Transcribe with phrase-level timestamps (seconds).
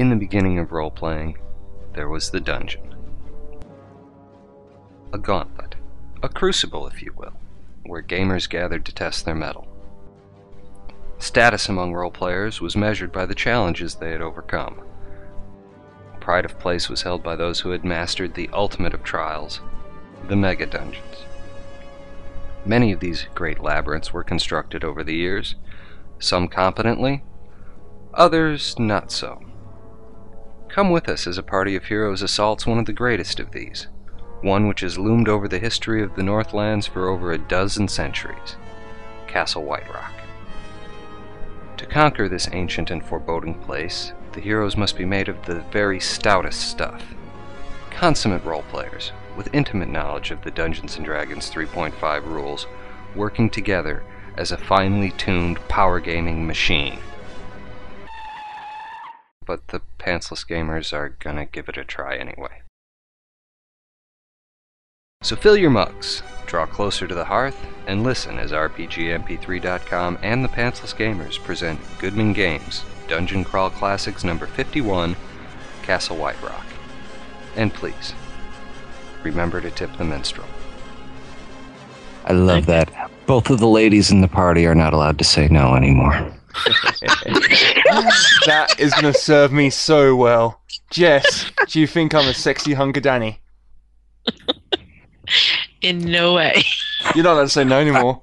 [0.00, 1.36] In the beginning of role playing,
[1.92, 2.94] there was the dungeon.
[5.12, 5.74] A gauntlet,
[6.22, 7.34] a crucible, if you will,
[7.84, 9.68] where gamers gathered to test their mettle.
[11.18, 14.80] Status among role players was measured by the challenges they had overcome.
[16.18, 19.60] Pride of place was held by those who had mastered the ultimate of trials,
[20.28, 21.26] the mega dungeons.
[22.64, 25.56] Many of these great labyrinths were constructed over the years,
[26.18, 27.22] some competently,
[28.14, 29.42] others not so.
[30.72, 33.88] Come with us as a party of heroes assaults one of the greatest of these,
[34.40, 38.56] one which has loomed over the history of the Northlands for over a dozen centuries
[39.26, 40.12] Castle Whiterock.
[41.76, 45.98] To conquer this ancient and foreboding place, the heroes must be made of the very
[45.98, 47.04] stoutest stuff.
[47.90, 52.68] Consummate role players, with intimate knowledge of the Dungeons and Dragons 3.5 rules,
[53.16, 54.04] working together
[54.36, 57.00] as a finely tuned power gaming machine.
[59.50, 62.62] But the pantsless gamers are gonna give it a try anyway.
[65.22, 70.48] So fill your mugs, draw closer to the hearth, and listen as RPGMP3.com and the
[70.48, 75.16] Pantsless Gamers present Goodman Games Dungeon Crawl Classics number 51,
[75.82, 76.66] Castle Whiterock.
[77.56, 78.14] And please,
[79.24, 80.46] remember to tip the minstrel.
[82.24, 83.10] I love that.
[83.26, 86.36] Both of the ladies in the party are not allowed to say no anymore.
[88.46, 90.60] that is going to serve me so well.
[90.90, 93.40] Jess, do you think I'm a sexy hunker Danny?
[95.80, 96.62] In no way.
[97.14, 98.22] You're not allowed to say no anymore.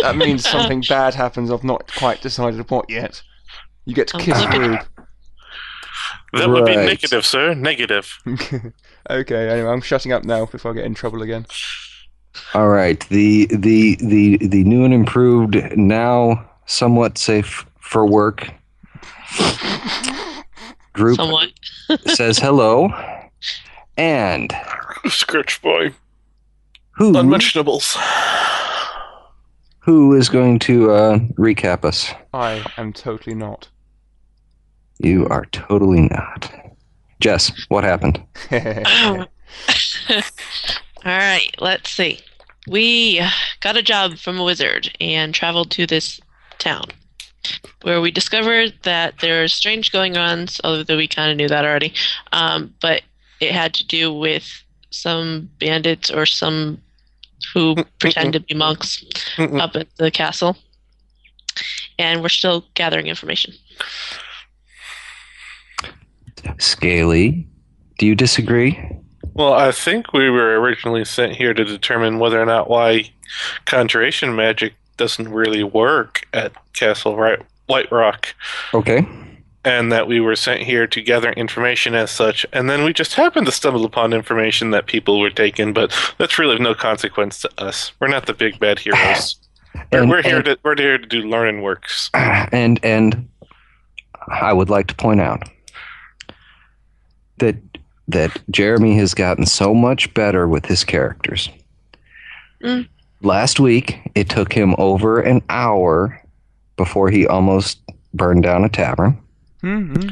[0.00, 1.50] That means something bad happens.
[1.50, 3.20] I've not quite decided what yet.
[3.84, 4.58] You get to kiss Okay.
[4.58, 4.80] Rube.
[6.32, 6.86] That would be Right.
[6.86, 7.54] negative, sir.
[7.54, 8.10] Negative.
[9.10, 11.46] okay, anyway, I'm shutting up now before I get in trouble again.
[12.54, 18.50] All right, the the the the new and improved, now somewhat safe for work
[20.92, 21.50] group Somewhat.
[22.06, 22.88] says hello,
[23.96, 24.52] and
[25.08, 25.92] Scourge boy.
[26.92, 27.96] who Unmentionables.
[29.80, 32.12] who is going to uh, recap us?
[32.32, 33.68] I am totally not.
[34.98, 36.50] You are totally not.
[37.20, 38.22] Jess, what happened?
[38.52, 39.26] All
[41.04, 42.20] right, let's see.
[42.66, 43.20] We
[43.60, 46.20] got a job from a wizard and traveled to this
[46.58, 46.84] town
[47.82, 51.64] where we discovered that there there's strange going ons, although we kind of knew that
[51.64, 51.92] already.
[52.32, 53.02] Um, but
[53.40, 56.80] it had to do with some bandits or some
[57.52, 59.04] who pretend to be monks
[59.38, 60.56] up at the castle.
[61.98, 63.54] And we're still gathering information.
[66.58, 67.46] Scaly,
[67.98, 68.78] do you disagree?
[69.34, 73.10] Well, I think we were originally sent here to determine whether or not why
[73.66, 78.26] conjuration magic doesn't really work at Castle right, Whiterock,
[78.72, 79.06] Okay.
[79.64, 82.44] and that we were sent here to gather information as such.
[82.52, 86.38] And then we just happened to stumble upon information that people were taken, but that's
[86.38, 87.92] really of no consequence to us.
[88.00, 89.36] We're not the big bad heroes.
[89.92, 92.08] We're, And- we're here and- to we're here to do learning works.
[92.14, 93.28] and and
[94.28, 95.42] I would like to point out
[97.38, 97.56] that
[98.06, 101.48] that Jeremy has gotten so much better with his characters.
[102.62, 102.86] Mm.
[103.24, 106.22] Last week, it took him over an hour
[106.76, 107.80] before he almost
[108.12, 109.18] burned down a tavern,
[109.60, 110.08] hmm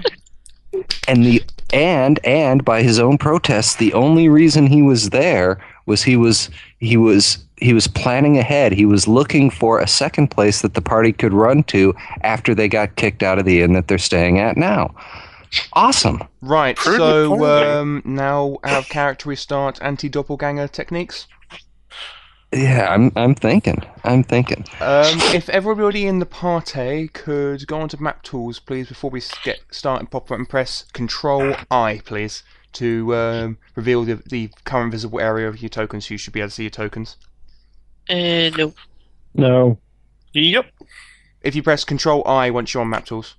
[1.08, 1.42] and the
[1.72, 6.50] and and by his own protests, the only reason he was there was he was
[6.78, 8.72] he was he was planning ahead.
[8.72, 12.68] He was looking for a second place that the party could run to after they
[12.68, 14.94] got kicked out of the inn that they're staying at now.
[15.74, 16.22] Awesome.
[16.40, 21.26] Right, Pretty so um, now out of character we start anti doppelganger techniques.
[22.52, 23.82] Yeah, I'm I'm thinking.
[24.04, 24.64] I'm thinking.
[24.80, 29.32] Um, if everybody in the party could go onto map tools, please, before we s-
[29.42, 32.42] get started proper and press Control I, please,
[32.74, 36.10] to um, reveal the, the current visible area of your tokens.
[36.10, 37.16] You should be able to see your tokens.
[38.10, 38.74] Uh, no.
[39.34, 39.78] No.
[40.34, 40.66] Yep.
[41.42, 43.34] If you press Control I once you're on map tools.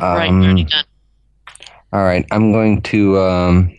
[0.00, 0.84] right, Um, already done.
[1.92, 3.78] All right, I'm going to um,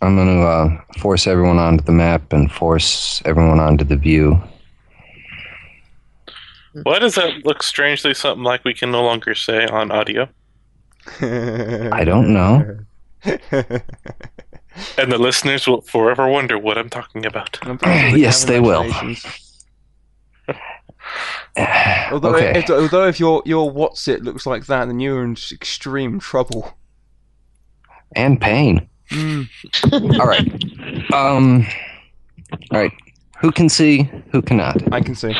[0.00, 4.40] I'm going to uh, force everyone onto the map and force everyone onto the view.
[6.84, 10.28] Why does that look strangely something like we can no longer say on audio?
[11.20, 12.78] I don't know.
[14.96, 17.58] And the listeners will forever wonder what I'm talking about.
[17.62, 18.84] I'm pretty sure they Yes, they will.
[22.12, 22.58] Although, okay.
[22.60, 26.78] if, although if your your what's it looks like that, then you're in extreme trouble.
[28.14, 28.88] and pain.
[29.10, 30.18] Mm.
[30.20, 31.12] All right.
[31.12, 31.66] Um.
[32.70, 32.92] All right.
[33.40, 34.10] Who can see?
[34.32, 34.92] Who cannot?
[34.92, 35.34] I can see.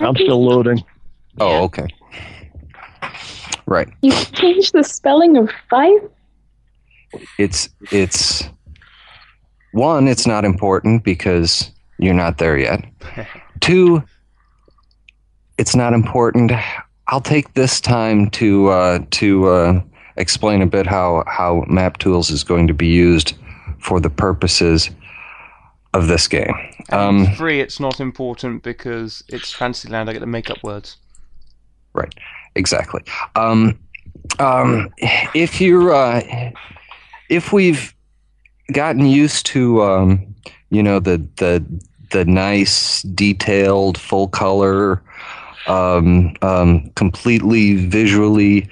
[0.00, 0.82] I'm still loading.
[1.38, 1.86] Oh, okay.
[3.66, 3.88] Right.
[4.02, 6.00] You changed the spelling of five?
[7.38, 8.48] It's it's
[9.72, 10.08] one.
[10.08, 12.84] It's not important because you're not there yet.
[13.60, 14.02] Two.
[15.58, 16.52] It's not important.
[17.08, 19.82] I'll take this time to uh, to uh,
[20.16, 23.34] explain a bit how how Map Tools is going to be used
[23.78, 24.90] for the purposes
[25.94, 26.54] of this game.
[26.90, 30.08] Um, three, it's not important because it's Fantasyland.
[30.08, 30.96] I get to make up words.
[31.92, 32.14] Right.
[32.54, 33.02] Exactly.
[33.36, 33.78] Um,
[34.38, 34.92] um,
[35.34, 36.52] if you're, uh,
[37.28, 37.94] if we've
[38.72, 40.34] gotten used to, um,
[40.70, 41.64] you know, the the
[42.10, 45.02] the nice, detailed, full color,
[45.68, 48.68] um, um, completely visually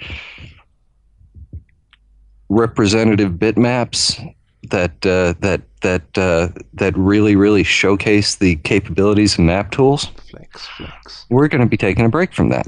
[2.48, 4.34] representative bitmaps
[4.70, 10.66] that uh, that that uh, that really really showcase the capabilities of map tools Flex,
[10.76, 11.26] flex.
[11.30, 12.66] we're going to be taking a break from that.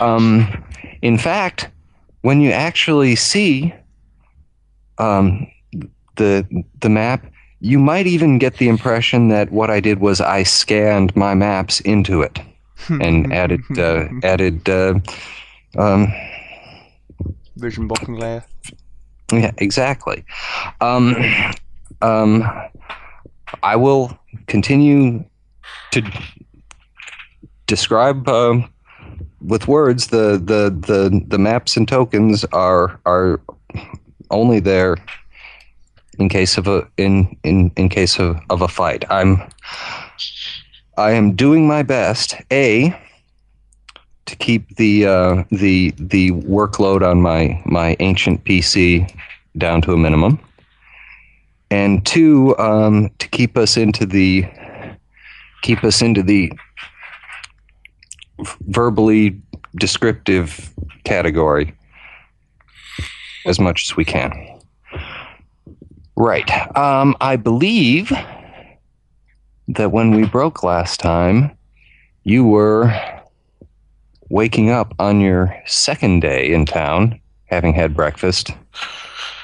[0.00, 0.64] um,
[1.02, 1.70] in fact,
[2.22, 3.74] when you actually see
[4.98, 5.46] um,
[6.16, 6.46] the
[6.80, 7.26] the map,
[7.60, 11.80] you might even get the impression that what I did was I scanned my maps
[11.80, 12.38] into it
[12.88, 14.68] and added uh, added.
[14.68, 15.00] Uh,
[15.76, 16.12] um,
[17.56, 18.44] Vision blocking layer.
[19.32, 20.24] yeah, exactly.
[20.80, 21.16] Um,
[22.02, 22.44] um,
[23.62, 25.24] I will continue
[25.92, 26.02] to
[27.66, 28.72] describe um
[29.40, 33.40] with words the, the the the maps and tokens are are
[34.30, 34.96] only there
[36.18, 39.04] in case of a in in in case of, of a fight.
[39.10, 39.42] I'm
[40.96, 42.34] I am doing my best.
[42.50, 42.98] A
[44.26, 49.10] to keep the uh, the the workload on my my ancient PC
[49.56, 50.38] down to a minimum,
[51.70, 54.44] and two um, to keep us into the
[55.62, 56.52] keep us into the
[58.66, 59.40] verbally
[59.76, 60.70] descriptive
[61.04, 61.74] category
[63.46, 64.32] as much as we can.
[66.16, 66.50] Right.
[66.76, 68.12] Um, I believe
[69.68, 71.56] that when we broke last time,
[72.24, 72.92] you were
[74.28, 78.50] waking up on your second day in town, having had breakfast,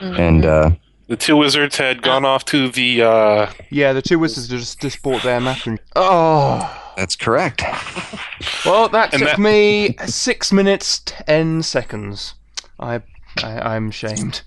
[0.01, 0.71] and uh,
[1.09, 3.03] The two wizards had gone off to the.
[3.03, 5.79] Uh, Yeah, the two wizards just, just bought their map and.
[5.97, 6.79] Oh!
[6.97, 7.63] that's correct.
[8.67, 12.35] Well, that And took that- me six minutes, ten seconds.
[12.79, 13.01] I,
[13.43, 14.43] I I'm ashamed.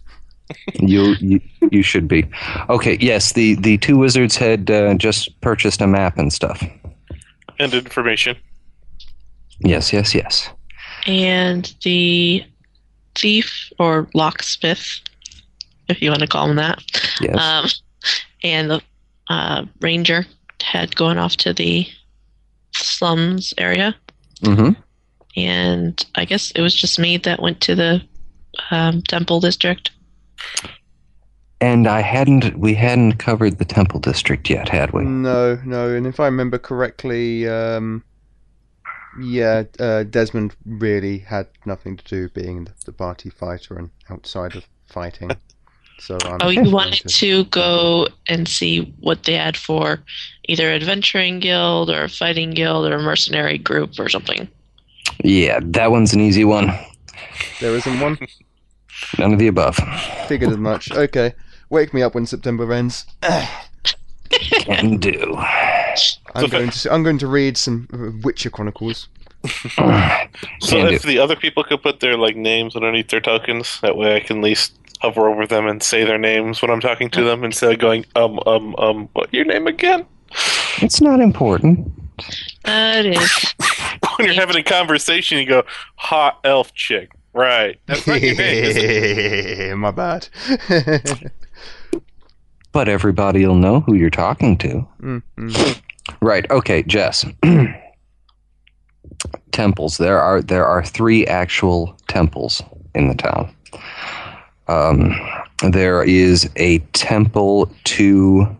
[0.75, 1.41] You, you
[1.71, 2.23] you should be.
[2.69, 2.97] Okay.
[3.01, 3.31] Yes.
[3.33, 6.63] The the two wizards had uh, just purchased a map and stuff.
[7.57, 8.35] and information.
[9.59, 9.93] Yes.
[9.93, 10.13] Yes.
[10.13, 10.49] Yes.
[11.07, 12.43] And the
[13.15, 14.99] thief or locksmith,
[15.87, 16.81] if you want to call him that,
[17.21, 17.37] Yes.
[17.39, 17.69] um,
[18.43, 18.81] and the
[19.29, 20.25] uh, ranger
[20.61, 21.87] had gone off to the
[22.73, 23.95] slums area.
[24.41, 24.71] mm-hmm.
[25.37, 28.01] And I guess it was just me that went to the
[28.71, 29.91] um, temple district.
[31.61, 32.57] And I hadn't.
[32.57, 35.03] We hadn't covered the temple district yet, had we?
[35.03, 38.03] No, no, and if I remember correctly, um,
[39.19, 44.55] yeah, uh, Desmond really had nothing to do being the, the party fighter and outside
[44.55, 45.31] of fighting.
[45.99, 50.03] So I'm Oh, going you wanted to go and see what they had for
[50.49, 54.47] either adventuring guild or a fighting guild or a mercenary group or something.
[55.23, 55.59] Yeah.
[55.63, 56.71] That one's an easy one.
[57.61, 58.17] There isn't one.
[59.17, 59.77] None of the above.
[60.27, 60.91] Figured as much.
[60.91, 61.33] Okay,
[61.69, 63.05] wake me up when September ends.
[64.29, 65.37] Can do.
[66.33, 69.07] I'm going to I'm going to read some uh, Witcher Chronicles.
[70.59, 74.15] So if the other people could put their like names underneath their tokens, that way
[74.15, 77.23] I can at least hover over them and say their names when I'm talking to
[77.23, 80.05] them instead of going um um um what your name again?
[80.81, 81.91] It's not important.
[82.63, 83.53] That is.
[84.17, 85.63] When you're having a conversation, you go
[85.95, 87.11] hot elf chick.
[87.33, 87.81] Right.
[87.85, 88.63] That's not your name.
[88.63, 89.75] is it?
[89.77, 90.29] My bad.
[92.71, 94.85] But everybody'll know who you're talking to.
[95.01, 95.81] Mm, mm.
[96.21, 96.49] Right.
[96.51, 97.25] Okay, Jess.
[99.51, 99.97] temples.
[99.97, 102.61] There are there are three actual temples
[102.93, 103.55] in the town.
[104.67, 105.15] Um,
[105.71, 108.55] there is a temple to.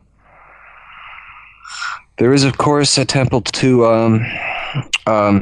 [2.18, 4.26] There is, of course, a temple to um,
[5.06, 5.42] um,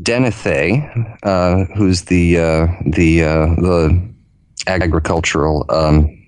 [0.00, 4.08] Denethé, uh, who's the uh, the uh, the
[4.66, 6.26] agricultural um,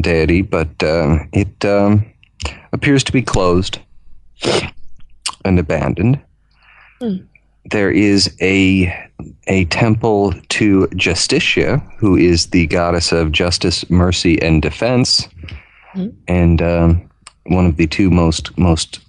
[0.00, 2.04] deity, but um, it um,
[2.72, 3.78] appears to be closed
[5.44, 6.20] and abandoned.
[7.00, 7.16] Hmm.
[7.70, 8.94] There is a
[9.46, 15.28] a temple to Justitia, who is the goddess of justice, mercy, and defense,
[15.92, 16.08] Hmm.
[16.28, 17.10] and um,
[17.46, 19.00] one of the two most most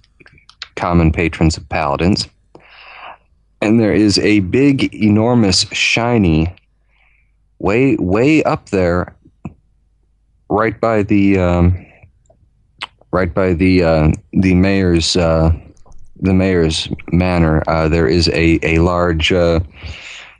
[0.76, 2.28] common patrons of paladins.
[3.62, 6.48] and there is a big, enormous, shiny,
[7.58, 9.14] way way up there,
[10.48, 11.86] right by the um,
[13.10, 15.52] right by the uh, the mayor's uh,
[16.20, 17.62] the mayor's manor.
[17.68, 19.60] Uh, there is a a large uh,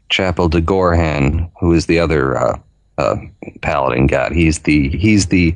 [0.08, 2.58] chapel de Gorhan, who is the other uh,
[2.98, 3.16] uh,
[3.62, 4.32] paladin god.
[4.32, 5.54] He's the he's the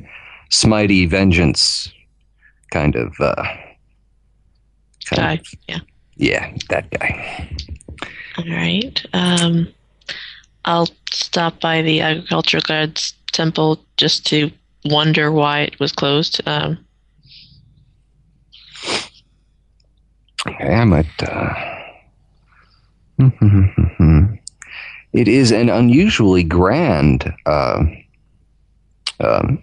[0.50, 1.92] smitey vengeance
[2.70, 3.44] kind of uh,
[5.10, 5.40] Guy.
[5.68, 5.80] Yeah.
[6.16, 7.56] yeah, that guy.
[8.38, 9.04] All right.
[9.12, 9.68] Um,
[10.64, 14.50] I'll stop by the agricultural god's temple just to
[14.84, 16.40] wonder why it was closed.
[16.46, 16.78] Um,
[20.46, 21.06] Okay, I might.
[21.22, 21.54] Uh...
[25.12, 27.84] it is an unusually grand uh,
[29.20, 29.62] um,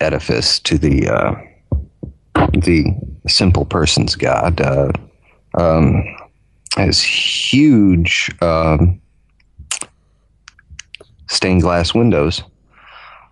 [0.00, 1.34] edifice to the uh,
[2.52, 2.86] the
[3.26, 4.60] simple person's god.
[4.60, 4.92] Uh,
[5.58, 6.04] um,
[6.76, 9.00] has huge um,
[11.28, 12.42] stained glass windows,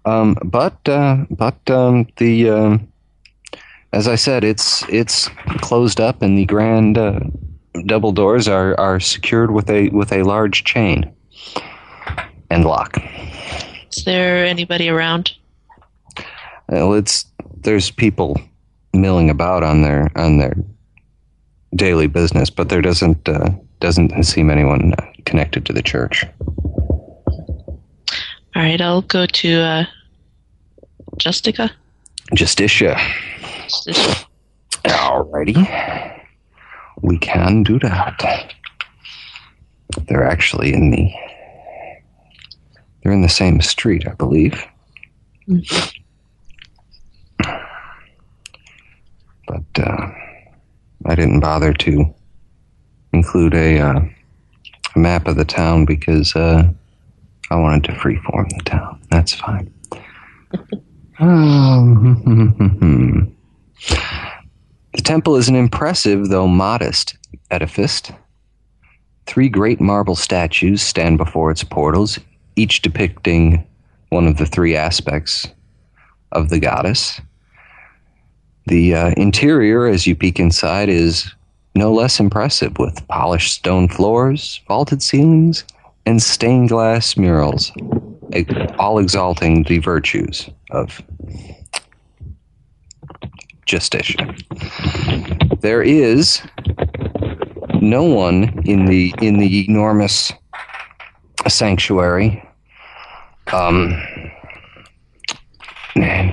[0.04, 2.87] um, but uh, but um, the um,
[3.92, 5.28] as I said, it's it's
[5.60, 7.20] closed up, and the grand uh,
[7.86, 11.10] double doors are, are secured with a with a large chain
[12.50, 12.98] and lock.
[13.92, 15.32] is there anybody around?
[16.68, 17.24] Well, it's
[17.62, 18.40] there's people
[18.92, 20.54] milling about on their on their
[21.74, 24.92] daily business, but there doesn't uh, doesn't seem anyone
[25.24, 26.24] connected to the church.
[28.56, 29.84] All right, I'll go to uh,
[31.16, 31.70] Justica.
[32.34, 32.98] Justicia.
[34.84, 36.24] Alrighty.
[37.02, 38.54] We can do that.
[40.08, 41.12] They're actually in the
[43.02, 44.64] they're in the same street, I believe.
[49.46, 50.10] But uh,
[51.06, 52.14] I didn't bother to
[53.12, 54.00] include a, uh,
[54.94, 56.70] a map of the town because uh,
[57.50, 59.00] I wanted to freeform the town.
[59.10, 59.72] That's fine.
[61.20, 63.34] Um,
[63.86, 67.16] the temple is an impressive, though modest,
[67.50, 68.02] edifice.
[69.26, 72.18] Three great marble statues stand before its portals,
[72.56, 73.66] each depicting
[74.08, 75.46] one of the three aspects
[76.32, 77.20] of the goddess.
[78.66, 81.32] The uh, interior, as you peek inside, is
[81.74, 85.64] no less impressive, with polished stone floors, vaulted ceilings,
[86.06, 87.70] and stained glass murals,
[88.78, 91.02] all exalting the virtues of
[93.68, 94.34] Justicia.
[95.60, 96.42] There is
[97.74, 100.32] no one in the in the enormous
[101.46, 102.42] sanctuary.
[103.52, 103.92] Um,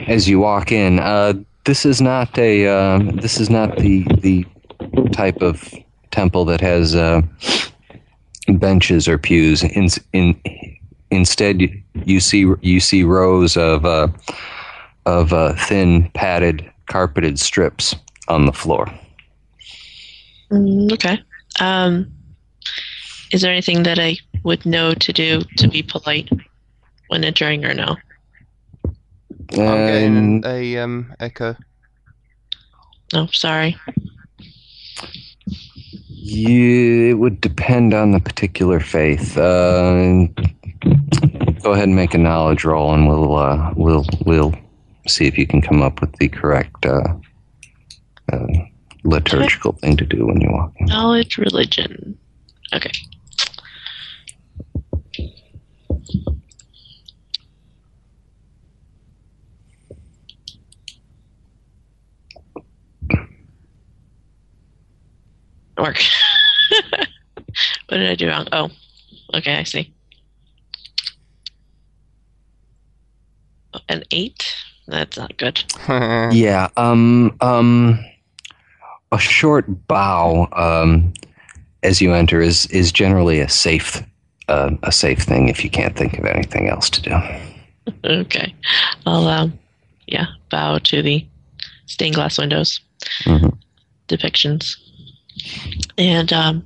[0.07, 1.33] as you walk in, uh,
[1.65, 4.45] this is not a uh, this is not the the
[5.11, 5.73] type of
[6.11, 7.21] temple that has uh,
[8.47, 9.61] benches or pews.
[9.61, 10.39] In, in
[11.11, 11.61] instead,
[12.05, 14.07] you see you see rows of uh,
[15.05, 17.95] of uh, thin padded carpeted strips
[18.27, 18.87] on the floor.
[20.51, 21.21] Mm, okay.
[21.59, 22.11] Um,
[23.31, 26.29] is there anything that I would know to do to be polite
[27.07, 27.95] when entering or no?
[29.51, 31.55] I'm getting a um, echo.
[33.13, 33.77] No, sorry.
[36.07, 39.37] you, it would depend on the particular faith.
[39.37, 40.25] Uh,
[41.61, 44.53] go ahead and make a knowledge roll, and we'll uh, we'll we'll
[45.07, 47.15] see if you can come up with the correct uh,
[48.31, 48.47] uh,
[49.03, 50.87] liturgical thing to do when you walk in.
[50.87, 52.17] Knowledge, religion.
[52.73, 52.91] Okay.
[65.77, 66.01] Work.
[67.89, 68.47] what did I do wrong?
[68.51, 68.69] Oh,
[69.33, 69.93] okay, I see.
[73.89, 74.55] An eight?
[74.87, 75.63] That's not good.
[76.33, 76.69] Yeah.
[76.77, 77.35] Um.
[77.41, 78.03] Um.
[79.11, 81.13] A short bow um,
[81.83, 84.03] as you enter is is generally a safe
[84.49, 87.15] uh, a safe thing if you can't think of anything else to do.
[88.03, 88.53] Okay.
[89.05, 89.57] I'll, um,
[90.07, 91.25] yeah, bow to the
[91.85, 92.81] stained glass windows
[93.23, 93.57] Mhm.
[94.09, 94.75] depictions.
[95.97, 96.65] And um,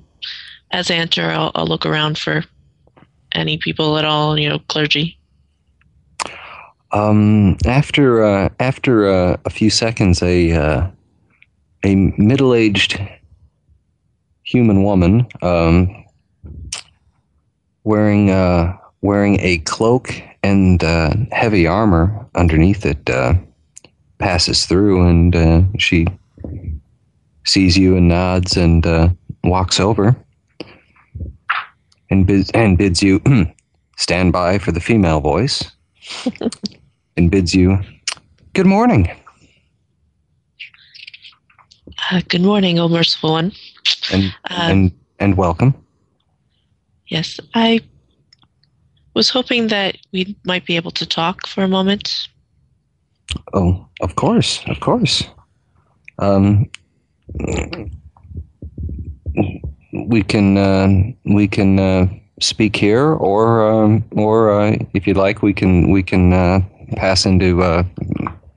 [0.72, 2.44] as I enter, I'll, I'll look around for
[3.34, 5.19] any people at all, you know, clergy.
[6.92, 10.88] Um, after uh, after uh, a few seconds, a uh,
[11.84, 13.00] a middle aged
[14.44, 16.04] human woman um,
[17.84, 23.34] wearing uh, wearing a cloak and uh, heavy armor underneath it uh,
[24.18, 26.08] passes through, and she
[27.46, 30.16] sees you and nods and walks over.
[32.10, 33.22] and bids and bids you
[33.98, 35.72] stand by for the female voice,
[37.20, 37.78] and bids you
[38.54, 39.12] good morning.
[42.10, 43.52] Uh, good morning, O merciful one.
[44.14, 45.74] and Um, and and welcome.
[47.08, 47.82] Yes, I
[49.16, 52.30] was hoping that we might be able to talk for a moment.
[53.54, 55.24] Oh, of course, of course.
[56.20, 56.72] Um,
[60.08, 60.88] we can uh,
[61.26, 62.08] we can uh,
[62.40, 66.62] speak here, or um, or uh, if you'd like, we can we can uh,
[66.96, 67.84] pass into uh,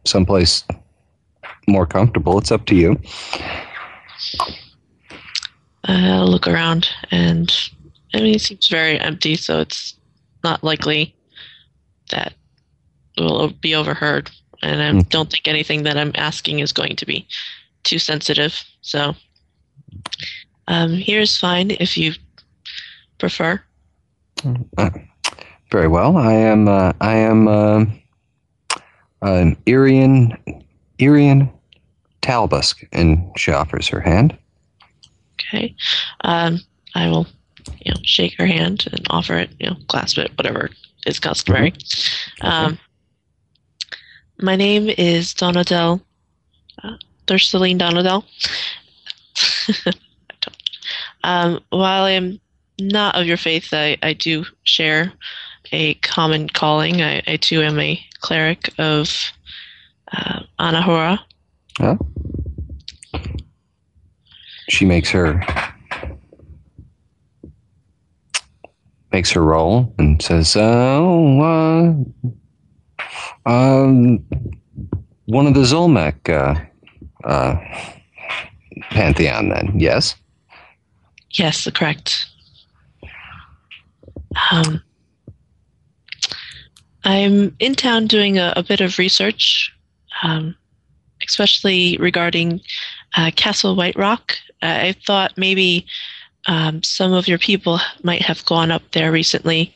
[0.04, 0.64] someplace
[1.68, 2.38] more comfortable.
[2.38, 2.98] It's up to you.
[5.88, 7.52] Uh, look around, and
[8.14, 9.94] I mean, it seems very empty, so it's
[10.44, 11.14] not likely
[12.10, 12.34] that
[13.18, 14.30] will be overheard.
[14.62, 15.06] And I Okay.
[15.10, 17.26] don't think anything that I'm asking is going to be
[17.84, 18.62] too sensitive.
[18.82, 19.14] So,
[20.68, 22.12] um, here's fine if you
[23.18, 23.60] prefer.
[25.70, 26.16] Very well.
[26.16, 27.48] I am uh, I am
[29.22, 30.36] um, Irian
[30.98, 31.50] Irian
[32.20, 34.36] Talbusk, and she offers her hand.
[35.34, 35.74] Okay.
[36.22, 36.60] Um,
[36.94, 37.26] I will,
[37.80, 40.70] you know, shake her hand and offer it, you know, clasp it, whatever
[41.06, 41.72] is customary.
[42.42, 42.78] Um,
[44.40, 46.00] my name is Donadel,
[46.82, 48.24] uh, Thursteline Donadel.
[51.24, 52.40] I um, while I am
[52.80, 55.12] not of your faith, I, I do share
[55.72, 57.02] a common calling.
[57.02, 59.32] I, I too am a cleric of
[60.12, 61.18] uh, Anahora.
[64.68, 65.44] She makes her
[69.12, 72.04] makes her roll and says, "Oh,
[73.46, 74.24] uh, um,
[75.26, 76.60] one of the Zolmec uh,
[77.28, 77.56] uh,
[78.90, 79.48] pantheon.
[79.50, 80.16] Then, yes."
[81.32, 82.26] Yes, correct.
[84.50, 84.82] Um,
[87.04, 89.74] I'm in town doing a, a bit of research,
[90.22, 90.54] um,
[91.26, 92.60] especially regarding
[93.16, 94.36] uh, Castle Whiterock.
[94.62, 95.86] I I thought maybe
[96.46, 99.74] um, some of your people might have gone up there recently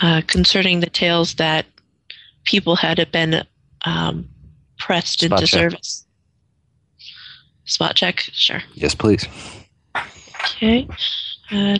[0.00, 1.66] uh, concerning the tales that
[2.44, 3.44] people had been
[3.84, 4.28] um,
[4.78, 5.60] pressed Spot into check.
[5.60, 6.04] service.
[7.64, 8.62] Spot check, sure.
[8.74, 9.26] Yes, please.
[10.56, 10.88] Okay.
[11.50, 11.78] Uh,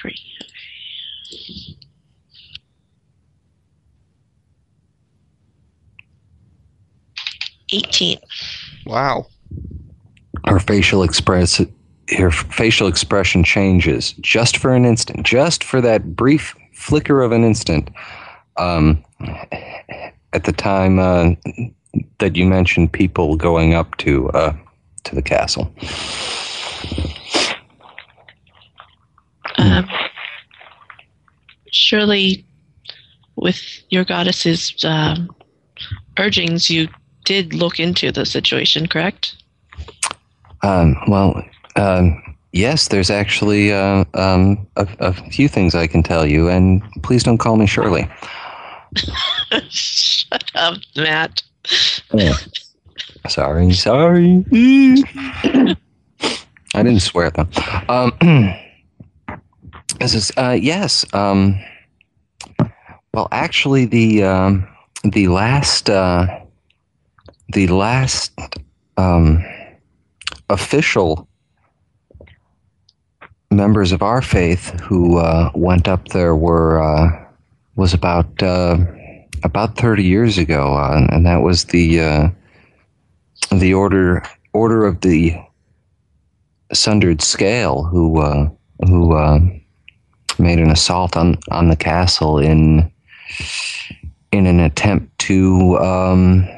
[0.00, 0.16] Three.
[1.26, 1.76] Okay.
[7.72, 8.18] Eighteen.
[8.86, 9.26] Wow.
[10.46, 11.60] Her facial express
[12.18, 17.44] her facial expression changes just for an instant, just for that brief flicker of an
[17.44, 17.90] instant.
[18.56, 19.04] Um,
[20.32, 21.30] at the time uh,
[22.18, 24.54] that you mentioned people going up to uh,
[25.04, 25.72] to the castle.
[29.60, 29.88] Um,
[31.70, 32.44] surely,
[33.36, 35.34] with your goddess's um,
[36.18, 36.88] urgings, you
[37.24, 39.36] did look into the situation, correct?
[40.62, 41.42] Um, well,
[41.76, 46.82] um, yes, there's actually uh, um, a, a few things I can tell you, and
[47.02, 48.08] please don't call me Shirley.
[49.68, 51.42] Shut up, Matt.
[53.28, 54.44] Sorry, sorry.
[56.74, 57.48] I didn't swear though.
[60.00, 61.04] Um, uh, yes.
[61.12, 61.60] Um,
[63.12, 64.68] well, actually, the um,
[65.04, 66.26] the last uh,
[67.52, 68.32] the last
[68.96, 69.44] um,
[70.48, 71.28] official
[73.50, 77.24] members of our faith who uh, went up there were uh,
[77.76, 78.78] was about uh,
[79.42, 82.28] about thirty years ago, uh, and that was the uh,
[83.52, 85.36] the order order of the
[86.72, 88.48] sundered scale who uh,
[88.86, 89.40] who uh,
[90.40, 92.90] made an assault on on the castle in
[94.32, 96.48] in an attempt to um,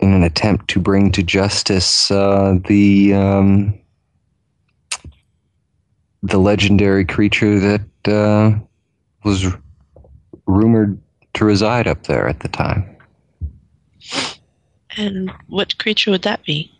[0.00, 3.78] in an attempt to bring to justice uh, the um,
[6.22, 8.58] the legendary creature that uh,
[9.24, 9.46] was
[10.46, 11.00] rumored
[11.34, 12.88] to reside up there at the time.
[14.96, 16.70] And what creature would that be?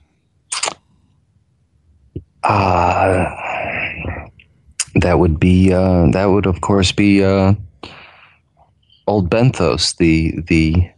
[2.42, 3.51] Uh,
[4.96, 7.54] that would be uh, that would of course be uh,
[9.06, 10.90] old Benthos, the the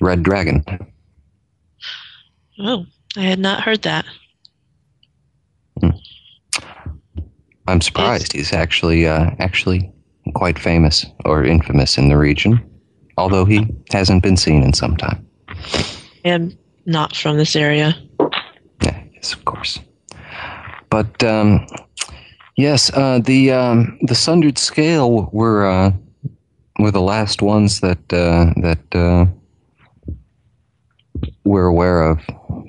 [0.00, 0.64] red dragon.
[2.58, 4.04] Oh, I had not heard that.
[7.68, 9.92] I'm surprised he's actually uh, actually
[10.34, 12.60] quite famous or infamous in the region,
[13.18, 15.26] although he hasn't been seen in some time.
[16.24, 17.96] I am not from this area.
[18.82, 19.80] Yeah, yes, of course.
[20.90, 21.66] But um,
[22.56, 25.92] yes, uh, the um, the sundered scale were uh,
[26.78, 29.26] were the last ones that uh, that uh,
[31.44, 32.20] we're aware of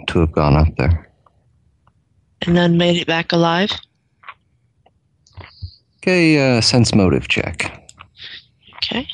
[0.08, 1.12] to have gone up there.
[2.44, 3.72] And then made it back alive?
[5.98, 7.90] Okay, uh, sense motive check.
[8.76, 9.08] Okay.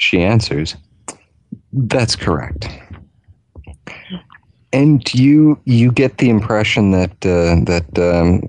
[0.00, 0.76] She answers,
[1.74, 2.68] "That's correct."
[4.72, 8.48] And you you get the impression that uh, that um,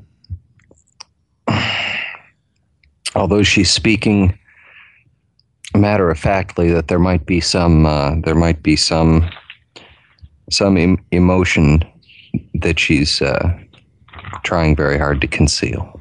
[3.15, 4.39] although she's speaking
[5.75, 9.29] matter of factly, that there might be some uh, there might be some
[10.49, 11.83] some em- emotion
[12.53, 13.59] that she's uh,
[14.45, 15.99] trying very hard to conceal.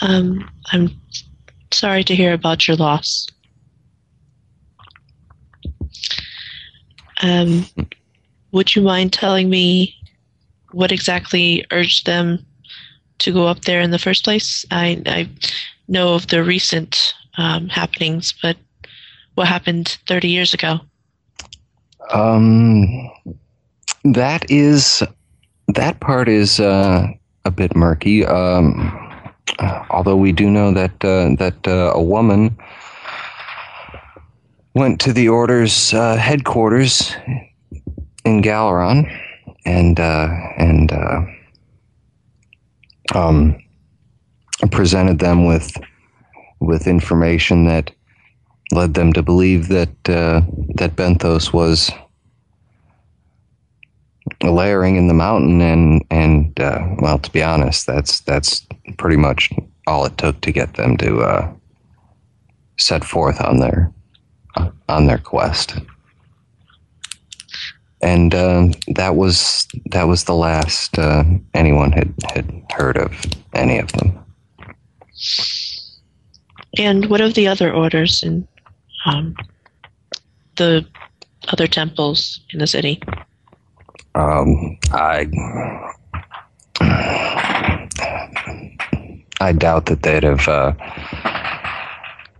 [0.00, 0.90] Um, I'm
[1.76, 3.28] sorry to hear about your loss.
[7.22, 7.66] Um,
[8.52, 9.94] would you mind telling me
[10.72, 12.44] what exactly urged them
[13.18, 14.64] to go up there in the first place?
[14.70, 15.28] I, I
[15.88, 18.56] know of the recent um, happenings, but
[19.34, 20.80] what happened 30 years ago?
[22.12, 23.10] Um,
[24.04, 25.02] that is
[25.68, 27.08] that part is uh,
[27.44, 28.24] a bit murky.
[28.24, 29.05] Um,
[29.90, 32.56] although we do know that uh, that uh, a woman
[34.74, 37.14] went to the Order's uh, headquarters
[38.24, 39.10] in Galeron
[39.64, 40.92] and and
[43.14, 43.62] um,
[44.70, 45.76] presented them with
[46.60, 47.90] with information that
[48.72, 50.40] led them to believe that uh,
[50.74, 51.90] that Benthos was
[54.42, 58.65] layering in the mountain, and and uh, well, to be honest, that's that's
[58.98, 59.50] pretty much
[59.86, 61.52] all it took to get them to uh,
[62.78, 63.92] set forth on their
[64.88, 65.78] on their quest.
[68.02, 73.12] And uh, that was that was the last uh, anyone had, had heard of
[73.54, 74.18] any of them.
[76.78, 78.46] And what of the other orders and
[79.06, 79.34] um,
[80.56, 80.86] the
[81.48, 83.00] other temples in the city?
[84.14, 85.26] Um, I
[89.40, 90.48] I doubt that they'd have.
[90.48, 90.72] Uh,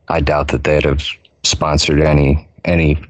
[0.09, 1.02] I doubt that they'd have
[1.44, 3.00] sponsored any any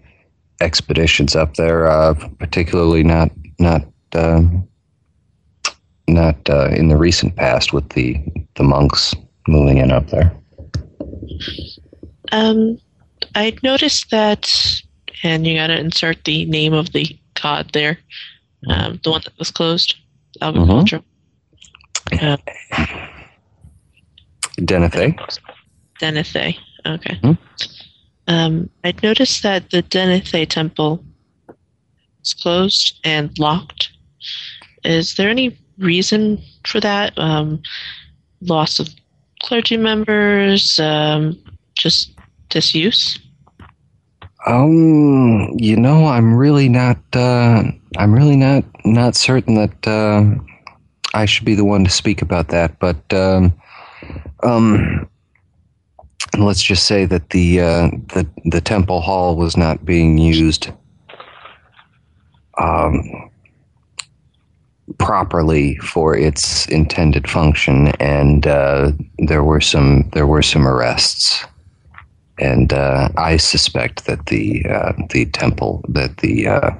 [0.60, 3.82] expeditions up there, uh, particularly not not
[4.14, 4.66] um,
[6.08, 8.22] not uh, in the recent past with the
[8.54, 9.14] the monks
[9.48, 10.34] moving in up there.
[12.32, 12.78] Um,
[13.34, 14.50] I noticed that,
[15.22, 17.98] and you gotta insert the name of the god there,
[18.68, 19.94] um, the one that was closed,
[20.40, 21.02] Agriculture.
[22.20, 22.36] Uh,
[24.58, 25.18] Denethe.
[26.00, 26.56] Denethe.
[26.86, 27.18] Okay.
[27.22, 27.32] Hmm.
[28.28, 31.04] Um, I'd noticed that the Denethe temple
[32.22, 33.90] is closed and locked.
[34.84, 37.16] Is there any reason for that?
[37.18, 37.62] Um,
[38.40, 38.88] loss of
[39.42, 41.38] clergy members, um,
[41.74, 42.12] just
[42.48, 43.18] disuse?
[44.46, 46.98] Um, you know, I'm really not.
[47.12, 47.64] Uh,
[47.96, 50.24] I'm really not not certain that uh,
[51.14, 52.78] I should be the one to speak about that.
[52.78, 53.52] But um,
[54.46, 55.08] um,
[56.38, 60.70] let's just say that the uh, the the temple hall was not being used
[62.58, 63.30] um,
[64.98, 71.44] properly for its intended function, and uh, there were some there were some arrests.
[72.38, 76.70] And uh, I suspect that the uh, the temple that the uh,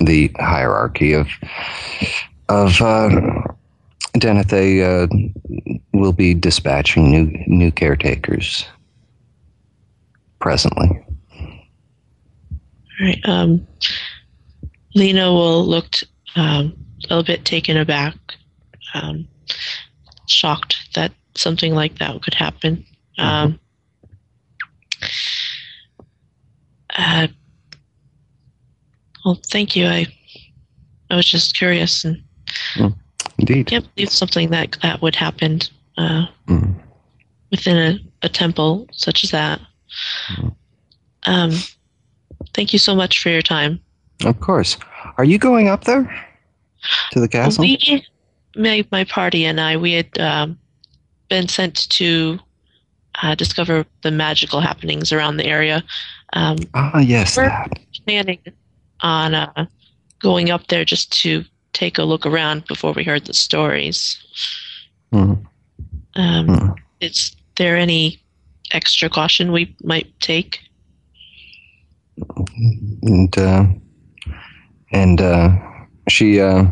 [0.00, 1.28] the hierarchy of
[2.48, 2.80] of
[4.16, 8.66] uh, Denethe uh, will be dispatching new new caretakers
[10.40, 10.88] presently.
[11.30, 13.20] All right.
[13.24, 13.66] Um,
[14.94, 15.96] Lena will look
[16.36, 16.74] um,
[17.04, 18.16] a little bit taken aback,
[18.94, 19.28] um,
[20.26, 22.84] shocked that something like that could happen.
[23.18, 23.60] Um,
[26.96, 27.28] uh,
[29.24, 29.86] well, thank you.
[29.86, 30.06] I
[31.10, 32.22] I was just curious and
[33.38, 33.66] Indeed.
[33.66, 35.60] can't believe something that that would happen
[35.98, 36.74] uh, Mm.
[37.50, 37.76] within
[38.22, 39.60] a, a temple such as that.
[41.26, 41.52] Um,
[42.54, 43.80] thank you so much for your time.
[44.24, 44.76] Of course.
[45.18, 46.04] Are you going up there
[47.12, 47.62] to the castle?
[47.62, 48.04] We,
[48.56, 50.58] my, my party and I, we had um,
[51.28, 52.38] been sent to
[53.22, 55.82] uh, discover the magical happenings around the area.
[56.34, 57.78] Um, ah, yes, We're- that.
[58.06, 58.38] planning
[59.00, 59.66] on uh,
[60.20, 61.44] going up there just to
[61.76, 64.16] take a look around before we heard the stories.
[65.12, 65.44] Mhm.
[66.16, 66.74] Um, Mhm.
[67.00, 68.18] Is there any
[68.72, 70.60] extra caution we might take?
[73.02, 73.66] and uh,
[74.92, 75.50] and uh,
[76.08, 76.64] she uh,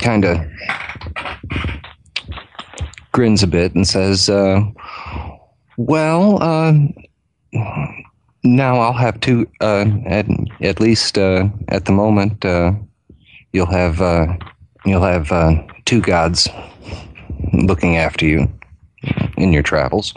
[0.00, 0.40] kind of
[3.12, 4.64] grins a bit and says, uh,
[5.76, 6.72] "Well, uh,
[8.42, 9.46] now I'll have two.
[9.60, 10.26] Uh, at
[10.60, 12.72] at least uh, at the moment, uh,
[13.52, 14.26] you'll have uh,
[14.84, 16.48] you'll have uh, two gods
[17.52, 18.52] looking after you
[19.36, 20.14] in your travels."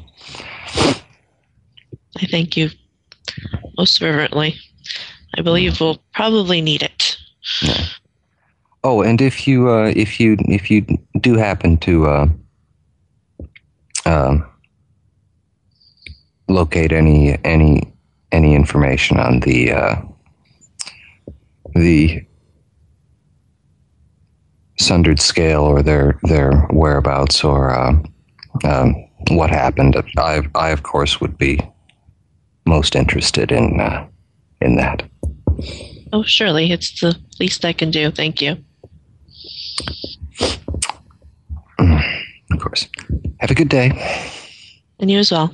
[2.18, 2.70] I thank you
[3.78, 4.56] most fervently.
[5.38, 7.18] I believe we'll probably need it.
[8.84, 10.86] Oh, and if you uh, if you if you
[11.20, 12.28] do happen to uh,
[14.06, 14.46] um,
[16.48, 17.92] locate any any
[18.32, 19.96] any information on the uh,
[21.74, 22.24] the
[24.78, 27.94] sundered scale or their their whereabouts or uh,
[28.64, 28.96] um,
[29.30, 31.60] what happened, I I of course would be
[32.66, 34.08] most interested in uh,
[34.62, 35.04] in that.
[36.14, 38.12] Oh, surely it's the least I can do.
[38.12, 38.58] Thank you.
[42.52, 42.88] Of course.
[43.40, 43.92] Have a good day.
[45.00, 45.54] And you as well.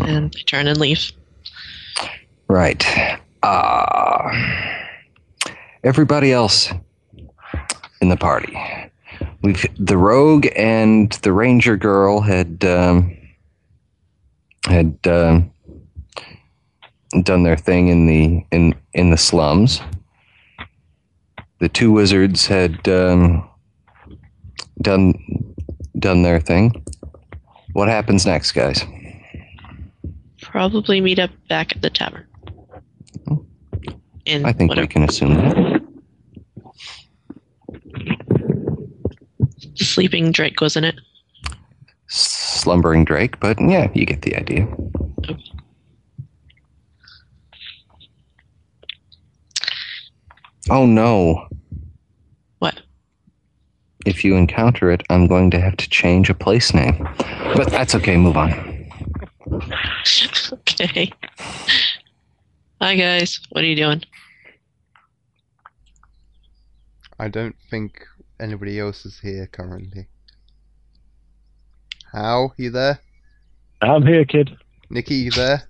[0.00, 1.12] And I turn and leave.
[2.48, 2.84] Right.
[3.42, 4.30] Uh,
[5.84, 6.72] everybody else
[8.02, 8.58] in the party.
[9.42, 13.16] We've the rogue and the ranger girl had um,
[14.66, 15.50] had um,
[17.22, 19.80] done their thing in the in in the slums.
[21.60, 23.48] The two wizards had um,
[24.82, 25.14] done
[25.98, 26.84] done their thing.
[27.72, 28.84] What happens next, guys?
[30.42, 32.26] Probably meet up back at the tavern.
[34.24, 35.81] In I think whatever, we can assume that.
[39.82, 40.96] Sleeping Drake, wasn't it?
[42.62, 44.68] slumbering Drake, but yeah, you get the idea.
[50.70, 51.48] Oh no.
[52.58, 52.80] What?
[54.06, 57.08] If you encounter it, I'm going to have to change a place name.
[57.56, 58.52] But that's okay, move on.
[60.52, 61.12] okay.
[62.80, 64.02] Hi guys, what are you doing?
[67.18, 68.06] I don't think
[68.42, 70.08] anybody else is here currently.
[72.12, 73.00] Hal, you there?
[73.80, 74.56] I'm here, kid.
[74.90, 75.68] Nikki, you there?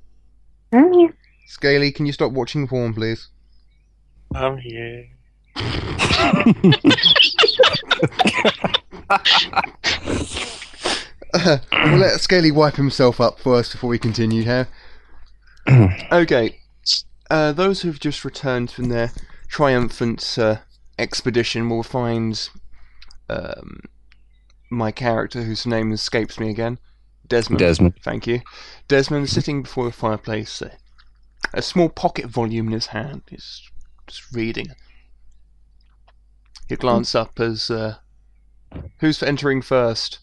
[0.73, 1.15] I'm here.
[1.47, 3.29] Scaly, can you stop watching porn, please?
[4.35, 5.07] I'm here.
[11.73, 14.69] we'll let Scaly wipe himself up first before we continue here.
[16.13, 16.59] okay.
[17.31, 19.13] Uh, those who've just returned from their
[19.49, 20.57] triumphant uh,
[20.99, 22.49] expedition will find
[23.33, 23.81] um,
[24.71, 26.79] my character, whose name escapes me again,
[27.27, 27.59] Desmond.
[27.61, 27.95] Desmond.
[28.03, 28.41] Thank you.
[28.89, 30.75] Desmond sitting before the fireplace, uh,
[31.53, 33.23] a small pocket volume in his hand.
[33.29, 33.71] He's
[34.07, 34.69] just reading.
[36.69, 37.97] He'll glance up as uh,
[38.99, 40.21] who's for entering first.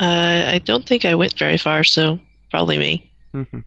[0.00, 2.18] Uh, I don't think I went very far, so
[2.50, 3.10] probably me.
[3.32, 3.60] hmm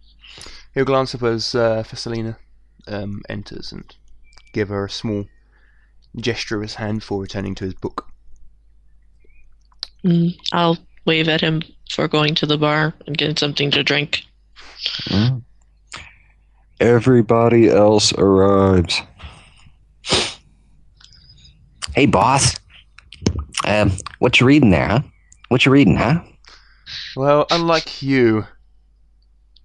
[0.73, 2.35] He'll glance up as uh, Fessalina
[2.87, 3.95] um, enters and
[4.51, 5.25] give her a small
[6.17, 8.07] gesture of his hand for returning to his book.
[10.03, 14.23] Mm, I'll wave at him for going to the bar and getting something to drink.
[15.05, 15.43] Mm.
[16.79, 19.01] Everybody else arrives.
[21.95, 22.55] Hey, boss.
[23.65, 24.99] Um, what you reading there, huh?
[25.47, 26.21] What you reading, huh?
[27.15, 28.45] Well, unlike you,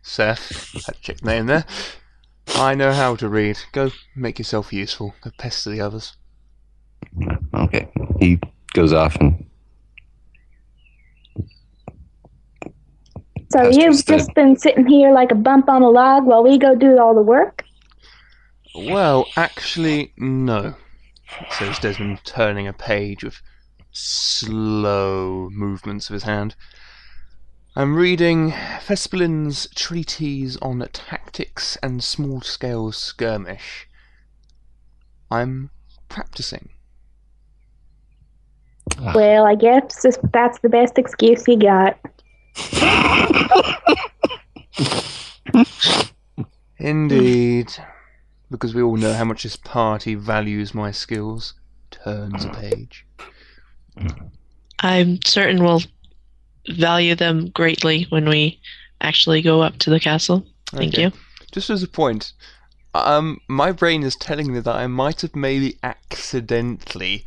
[0.02, 1.64] Seth, had to check name there,
[2.54, 3.58] I know how to read.
[3.72, 5.14] Go make yourself useful.
[5.20, 6.16] Go pester the others.
[7.54, 7.88] Okay.
[8.18, 8.38] He
[8.72, 9.44] goes off and
[13.52, 16.24] So That's you've just the- just been sitting here like a bump on a log
[16.24, 17.64] while we go do all the work?
[18.76, 20.74] Well, actually, no,
[21.58, 23.42] says Desmond, turning a page with
[23.90, 26.54] slow movements of his hand.
[27.74, 28.52] I'm reading
[28.86, 33.88] Vespelin's Treatise on Tactics and Small Scale Skirmish.
[35.30, 35.70] I'm
[36.08, 36.68] practicing.
[38.98, 39.12] Ah.
[39.14, 41.98] Well, I guess this, that's the best excuse you got.
[46.78, 47.72] Indeed.
[48.50, 51.54] Because we all know how much this party values my skills.
[51.90, 53.06] Turns a page.
[54.80, 55.82] I'm certain we'll
[56.68, 58.60] value them greatly when we
[59.00, 60.44] actually go up to the castle.
[60.72, 61.02] Thank Okay.
[61.04, 61.12] you.
[61.52, 62.32] Just as a point,
[62.92, 67.24] Um, my brain is telling me that I might have maybe accidentally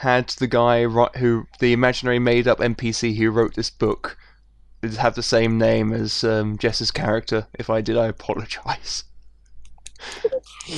[0.00, 0.84] had the guy
[1.18, 4.16] who the imaginary made-up NPC who wrote this book
[4.98, 7.46] have the same name as um, Jess's character.
[7.58, 9.04] If I did, I apologise.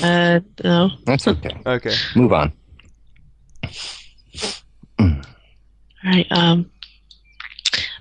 [0.03, 0.91] Uh, no.
[1.05, 1.57] That's okay.
[1.65, 1.95] Okay.
[2.17, 2.53] Move on.
[4.99, 5.13] All
[6.05, 6.27] right.
[6.33, 6.69] Um,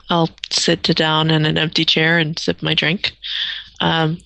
[0.09, 3.11] I'll sit down in an empty chair and sip my drink.
[3.79, 4.17] Um,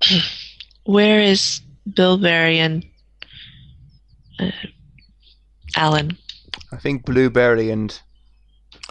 [0.84, 1.60] where is
[1.92, 2.86] Bilberry and
[4.40, 4.50] uh,
[5.76, 6.16] Alan?
[6.72, 7.98] I think Blueberry and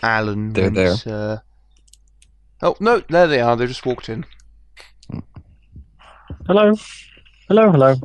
[0.02, 0.54] Alan.
[0.54, 1.38] They're went, Uh...
[2.62, 3.56] Oh no, there they are.
[3.56, 4.26] They just walked in.
[6.48, 6.74] Hello?
[7.48, 7.96] Hello, hello.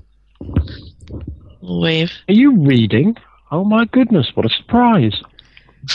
[1.61, 2.13] Wave.
[2.29, 3.17] Are you reading?
[3.51, 5.23] Oh my goodness, what a surprise.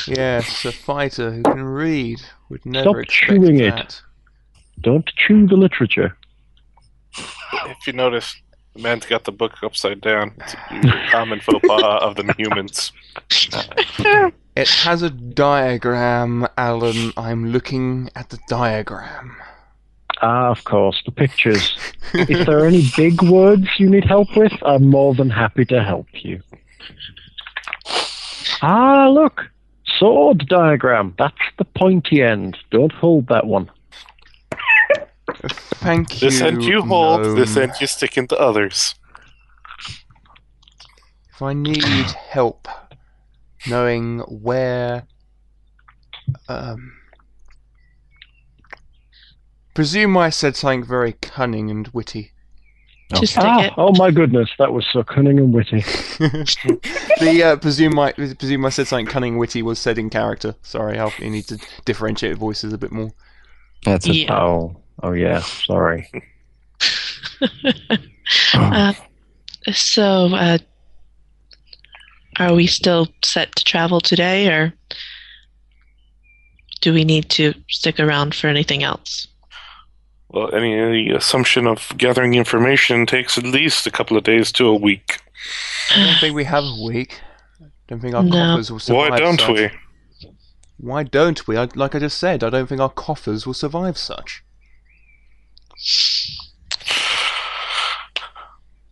[0.07, 4.01] Yes, a fighter who can read would never Stop expect chewing it.
[4.81, 6.17] Don't chew the literature.
[7.17, 8.35] If you notice,
[8.77, 10.33] the man's got the book upside down.
[10.37, 12.91] It's a common faux pas of the humans.
[14.55, 17.13] It has a diagram, Alan.
[17.15, 19.37] I'm looking at the diagram.
[20.23, 21.77] Ah, of course, the pictures.
[22.15, 25.83] if there are any big words you need help with, I'm more than happy to
[25.83, 26.41] help you.
[28.63, 29.45] Ah, look!
[29.85, 31.13] Sword diagram.
[31.19, 32.57] That's the pointy end.
[32.71, 33.69] Don't hold that one.
[35.35, 36.29] Thank you.
[36.29, 37.63] This end you hold, this gnome.
[37.69, 38.95] end you stick into others.
[41.33, 42.67] If I need help
[43.67, 45.03] knowing where,
[46.47, 46.93] um,
[49.73, 52.31] presume I said something very cunning and witty.
[53.15, 53.73] Just stick Ah, it.
[53.77, 55.79] oh my goodness, that was so cunning and witty.
[56.19, 60.55] the uh, presume I presume I said something cunning and witty was said in character.
[60.61, 63.11] Sorry, I you need to differentiate voices a bit more.
[63.85, 64.35] That's a, Yeah.
[64.37, 66.09] Oh, oh yeah, sorry.
[68.53, 68.93] Uh,
[69.71, 70.57] so, uh,
[72.39, 74.73] are we still set to travel today, or
[76.81, 79.27] do we need to stick around for anything else?
[80.29, 84.65] Well, any, any assumption of gathering information takes at least a couple of days to
[84.67, 85.19] a week.
[85.95, 87.21] I don't think we have a week.
[87.61, 88.31] I don't think our No.
[88.31, 89.11] coffers will survive.
[89.11, 89.49] Why don't such.
[89.49, 89.69] we?
[90.79, 91.57] Why don't we?
[91.57, 94.43] I, like I just said, I don't think our coffers will survive such.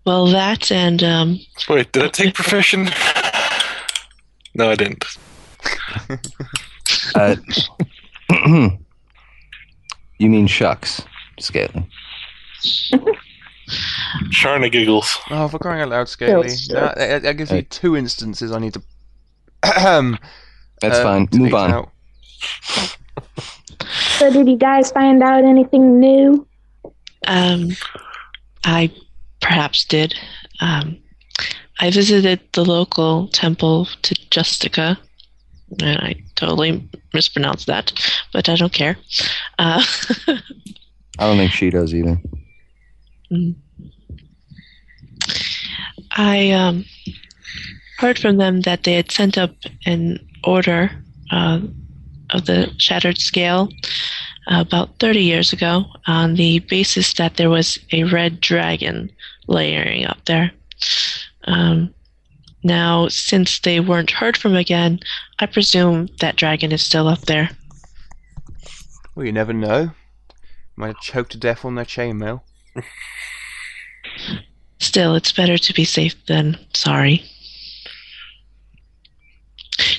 [0.06, 2.89] Well, that and um, Wait, did I take profession?
[4.54, 5.04] No, I didn't.
[7.15, 7.36] uh,
[10.19, 11.02] you mean shucks,
[11.39, 11.89] Scaly?
[14.30, 15.17] Sharna giggles.
[15.32, 16.50] Oh, for crying out loud, Scaly.
[16.69, 17.69] That, that, that gives me Right.
[17.69, 18.82] two instances I need to.
[20.82, 21.28] That's uh, fine.
[21.34, 21.89] Move on.
[24.17, 26.48] So, did you guys find out anything new?
[27.25, 27.69] Um,
[28.63, 28.91] I
[29.41, 30.15] perhaps did.
[30.59, 30.97] Um,
[31.79, 34.97] I visited the local temple to Justica,
[35.81, 37.91] and I totally mispronounced that,
[38.31, 38.97] but I don't care.
[39.59, 39.83] Uh,
[41.19, 42.19] I don't think she does either.
[46.11, 46.85] I um,
[47.97, 49.51] heard from them that they had sent up
[49.85, 50.91] an order
[51.31, 51.59] uh,
[52.31, 53.69] of the Shattered Scale
[54.47, 59.12] about 30 years ago on the basis that there was a red dragon
[59.47, 60.51] layering up there.
[61.45, 61.93] Um,
[62.63, 64.99] now, since they weren't heard from again,
[65.39, 67.49] I presume that dragon is still up there.
[69.15, 69.91] Well, you never know.
[70.75, 72.41] Might have choked to death on their chainmail.
[74.79, 77.23] Still, it's better to be safe than sorry.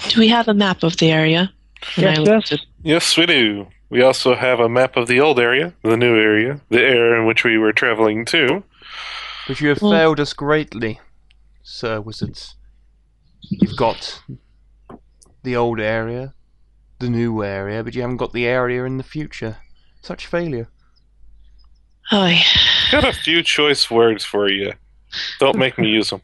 [0.08, 1.52] Do we have a map of the area?
[1.96, 2.50] Yes, yes.
[2.50, 3.66] looked Yes, we do.
[3.88, 7.26] We also have a map of the old area, the new area, the area in
[7.26, 8.64] which we were traveling to.
[9.46, 11.00] But you have Well- failed us greatly,
[11.62, 12.56] Sir Wizards.
[13.42, 14.22] You've got
[15.44, 16.34] the old area,
[16.98, 19.58] the new area, but you haven't got the area in the future.
[20.02, 20.68] Such failure.
[22.12, 22.40] Oy.
[22.90, 24.72] Got a few choice words for you.
[25.38, 26.22] Don't make me use them.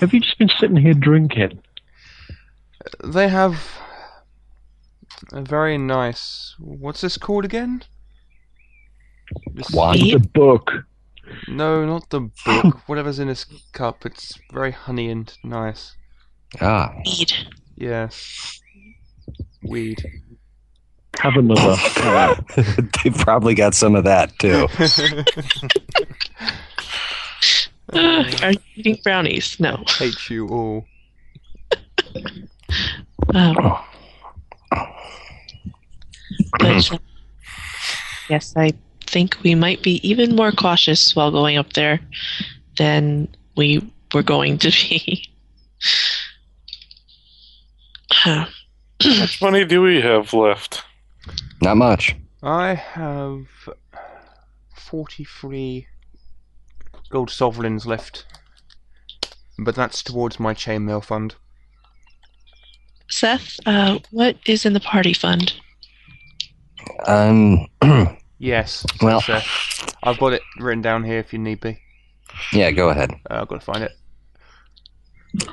[0.00, 1.60] Have you just been sitting here drinking?
[3.02, 3.83] They have a
[5.32, 6.54] very nice.
[6.58, 7.82] What's this called again?
[9.54, 9.98] This- Wine.
[9.98, 10.72] The book.
[11.48, 12.80] No, not the book.
[12.88, 14.04] Whatever's in this cup.
[14.04, 15.96] It's very honey and nice.
[16.60, 17.32] Ah, Weed.
[17.76, 18.08] Yeah.
[19.62, 20.04] Weed.
[21.20, 21.76] Have another.
[23.04, 24.66] They probably got some of that too.
[27.92, 29.58] Uh, are you eating brownies?
[29.60, 29.82] No.
[29.98, 30.84] Hate you all.
[33.34, 33.56] Um,
[36.58, 36.98] but, uh,
[38.28, 38.72] yes, I
[39.06, 42.00] think we might be even more cautious while going up there
[42.76, 45.28] than we were going to be.
[48.12, 48.46] How
[49.04, 50.82] much money do we have left?
[51.60, 52.16] Not much.
[52.42, 53.46] I have
[54.74, 55.86] 43
[57.10, 58.26] gold sovereigns left.
[59.58, 61.36] But that's towards my chainmail fund.
[63.08, 65.54] Seth, uh, what is in the party fund?
[67.06, 67.66] Um,
[68.38, 68.84] Yes.
[69.00, 69.40] Well- uh,
[70.02, 71.78] I've got it written down here if you need be.
[72.52, 73.10] yeah, go ahead.
[73.30, 73.92] Uh, I've got to find it.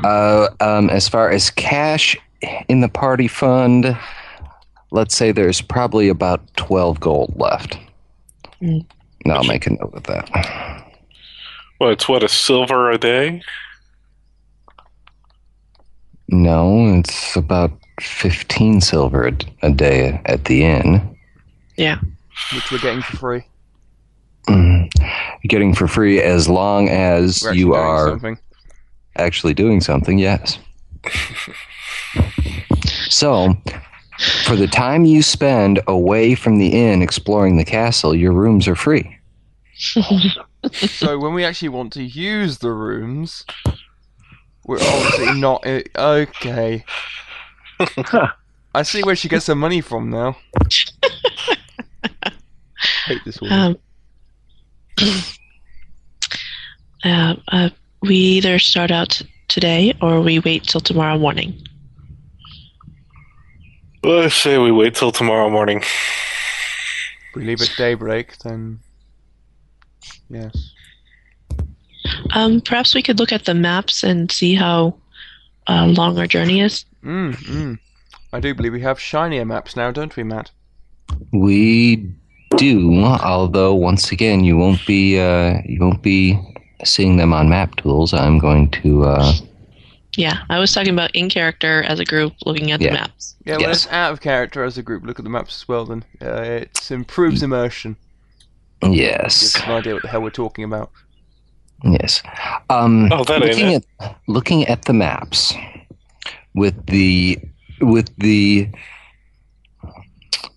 [0.04, 2.18] Uh, um, as far as cash
[2.68, 3.98] in the party fund,
[4.92, 7.78] let's say there's probably about 12 gold left.
[8.62, 8.86] Mm.
[9.24, 10.86] And I'll make a note of that.
[11.80, 13.42] Well, it's what a silver a day.
[16.28, 21.18] No, it's about 15 silver a, a day at the inn.
[21.82, 22.00] Yeah.
[22.54, 23.44] Which we're getting for free.
[24.48, 24.90] Mm.
[25.44, 28.38] Getting for free as long as We're you are something.
[29.18, 30.60] actually doing something, yes.
[33.10, 33.56] so,
[34.46, 38.76] for the time you spend away from the inn exploring the castle, your rooms are
[38.76, 39.18] free.
[39.76, 43.44] So when we actually want to use the rooms,
[44.66, 45.64] we're obviously not.
[45.66, 46.86] i- Okay.
[48.76, 50.38] I see where she gets her money from now.
[53.06, 53.78] Hate this woman.
[54.98, 55.14] Um,
[57.04, 57.70] uh, uh,
[58.02, 61.54] we either start out today or we wait till tomorrow morning.
[64.04, 65.80] Well, I say we wait till tomorrow morning.
[65.80, 68.80] if we leave at daybreak, then
[70.30, 70.74] yes.
[72.34, 74.96] Um, perhaps we could look at the maps and see how
[75.68, 76.86] uh, long our journey is.
[77.04, 77.80] Mm, mm.
[78.34, 80.52] I do believe we have shinier maps now, don't we, Matt?
[81.32, 82.10] We
[82.58, 86.38] do, although once again you won't be uh, you won't be
[86.84, 88.14] seeing them on map tools.
[88.14, 89.34] I'm going to uh,
[90.18, 92.90] Yeah, I was talking about in character as a group looking at Yeah.
[92.90, 93.36] the maps.
[93.46, 93.86] Yeah, well, Yes.
[93.86, 95.04] it's out of character as a group.
[95.06, 95.86] Look at the maps as well.
[95.86, 97.96] Then uh, it improves immersion.
[98.82, 100.92] Gives yes, us an idea what the hell we're talking about.
[101.84, 102.22] yes.
[102.70, 103.84] Um, Oh, that looking at
[104.28, 105.54] looking at the maps
[106.56, 107.38] with the
[107.80, 108.68] with the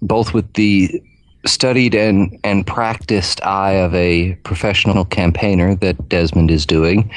[0.03, 1.03] both with the
[1.47, 7.11] studied and and practiced eye of a professional campaigner that Desmond is doing,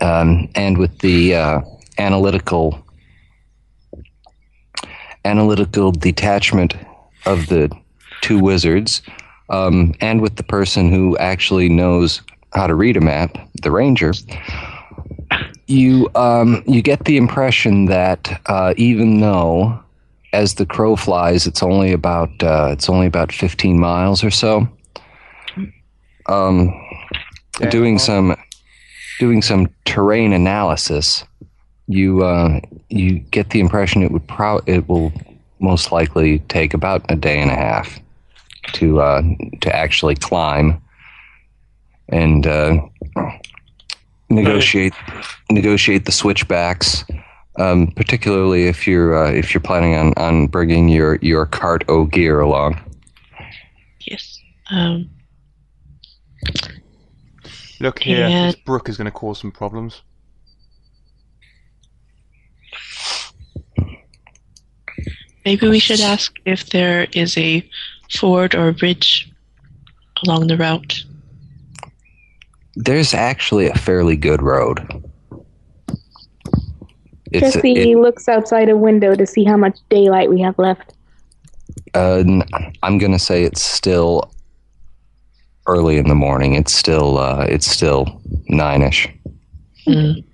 [0.00, 1.60] um, and with the uh,
[1.98, 2.82] analytical
[5.24, 6.74] analytical detachment
[7.26, 7.70] of the
[8.20, 9.02] two wizards,
[9.50, 14.12] um, and with the person who actually knows how to read a map, the ranger,
[15.66, 19.78] you um, you get the impression that uh, even though,
[20.32, 24.68] as the crow flies, it's only about uh, it's only about fifteen miles or so.
[26.28, 26.74] Um,
[27.60, 28.36] Yeah, doing some
[29.18, 31.24] doing some terrain analysis,
[31.86, 35.12] you uh, you get the impression it would pro it will
[35.58, 37.98] most likely take about a day and a half
[38.72, 39.22] to uh,
[39.60, 40.80] to actually climb
[42.08, 42.78] and uh,
[44.28, 44.92] negotiate
[45.50, 47.04] negotiate the switchbacks.
[47.58, 52.04] Um, particularly if you're uh, if you're planning on, on bringing your, your cart o
[52.04, 52.78] gear along.
[54.00, 54.38] Yes.
[54.70, 55.08] Um,
[57.80, 58.46] Look here, Yeah.
[58.46, 60.02] this brook is going to cause some problems.
[65.46, 67.66] maybe we should ask if there is a
[68.10, 69.32] ford or a bridge
[70.26, 71.04] along the route.
[72.74, 74.80] There's actually a fairly good road.
[77.32, 80.92] It's Jesse it- looks outside a window to see how much daylight we have left.
[81.94, 82.44] Uh, n-
[82.82, 84.30] I'm gonna say it's still
[85.66, 86.54] early in the morning.
[86.54, 89.08] It's still uh, it's still nine-ish.
[89.86, 90.24] Mm.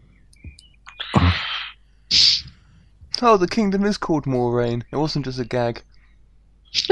[3.22, 4.84] Oh, the kingdom is called Moraine.
[4.92, 5.82] It wasn't just a gag.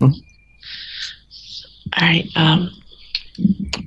[0.00, 0.10] All
[2.00, 2.28] right.
[2.36, 2.70] Um,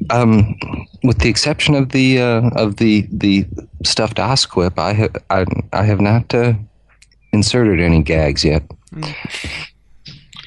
[0.09, 0.57] Um,
[1.03, 3.45] with the exception of the uh, of the the
[3.83, 6.53] stuffed osquip, I have I, I have not uh,
[7.33, 8.63] inserted any gags yet.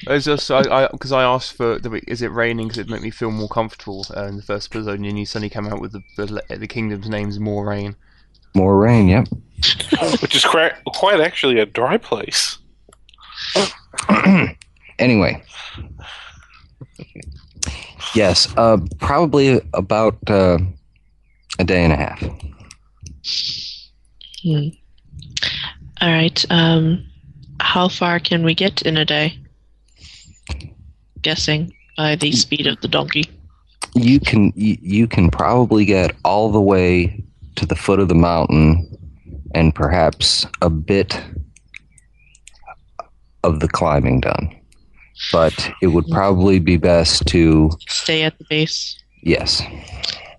[0.07, 3.11] It's just I because I, asked for the, is it raining because it'd make me
[3.11, 5.91] feel more comfortable uh, in the first episode, and then you suddenly come out with
[5.91, 7.95] the the, the kingdom's name's Moraine.
[8.55, 9.27] More rain, yep.
[10.21, 12.57] Which is quite, quite actually a dry place.
[14.99, 15.43] anyway,
[18.15, 20.57] yes, uh, probably about uh,
[21.59, 22.21] a day and a half.
[24.43, 24.69] hmm.
[26.01, 26.45] All right.
[26.49, 27.05] Um,
[27.59, 29.37] how far can we get in a day?
[31.21, 33.25] Guessing by the speed of the donkey.
[33.95, 37.21] you can you, you can probably get all the way
[37.55, 38.85] to the foot of the mountain
[39.53, 41.21] and perhaps a bit
[43.43, 44.58] of the climbing done.
[45.31, 48.97] But it would probably be best to Stay at the base.
[49.21, 49.61] yes.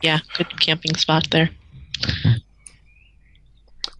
[0.02, 1.50] Yeah, good camping spot there.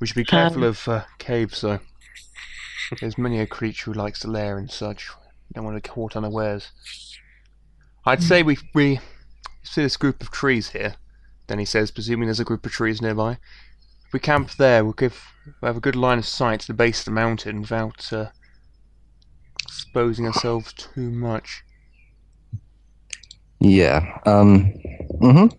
[0.00, 1.80] We should be careful Um, of uh, caves, though.
[3.00, 5.10] There's many a creature who likes to lair and such.
[5.52, 6.70] Don't want to get caught unawares.
[8.06, 8.98] I'd say we we
[9.62, 10.94] see this group of trees here.
[11.48, 13.32] Then he says, presuming there's a group of trees nearby.
[14.06, 15.22] If we camp there, we'll give
[15.60, 18.26] we'll have a good line of sight to the base of the mountain without uh,
[19.70, 21.62] exposing ourselves too much.
[23.60, 24.18] Yeah.
[24.26, 24.72] Um
[25.20, 25.56] mhm.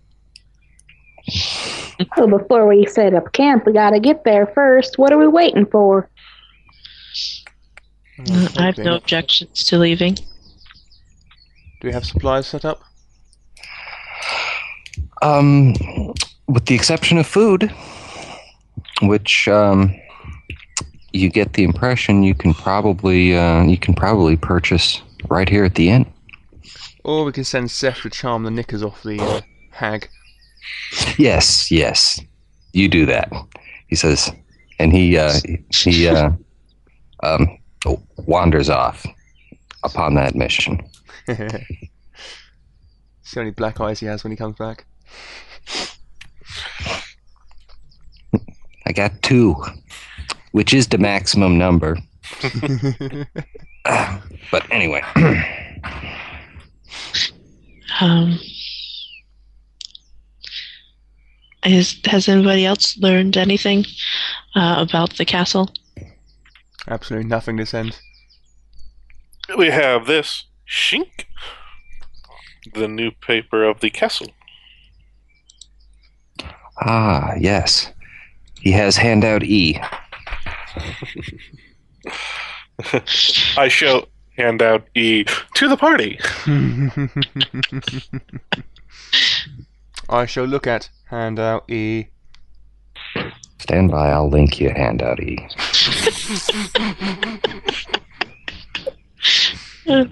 [2.17, 4.97] So before we set up camp, we gotta get there first.
[4.97, 6.09] What are we waiting for?
[8.19, 10.15] Uh, I have no objections to leaving.
[10.15, 12.81] Do we have supplies set up?
[15.21, 15.73] Um
[16.47, 17.71] with the exception of food
[19.03, 19.95] which um
[21.13, 25.75] you get the impression you can probably uh, you can probably purchase right here at
[25.75, 26.05] the inn.
[27.03, 29.41] Or we can send Seth to charm the knickers off the uh,
[29.71, 30.07] hag.
[31.17, 32.19] Yes, yes.
[32.73, 33.31] You do that.
[33.87, 34.31] He says
[34.81, 35.33] and he uh
[35.69, 36.31] he uh
[37.23, 37.57] um
[38.25, 39.05] wanders off
[39.83, 40.79] upon that mission.
[41.27, 41.89] See
[43.35, 44.85] how many black eyes he has when he comes back.
[48.85, 49.55] I got two,
[50.51, 51.97] which is the maximum number.
[54.51, 55.01] but anyway,
[57.99, 58.39] Um,
[61.65, 63.85] is, has anybody else learned anything
[64.55, 65.69] uh, about the castle?
[66.87, 67.99] Absolutely nothing to send.
[69.57, 71.25] We have this Shink,
[72.73, 74.27] the new paper of the castle.
[76.81, 77.91] ah, yes,
[78.61, 79.79] he has handout E.
[83.57, 84.07] I shall
[84.37, 86.19] hand out E to the party.
[90.09, 92.05] I shall look at handout E.
[93.59, 95.37] Stand by, I'll link you handout E.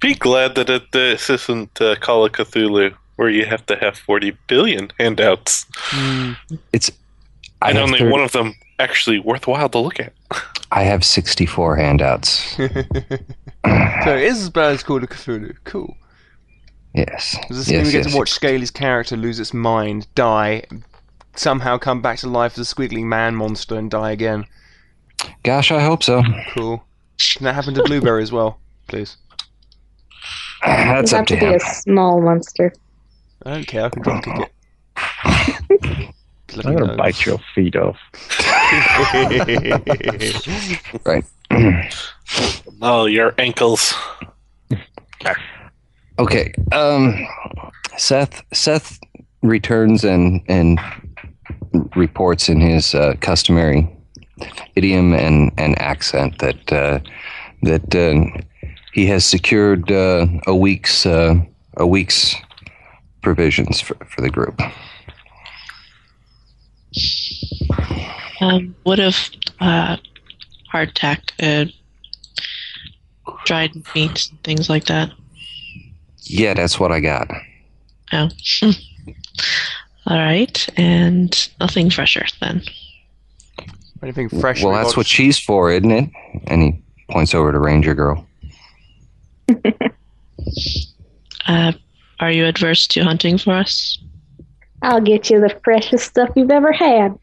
[0.00, 3.98] Be glad that it, this isn't uh, Call of Cthulhu, where you have to have
[3.98, 5.66] 40 billion handouts,
[6.72, 6.90] It's
[7.60, 10.12] I and have, only thir- one of them actually worthwhile to look at.
[10.70, 12.56] I have sixty-four handouts.
[14.04, 15.54] So it is as bad as Call of Cthulhu.
[15.64, 15.94] Cool.
[16.94, 18.12] Yes, Does this yes, mean we get yes.
[18.12, 20.64] to watch Scaly's character lose its mind, die,
[21.36, 24.46] somehow come back to life as a squiggly man monster and die again?
[25.42, 26.22] Gosh, I hope so.
[26.54, 26.82] Cool.
[27.36, 29.16] Can that happen to Blueberry as well, please?
[30.64, 32.72] That's you up have to to be a small monster.
[33.44, 33.84] I don't care.
[33.84, 34.50] I can drop kick
[35.76, 36.14] it.
[36.64, 37.98] I'm gonna bite your feet off.
[41.04, 41.24] Right.
[42.80, 43.92] Oh, your ankles.
[46.18, 46.52] Okay.
[46.70, 47.26] Um,
[47.96, 48.42] Seth.
[48.52, 49.00] Seth
[49.42, 50.78] returns and and
[51.96, 53.88] reports in his uh, customary
[54.76, 57.00] idiom and, and accent that uh,
[57.62, 58.24] that uh,
[58.92, 61.34] he has secured uh, a week's uh,
[61.76, 62.34] a week's
[63.22, 64.60] provisions for, for the group.
[68.40, 69.30] Um, would have
[69.60, 69.96] uh,
[70.72, 71.70] hardtack, uh,
[73.44, 75.10] dried meats, and things like that.
[76.22, 77.30] Yeah, that's what I got.
[78.12, 78.28] Oh.
[80.06, 82.62] All right, and nothing fresher then.
[84.02, 84.62] Anything fresh?
[84.62, 86.10] well, that's what she's for, isn't it?
[86.46, 88.26] And he points over to Ranger Girl.
[91.48, 91.72] Uh,
[92.20, 93.98] are you adverse to hunting for us?
[94.82, 97.18] I'll get you the freshest stuff you've ever had.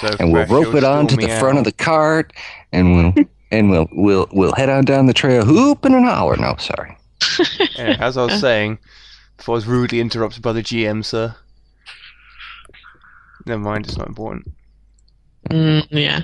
[0.00, 2.32] So and we'll rope it onto steal the me front of the cart,
[2.72, 6.40] and we'll and we'll we'll we'll head on down the trail, hooping and hollering.
[6.40, 6.96] No, sorry.
[7.76, 8.78] Yeah, as I was saying,
[9.36, 11.34] before I was rudely interrupted by the GM, sir.
[13.46, 14.52] Never mind, it's not important.
[15.50, 16.20] Mm, yeah.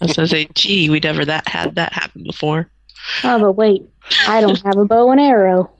[0.00, 2.68] I was gonna say, gee, we never that had that happen before.
[3.22, 3.82] Oh, but wait,
[4.26, 5.70] I don't have a bow and arrow.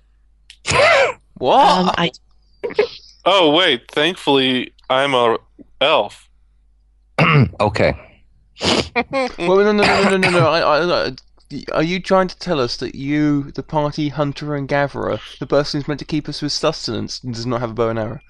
[1.34, 1.68] What?
[1.68, 2.12] Um, I
[3.26, 5.38] Oh wait, thankfully I'm a
[5.80, 6.28] elf.
[7.60, 7.94] okay.
[9.38, 10.30] well, no, no, no, no, no, no.
[10.30, 10.48] no.
[10.48, 11.12] I, I, I,
[11.72, 15.80] are you trying to tell us that you, the party hunter and gatherer, the person
[15.80, 18.20] who's meant to keep us with sustenance, does not have a bow and arrow?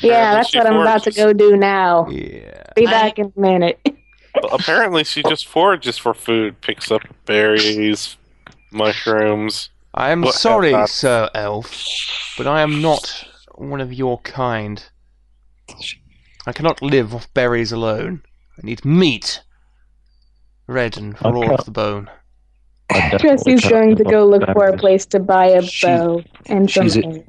[0.00, 2.08] Yeah, that's she what I'm about to go do now.
[2.08, 2.64] Yeah.
[2.74, 3.80] Be I- back in a minute.
[4.34, 8.16] Well, apparently, she just forages for food, picks up berries,
[8.70, 9.68] mushrooms.
[9.94, 13.28] I am What sorry, have Sir Elf, but I am not
[13.68, 14.84] one of your kind.
[16.46, 18.22] I cannot live off berries alone.
[18.58, 19.42] I need meat.
[20.66, 22.10] Red and raw can't- off the bone.
[22.90, 26.22] I definitely Jesse's going to go look for a place to buy a She- bow
[26.46, 27.24] and some she's a-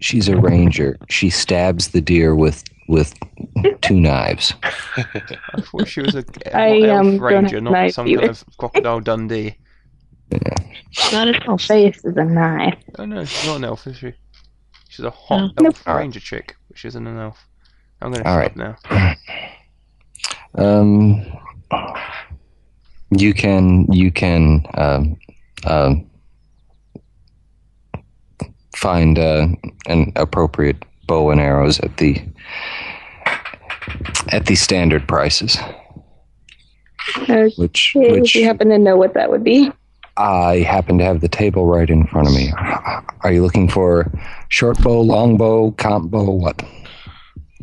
[0.00, 0.96] She's a ranger.
[1.08, 3.14] She stabs the deer with with
[3.82, 4.54] two knives.
[4.62, 6.24] I thought she was a
[6.56, 8.20] I, elf um, ranger, not knives some either.
[8.20, 9.56] kind of crocodile Dundee.
[11.12, 11.62] Not an elf.
[11.62, 12.78] Face is a knife.
[12.96, 14.14] Oh no, she's not an elf, is she?
[14.88, 15.66] She's a hot No.
[15.66, 15.96] elf Nope.
[15.96, 17.46] ranger chick, which isn't an elf.
[18.00, 18.76] I'm going to All shut right.
[18.76, 19.14] up now.
[20.54, 21.24] Um,
[23.10, 25.16] you can you can um,
[25.66, 26.10] um,
[28.74, 29.48] find uh,
[29.86, 32.20] an appropriate bow and arrows at the
[34.32, 35.56] at the standard prices,
[37.18, 39.70] Okay, which if which you happen to know what that would be.
[40.18, 42.52] I happen to have the table right in front of me.
[43.22, 44.10] Are you looking for
[44.48, 46.60] short bow, long bow, comp bow, what?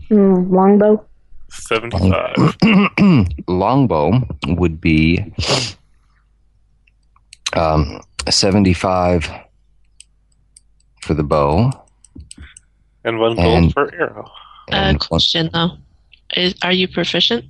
[0.09, 1.05] Mm, longbow.
[1.49, 2.57] 75.
[3.47, 4.21] Long bow
[4.57, 5.23] would be
[7.53, 9.29] um, 75
[11.01, 11.71] for the bow
[13.05, 14.25] And one gold And- per arrow.
[14.71, 15.71] Uh, and one, question though,
[16.35, 17.45] is are you proficient?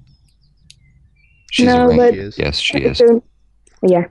[1.52, 2.30] she's No, a ranger.
[2.30, 3.24] but- yes she is don't-
[3.88, 4.08] Yeah.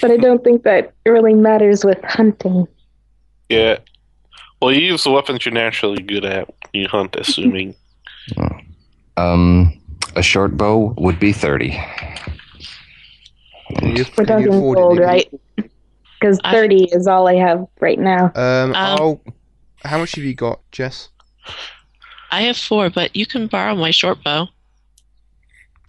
[0.00, 2.66] But I don't think that really matters with hunting.
[3.48, 3.78] Yeah.
[4.60, 7.74] Well, you use the weapons you're naturally good at when you hunt, assuming.
[9.16, 9.78] um,
[10.16, 11.70] a short bow would be 30
[13.78, 15.30] Can you, We're can you talking afford gold, right?
[15.56, 18.32] Because I- 30 is all I have right now.
[18.34, 19.20] Um, Um,
[19.84, 21.08] How much have you got, Jess?
[22.30, 24.48] I have four, but you can borrow my short bow.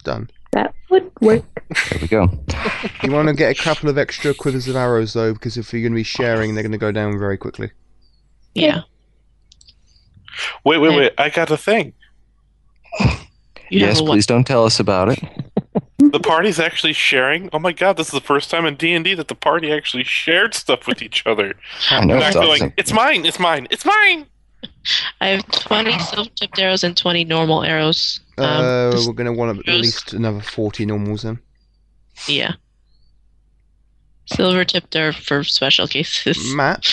[0.04, 0.30] Done.
[0.52, 1.44] That would work.
[1.90, 2.28] there we go
[3.04, 5.82] You want to get a couple of extra quivers of arrows though, because if you're
[5.82, 7.70] going to be sharing, they're going to go down very quickly.
[8.54, 8.82] Yeah.
[10.64, 11.12] Wait, wait, wait.
[11.18, 11.92] I got a thing.
[13.70, 14.16] You yes have one.
[14.16, 15.20] please don't tell us about it
[15.98, 17.50] The party's actually sharing.
[17.52, 20.54] Oh my god, this is the first time in D&D that the party actually shared
[20.54, 21.54] stuff with each other.
[21.90, 22.72] I know Not it's going, awesome.
[22.76, 24.26] it's mine, it's mine, it's mine!
[25.20, 28.20] I have 20 silver tipped arrows and 20 normal arrows.
[28.38, 31.38] Um, uh, we're going to want at arrows- least another 40 normals then.
[32.26, 32.54] yeah.
[34.26, 36.54] Silver tipped are for special cases.
[36.54, 36.86] Matt,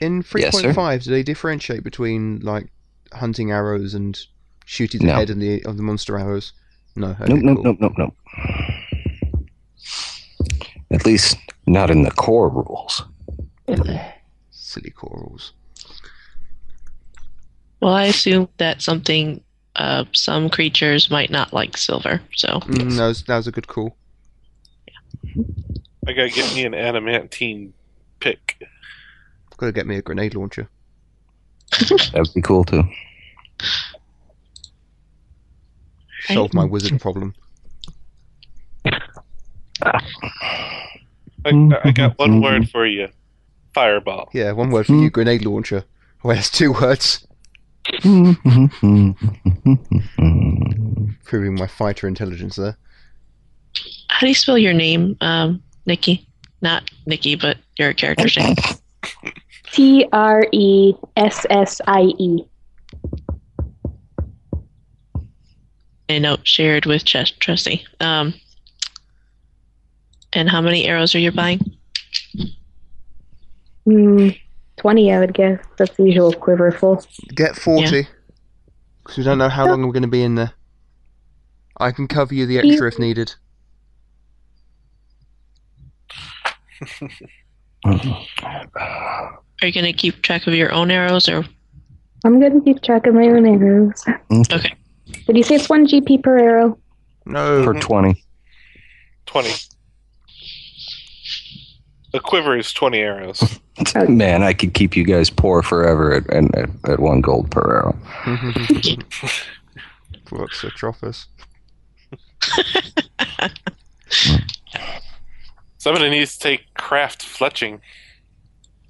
[0.00, 2.68] in Yes, 3.5, do they differentiate between like
[3.12, 4.18] hunting arrows and
[4.64, 5.14] shooting the No.
[5.16, 6.52] head of the of the monster arrows?
[6.96, 7.08] No.
[7.20, 7.64] Okay, nope nope cool.
[7.64, 8.14] nope nope nope
[10.90, 11.36] at least
[11.66, 13.02] not in the core rules
[14.50, 15.52] Silly corals.
[17.80, 19.42] Well, I assume that something,
[19.76, 22.20] uh, some creatures might not like silver.
[22.34, 23.96] So Mm, that, was, that was a good call.
[26.06, 27.74] I gotta get me an adamantine
[28.20, 28.62] pick.
[29.58, 30.68] Got to get me a grenade launcher.
[32.12, 32.84] that'd be cool too
[36.26, 37.34] Solve my wizard problem.
[39.82, 39.92] I,
[41.44, 43.08] I got one word for you.
[43.74, 44.30] Fireball.
[44.32, 45.84] Yeah, one word for you, grenade launcher.
[46.22, 47.26] Well, that's two words.
[51.24, 52.76] Proving my fighter intelligence there.
[54.08, 56.26] how do you spell your name, um, Nikki?
[56.60, 58.56] Not Nikki, but your character's name.
[59.72, 62.44] T R E S S I E.
[66.08, 67.84] A note shared with Ches- Trusty.
[68.00, 68.34] Um,
[70.32, 71.60] and how many arrows are you buying?
[73.84, 74.28] Hmm,
[74.78, 75.58] 20, I would guess.
[75.76, 77.04] That's the usual quiver full.
[77.34, 78.06] Get 40.
[79.02, 80.52] Because we don't know how long we're going to be in there.
[81.78, 83.34] I can cover you the extra if needed.
[87.84, 91.44] Are you going to keep track of your own arrows, or
[92.24, 94.04] I'm going to keep track of my own arrows.
[94.52, 94.74] okay?
[95.26, 96.78] Did you say it's 1 GP per arrow?
[97.26, 97.62] No.
[97.64, 98.24] for 20
[99.26, 99.50] 20.
[102.18, 103.60] A quiver is 20 arrows.
[104.08, 107.60] Man, I could keep you guys poor forever at, at, at, at one gold per
[107.62, 107.96] arrow.
[110.32, 111.26] Works for Trophus.
[115.78, 117.78] Somebody needs to take craft fletching.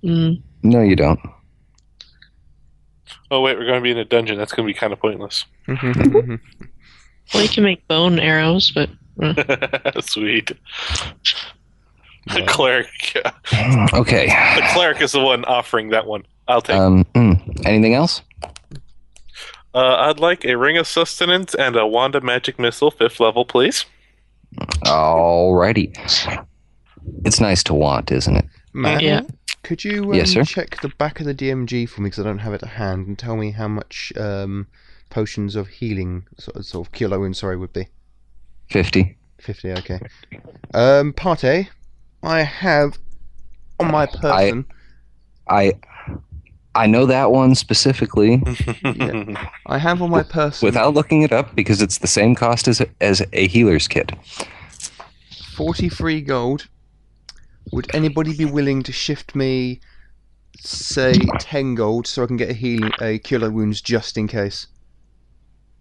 [0.02, 1.20] Mm, No, you don't.
[3.30, 4.38] Oh, wait, we're going to be in a dungeon.
[4.38, 5.44] That's going to be kind of pointless.
[5.68, 8.88] well, you can make bone arrows, but
[10.00, 10.52] Sweet.
[12.34, 13.16] The cleric.
[13.94, 14.26] Okay.
[14.26, 16.24] The cleric is the one offering that one.
[16.46, 16.76] I'll take.
[16.76, 18.22] Um, mm, anything else?
[19.74, 23.84] uh, I'd like a ring of sustenance and a Wanda magic missile, fifth level, please.
[24.84, 25.94] Alrighty.
[27.24, 28.44] It's nice to want, isn't it?
[28.72, 29.22] Matt, yeah.
[29.62, 30.44] Could you um, Yes, sir.
[30.44, 33.06] check the back of the DMG for me because I don't have it at hand
[33.06, 34.66] and tell me how much um,
[35.10, 37.88] potions of healing, sort of, sort of cure light wounds, sorry, would be?
[38.70, 39.16] 50.
[39.40, 40.00] 50, okay.
[40.74, 41.68] Um, part A,
[42.22, 42.98] I have
[43.78, 44.66] on my person.
[45.48, 45.74] I
[46.74, 48.42] I know that one specifically
[49.66, 52.80] I, have on my person without looking it up because it's the same cost as
[52.80, 54.12] a, as a healer's kit.
[55.56, 56.68] 43 gold.
[57.72, 59.80] Would anybody be willing to shift me,
[60.58, 64.68] say, 10 gold so I can get a healing, a cure wounds just in case?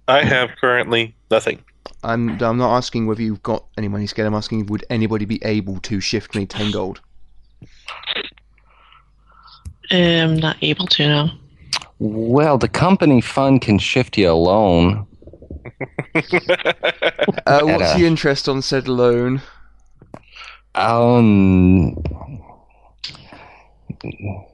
[0.08, 1.64] I have currently nothing.
[2.04, 4.28] I'm, I'm not asking whether you've got any money scared.
[4.28, 7.02] I'm asking would anybody be able to shift me 10 gold?
[9.92, 11.32] I'm not able to now.
[12.00, 15.06] Well, the company fund can shift you alone.
[17.46, 19.42] Uh, what's the interest on said loan?
[20.76, 21.94] Um,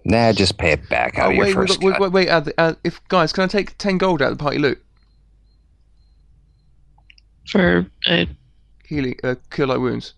[0.05, 2.11] nah, just pay it back out Oh, of your wait, first wait, cut.
[2.13, 4.83] wait, wait, if guys, can I take 10 gold out of the party loot?
[7.47, 8.25] For uh,
[8.85, 10.13] Healing, uh, cure light wounds.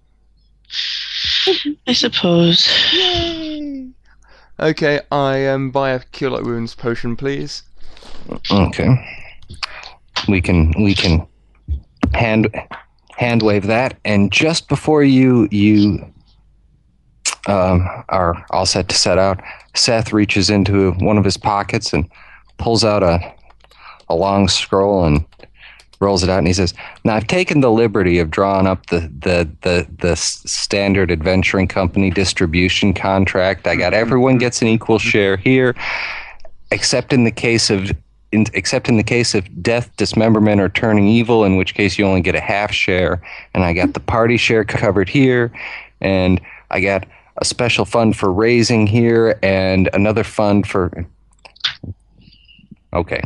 [1.87, 2.67] I suppose.
[2.91, 3.89] Yay!
[4.59, 7.63] Okay, I um buy a cure light wounds potion, please.
[8.51, 8.89] Okay.
[10.27, 11.25] We can we can
[12.13, 12.49] hand
[13.17, 16.05] hand wave that, and just before you you
[17.47, 19.41] um, are all set to set out,
[19.75, 22.09] Seth reaches into one of his pockets and
[22.57, 23.19] pulls out a
[24.09, 25.25] a long scroll and
[25.99, 26.73] rolls it out, and he says,
[27.03, 32.09] "Now I've taken the liberty of drawing up the the the the standard adventuring company
[32.09, 33.67] distribution contract.
[33.67, 34.01] I got mm-hmm.
[34.01, 34.39] everyone mm-hmm.
[34.39, 35.09] gets an equal mm-hmm.
[35.09, 35.75] share here,
[36.71, 37.91] except in the case of."
[38.31, 42.05] In, except in the case of death, dismemberment, or turning evil, in which case you
[42.05, 43.21] only get a half share.
[43.53, 45.53] And I got the party share covered here,
[46.01, 47.05] and I got
[47.37, 51.05] a special fund for raising here, and another fund for.
[52.93, 53.21] Okay,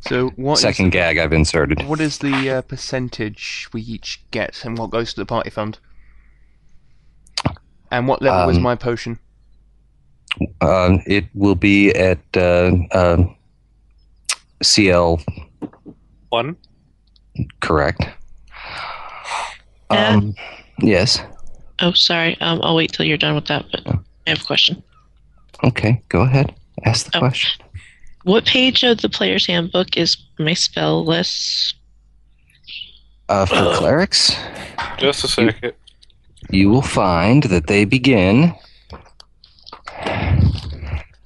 [0.00, 1.82] So what second gag I've inserted.
[1.86, 5.78] what is the uh, percentage we each get, and what goes to the party fund?
[7.90, 9.18] And what level is Um, my potion?
[10.60, 13.24] Uh, it will be at uh, uh,
[14.62, 15.20] CL,
[16.30, 16.56] One.
[17.60, 18.02] correct?
[19.90, 20.34] Uh, Um,
[20.80, 21.20] yes.
[21.80, 22.40] Oh, sorry.
[22.40, 23.66] Um, I'll wait till you're done with that.
[23.72, 24.82] But I have a question.
[25.64, 26.54] Okay, go ahead.
[26.84, 27.20] Ask the Oh.
[27.20, 27.60] question.
[28.24, 31.74] What page of the player's handbook is my spell list?
[33.28, 34.34] Uh, for clerics,
[34.98, 35.72] Just a second.
[36.50, 38.54] you will find that they begin.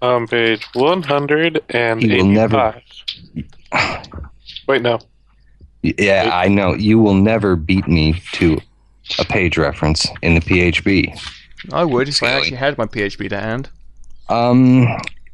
[0.02, 2.02] On page 185.
[2.02, 2.74] You will never-
[4.68, 4.98] Wait, no.
[5.82, 6.74] Yeah, I know.
[6.74, 8.60] You will never beat me to
[9.18, 11.18] a page reference in the PHB.
[11.72, 13.68] I would if I actually had my PHB to hand.
[14.28, 14.86] Um,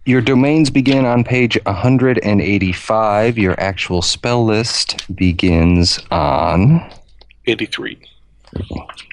[0.05, 3.39] your domains begin on page 185.
[3.39, 6.91] Your actual spell list begins on.
[7.47, 7.99] 83.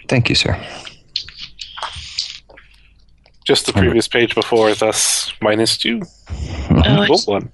[0.07, 0.59] Thank you, sir.
[3.45, 6.01] Just the previous page before, thus minus two.
[6.29, 7.51] Oh, I Well, one.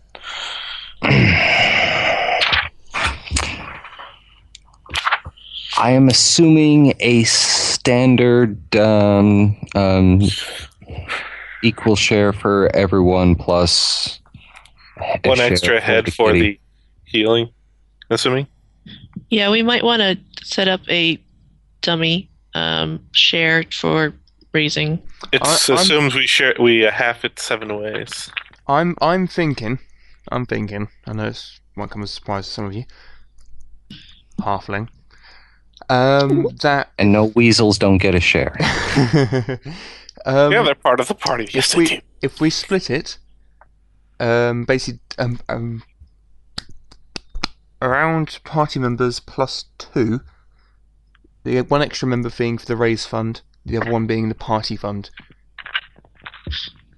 [5.77, 10.21] I am assuming a standard um, um,
[11.63, 13.35] equal share for everyone
[15.25, 16.41] One extra head for kitty.
[16.41, 16.59] the
[17.05, 17.49] healing,
[18.09, 18.47] assuming.
[19.29, 21.19] Yeah, we might want to set up a
[21.81, 24.13] dummy um, share for
[24.53, 25.01] raising.
[25.31, 28.29] It I- I'm- assumes we share we uh, half it seven ways.
[28.67, 29.79] I'm I'm thinking,
[30.31, 30.87] I'm thinking.
[31.07, 32.83] I know it's won't come as a surprise to some of you.
[34.39, 34.87] Halfling.
[35.89, 36.91] Um, that.
[36.97, 38.55] and no weasels don't get a share.
[40.25, 41.47] um, yeah, they're part of the party.
[41.53, 41.99] Yes, if they we do.
[42.21, 43.17] if we split it,
[44.19, 45.83] um, basically um, um,
[47.81, 50.21] around party members plus two,
[51.43, 54.77] the one extra member being for the raise fund, the other one being the party
[54.77, 55.09] fund,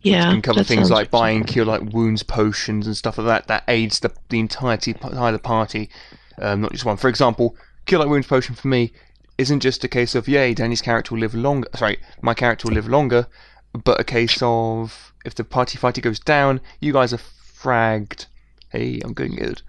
[0.01, 3.47] Yeah, can cover things like buying cure light wounds potions and stuff like that.
[3.47, 5.89] That aids the the entirety entire party,
[6.39, 6.97] um, not just one.
[6.97, 7.55] For example,
[7.85, 8.93] cure light wounds potion for me
[9.37, 11.67] isn't just a case of yay, Danny's character will live longer.
[11.75, 13.27] Sorry, my character will live longer,
[13.73, 18.27] but a case of if the party fighter goes down, you guys are fragged.
[18.69, 19.61] Hey, I'm going good.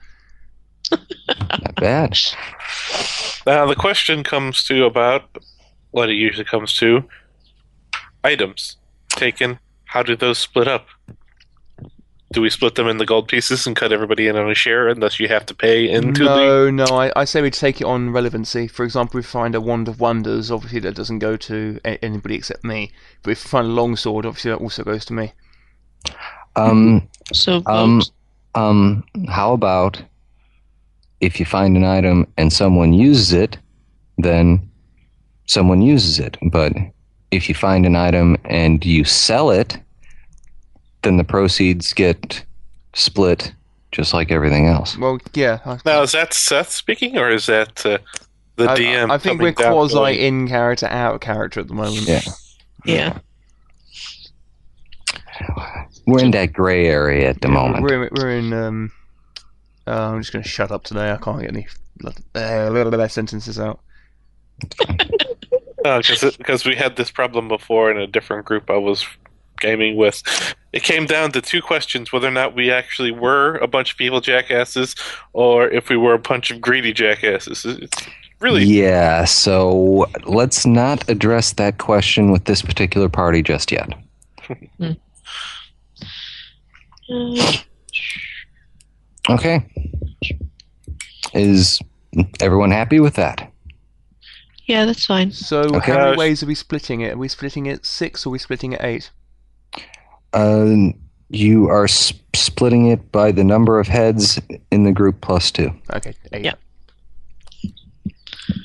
[0.90, 2.18] Not bad.
[3.46, 5.38] Now the question comes to about
[5.90, 7.08] what it usually comes to:
[8.22, 8.76] items
[9.08, 9.58] taken.
[9.86, 10.86] How do those split up?
[12.32, 14.88] Do we split them in the gold pieces and cut everybody in on a share,
[14.88, 16.36] and thus you have to pay into the?
[16.36, 16.84] no, no.
[16.86, 18.66] I, I say we take it on relevancy.
[18.66, 22.04] For example, if we find a wand of wonders, obviously that doesn't go to a-
[22.04, 22.90] anybody except me.
[23.22, 25.32] But if we find a longsword, obviously that also goes to me.
[26.56, 28.02] Um, So Um,
[28.54, 30.02] um, how about
[31.20, 33.58] if you find an item and someone uses it,
[34.18, 34.68] then
[35.46, 36.36] someone uses it.
[36.50, 36.72] But
[37.30, 39.76] if you find an item and you sell it,
[41.06, 42.44] then the proceeds get
[42.92, 43.52] split
[43.92, 44.98] just like everything else.
[44.98, 45.60] Well, yeah.
[45.64, 47.98] I, Now is that Seth speaking, or is that uh,
[48.56, 49.10] the I, DM?
[49.10, 52.08] I think we're quasi going- in character, out character at the moment.
[52.08, 52.20] Yeah.
[52.84, 53.18] yeah.
[56.06, 57.84] We're in that gray area at the Yeah, moment.
[57.84, 58.52] We're, we're in.
[58.52, 58.92] Um,
[59.86, 61.12] uh, I'm just going to shut up today.
[61.12, 61.66] I can't get any
[62.34, 63.80] uh, little bit of sentences out.
[65.84, 69.06] because we had this problem before in a different group I was
[69.60, 70.22] gaming with.
[70.72, 74.00] It came down to two questions: whether or not we actually were a bunch of
[74.00, 74.94] evil jackasses,
[75.32, 77.64] or if we were a bunch of greedy jackasses.
[77.64, 78.06] It's
[78.40, 83.88] really Yeah, so let's not address that question with this particular party just yet.
[89.28, 89.64] Okay.
[91.34, 91.80] Is
[92.40, 93.52] everyone happy with that?
[94.66, 95.30] yeah, that's fine.
[95.30, 95.92] So, Okay.
[95.92, 97.12] how many ways are we splitting it?
[97.14, 99.10] Are we splitting it six or are we splitting it eight?
[100.36, 100.92] Uh,
[101.30, 105.70] you are s- splitting it by the number of heads in the group plus two,
[105.94, 106.44] Okay, eight.
[106.44, 106.52] Yeah.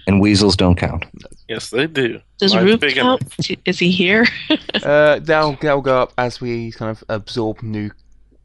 [0.07, 1.05] and weasels don't count.
[1.47, 2.19] yes, they do.
[2.39, 3.24] Does Mine's Rube big count?
[3.39, 4.28] Is he- Is he here?
[4.84, 7.91] Uh, they'll they'll go up as we kind of absorb new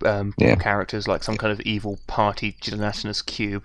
[0.05, 0.55] um, Yeah.
[0.57, 3.65] characters, like some kind of evil party gelatinous cube.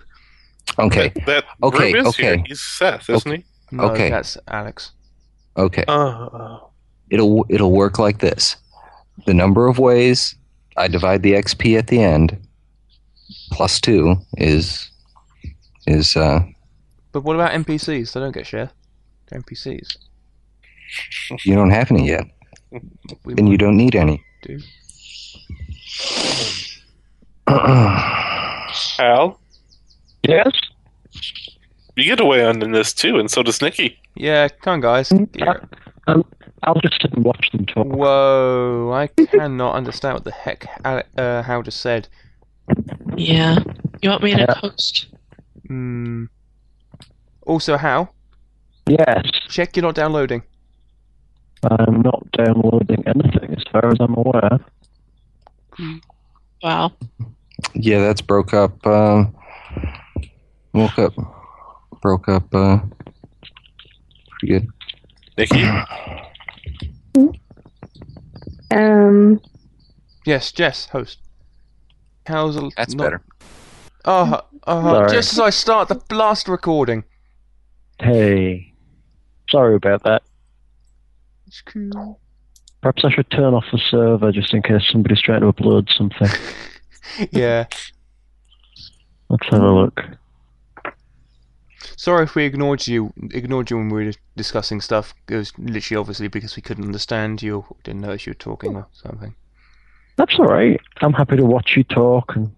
[0.78, 2.42] Okay, That, that Okay, Rube is here.
[2.46, 3.44] He's Seth, isn't he?
[3.72, 4.08] No, Okay.
[4.08, 4.92] that's Alex.
[5.56, 5.84] okay.
[5.88, 6.70] Oh,
[7.10, 8.56] It'll it'll work like this:
[9.26, 10.34] the number of ways
[10.76, 12.36] I divide the XP at the end
[13.52, 14.90] plus two is
[15.86, 16.40] is uh
[17.12, 18.12] But what about NPCs?
[18.12, 18.70] They don't get share.
[19.28, 19.96] They're NPCs.
[21.44, 22.24] you don't have any yet,
[23.24, 24.22] We and you don't need any.
[24.42, 24.58] do.
[28.98, 29.38] Al,
[30.26, 30.50] Yes?
[31.96, 33.98] you get away on in this too, and so does Nikki.
[34.14, 35.08] Yeah, come on, guys.
[35.32, 35.48] Get
[36.06, 36.24] Um,
[36.64, 37.86] I'll just sit and watch them talk.
[37.86, 38.92] Whoa!
[38.94, 42.08] I cannot understand what the heck Ale- uh, Hal just said.
[43.16, 43.58] yeah.
[44.00, 44.54] You want me to Yeah.
[44.54, 45.06] host?
[45.66, 46.24] Hmm.
[47.46, 48.14] Also, Hal,
[48.86, 50.42] Yes, check you're not downloading.
[51.70, 54.58] I'm not downloading anything as far as I'm aware.
[56.62, 56.92] Wow.
[57.74, 58.84] yeah, that's broke up.
[58.86, 59.34] Um,
[60.72, 61.12] woke up,
[62.00, 62.52] broke up.
[62.54, 62.78] Uh,
[64.30, 64.68] pretty good.
[65.38, 65.62] Nikki,
[68.70, 69.40] Um,
[70.24, 71.18] Yes, Jess, host.
[72.26, 73.22] How's a, That's not- better.
[74.04, 75.10] Oh, uh, Sorry.
[75.12, 77.04] just as I start the blast recording.
[78.00, 78.72] Hey,
[79.50, 80.22] sorry about that.
[81.46, 82.18] It's cool.
[82.80, 86.28] Perhaps I should turn off the server just in case somebody's trying to upload something.
[87.30, 87.66] Yeah.
[89.28, 90.00] Let's have a look.
[91.96, 93.12] Sorry if we ignored you.
[93.32, 95.14] Ignored you when we were discussing stuff.
[95.28, 97.58] It was literally, obviously, because we couldn't understand you.
[97.68, 99.34] or Didn't notice you were talking or something.
[100.16, 100.80] That's all right.
[101.00, 102.54] I'm happy to watch you talk and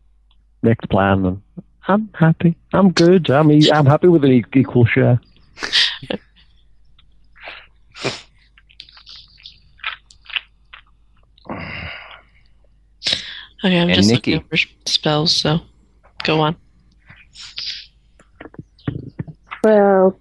[0.63, 1.25] make the plan.
[1.25, 1.43] And
[1.89, 2.57] I'm happy.
[2.73, 3.31] I'm good.
[3.31, 5.21] I'm e- I'm happy with an e- equal share.
[13.65, 14.33] Okay, I'm And just Nikki.
[14.35, 14.57] looking over
[14.87, 15.61] spells, so
[16.25, 16.57] go on.
[19.65, 20.19] Well,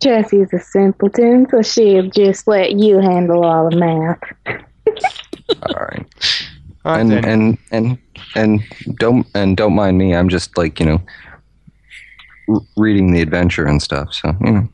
[0.00, 4.20] Jessie's a simpleton, so she'll just let you handle all the math.
[4.46, 6.06] All right.
[6.84, 7.24] Alright and then.
[7.24, 7.98] and and
[8.34, 8.60] and
[8.98, 10.14] don't and don't mind me.
[10.14, 11.00] I'm just like you know
[12.48, 14.14] r- reading the adventure and stuff.
[14.14, 14.68] So you know.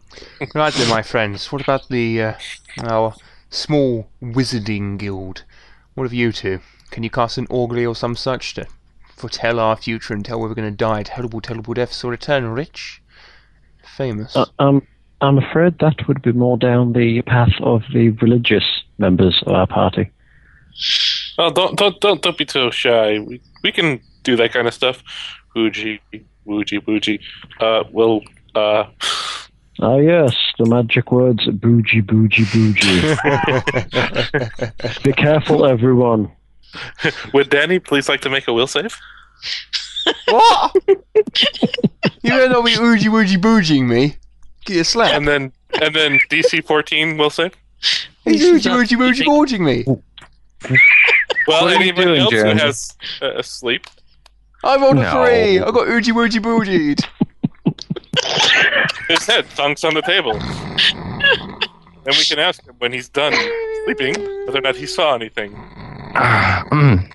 [0.54, 1.52] Right then, my friends.
[1.52, 2.34] What about the uh,
[2.82, 3.14] our
[3.50, 5.44] small wizarding guild?
[5.94, 6.60] What of you two?
[6.90, 8.66] Can you cast an augury or some such to
[9.14, 11.02] foretell our future and tell where we're going to die?
[11.02, 13.02] Terrible, terrible deaths or return rich,
[13.96, 14.36] famous.
[14.36, 14.86] Uh, um,
[15.20, 18.64] I'm afraid that would be more down the path of the religious
[18.98, 20.10] members of our party.
[21.38, 23.18] oh, don't don't don't don't be too shy.
[23.18, 25.02] We we can do that kind of stuff.
[25.56, 26.00] Wooji,
[26.46, 27.20] wooji, wooji.
[27.60, 28.22] Uh, well,
[28.54, 28.84] uh,
[29.80, 33.14] Ah, yes, the magic words bougie, bougie, bougie.
[35.04, 36.32] be careful, everyone.
[37.32, 38.98] would Danny please like to make a will save?
[40.26, 40.76] What?
[42.22, 44.16] you better not be oogie woogie booging me.
[44.64, 45.12] Get a slap.
[45.14, 47.52] And then and then DC fourteen will save.
[48.24, 49.84] He's oogie woogie woogie booging me.
[51.46, 52.52] Well, What are you anybody doing, else Jeremy?
[52.60, 53.86] who has uh, sleep?
[54.64, 55.10] I rolled a No.
[55.12, 55.60] three.
[55.60, 57.04] I got oogie woogie boogied.
[59.08, 60.32] His head thunks on the table.
[60.34, 63.32] and we can ask him when he's done
[63.84, 64.14] sleeping
[64.46, 65.54] whether or not he saw anything.
[66.14, 67.08] Ah, mm.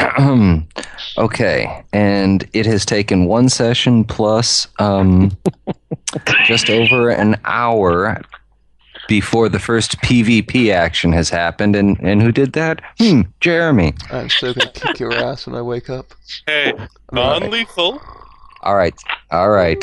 [0.00, 0.66] Ahem.
[1.18, 5.36] okay, and it has taken one session plus um,
[6.46, 8.20] just over an hour
[9.08, 11.74] before the first PvP action has happened.
[11.74, 12.80] And, and who did that?
[12.98, 13.94] Hmm, Jeremy.
[14.10, 16.14] I'm so gonna kick your ass when I wake up.
[16.46, 16.72] Hey,
[17.12, 18.00] non lethal.
[18.62, 18.94] All right,
[19.30, 19.82] all right.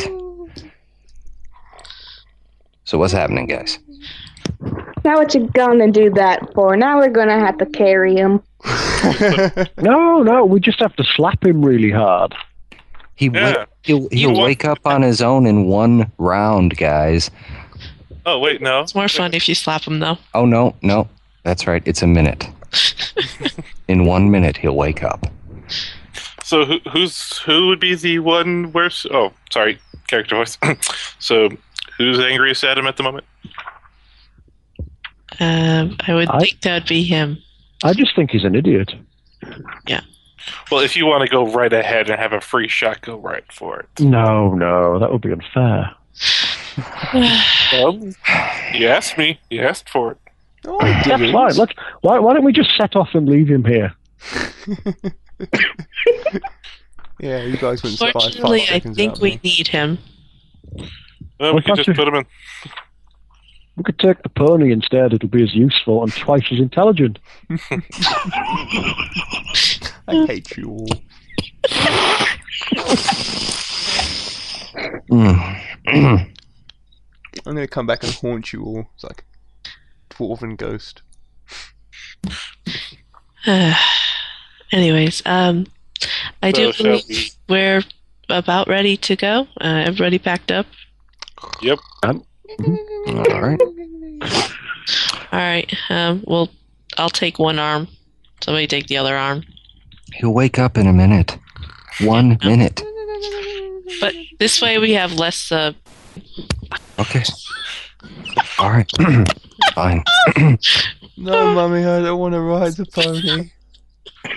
[2.85, 3.79] So what's happening, guys?
[5.03, 6.77] Now what you gonna do that for?
[6.77, 8.41] Now we're gonna have to carry him.
[9.81, 12.35] No, no, we just have to slap him really hard.
[13.15, 13.57] He Yeah.
[13.57, 17.31] wa- he'll he'll want- wake up on his own in one round, guys.
[18.25, 18.81] Oh, wait, no.
[18.81, 20.17] It's more fun if you slap him, though.
[20.33, 21.07] Oh no, no,
[21.43, 21.81] that's right.
[21.85, 22.47] It's a minute.
[23.87, 25.25] in one minute, he'll wake up.
[26.43, 29.05] So who, who's who would be the one worse?
[29.11, 30.57] Oh, sorry, character voice.
[31.19, 31.49] so
[31.97, 33.25] who's angriest at him at the moment?
[35.39, 37.37] Um, I would I- think that would be him.
[37.83, 38.93] I just think he's an idiot.
[39.87, 40.01] Yeah.
[40.71, 43.43] Well, if you want to go right ahead and have a free shot, go right
[43.51, 43.87] for it.
[43.99, 45.91] No, no, that would be unfair.
[47.73, 47.99] Well,
[48.73, 49.39] you asked me.
[49.49, 50.17] You asked for it.
[50.65, 51.33] Oh, I That's didn't.
[51.33, 51.55] fine.
[51.55, 53.93] Let's, why, why don't we just set off and leave him here?
[57.19, 59.97] Yeah, you guys wouldn't survive Fortunately, I think we need him.
[60.71, 60.83] Well,
[61.39, 62.25] we Well, could just that's put him in.
[63.77, 65.13] We could take the pony instead.
[65.13, 67.19] It'll be as useful and twice as intelligent.
[70.07, 70.87] I hate you all.
[75.87, 76.33] I'm
[77.45, 78.89] gonna come back and haunt you all.
[78.95, 79.23] It's like
[80.09, 81.01] dwarven ghost.
[84.71, 85.67] Anyways, um,
[86.41, 87.07] I do So shall believe
[87.47, 87.83] we- we're
[88.29, 89.47] about ready to go.
[89.61, 90.65] Uh, everybody packed up.
[91.61, 91.79] Yep.
[93.07, 93.61] All right.
[95.31, 95.73] All right.
[95.89, 96.49] Um, well,
[96.97, 97.87] I'll take one arm.
[98.41, 99.43] Somebody take the other arm.
[100.13, 101.37] He'll wake up in a minute.
[102.01, 102.81] One minute.
[103.99, 105.51] But this way we have less.
[105.51, 105.73] Uh,
[106.99, 107.23] Okay.
[108.57, 108.89] All right.
[109.73, 110.03] Fine.
[111.19, 113.49] No, mommy, I don't want to ride the pony.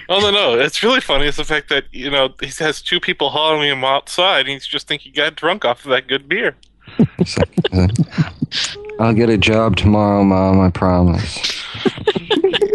[0.08, 0.58] Oh no, no!
[0.58, 3.84] It's really funny is the fact that you know he has two people hauling him
[3.84, 6.56] outside, and he's just think he got drunk off of that good beer.
[8.98, 10.60] I'll get a job tomorrow, Mom.
[10.60, 11.64] I promise.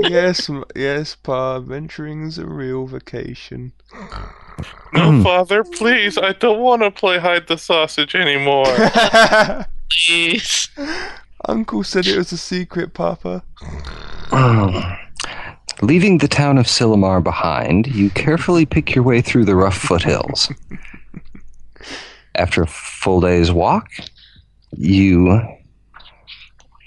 [0.01, 1.59] yes, m- yes, Pa.
[1.59, 3.71] Venturing's a real vacation.
[4.93, 6.17] No, father, please!
[6.17, 8.65] I don't want to play hide the sausage anymore.
[9.89, 10.69] please.
[11.47, 13.43] Uncle said it was a secret, Papa.
[15.81, 20.49] Leaving the town of Cillamar behind, you carefully pick your way through the rough foothills.
[22.35, 23.89] After a full day's walk,
[24.71, 25.41] you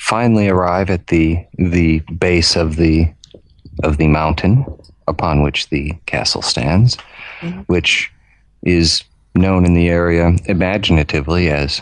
[0.01, 3.13] finally arrive at the the base of the
[3.83, 4.65] of the mountain
[5.07, 6.97] upon which the castle stands,
[7.41, 7.65] Mhm.
[7.67, 8.11] which
[8.63, 9.05] is
[9.35, 11.81] known in the area imaginatively as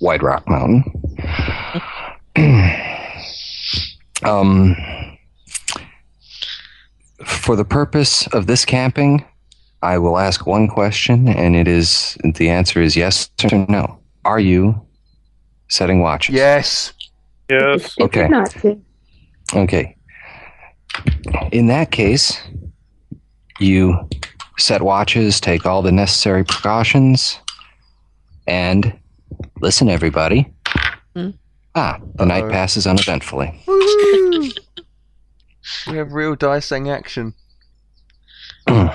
[0.00, 0.84] Whiterock Mountain.
[4.24, 4.76] um,
[7.24, 9.24] for the purpose of this camping,
[9.82, 13.98] I will ask one question, and it is the answer is yes or no.
[14.24, 14.80] Are you
[15.68, 16.34] setting watches?
[16.34, 16.92] Yes.
[17.50, 17.96] yes.
[18.00, 18.28] Okay.
[19.54, 19.96] Okay.
[21.50, 22.40] In that case,
[23.58, 24.08] you
[24.58, 27.38] set watches, take all the necessary precautions,
[28.46, 28.96] and
[29.60, 30.52] listen, everybody.
[31.16, 31.30] Hmm.
[31.74, 32.50] Ah, the night Uh-oh.
[32.50, 33.60] passes uneventfully.
[35.86, 37.34] We have real dicing action.
[38.66, 38.90] Do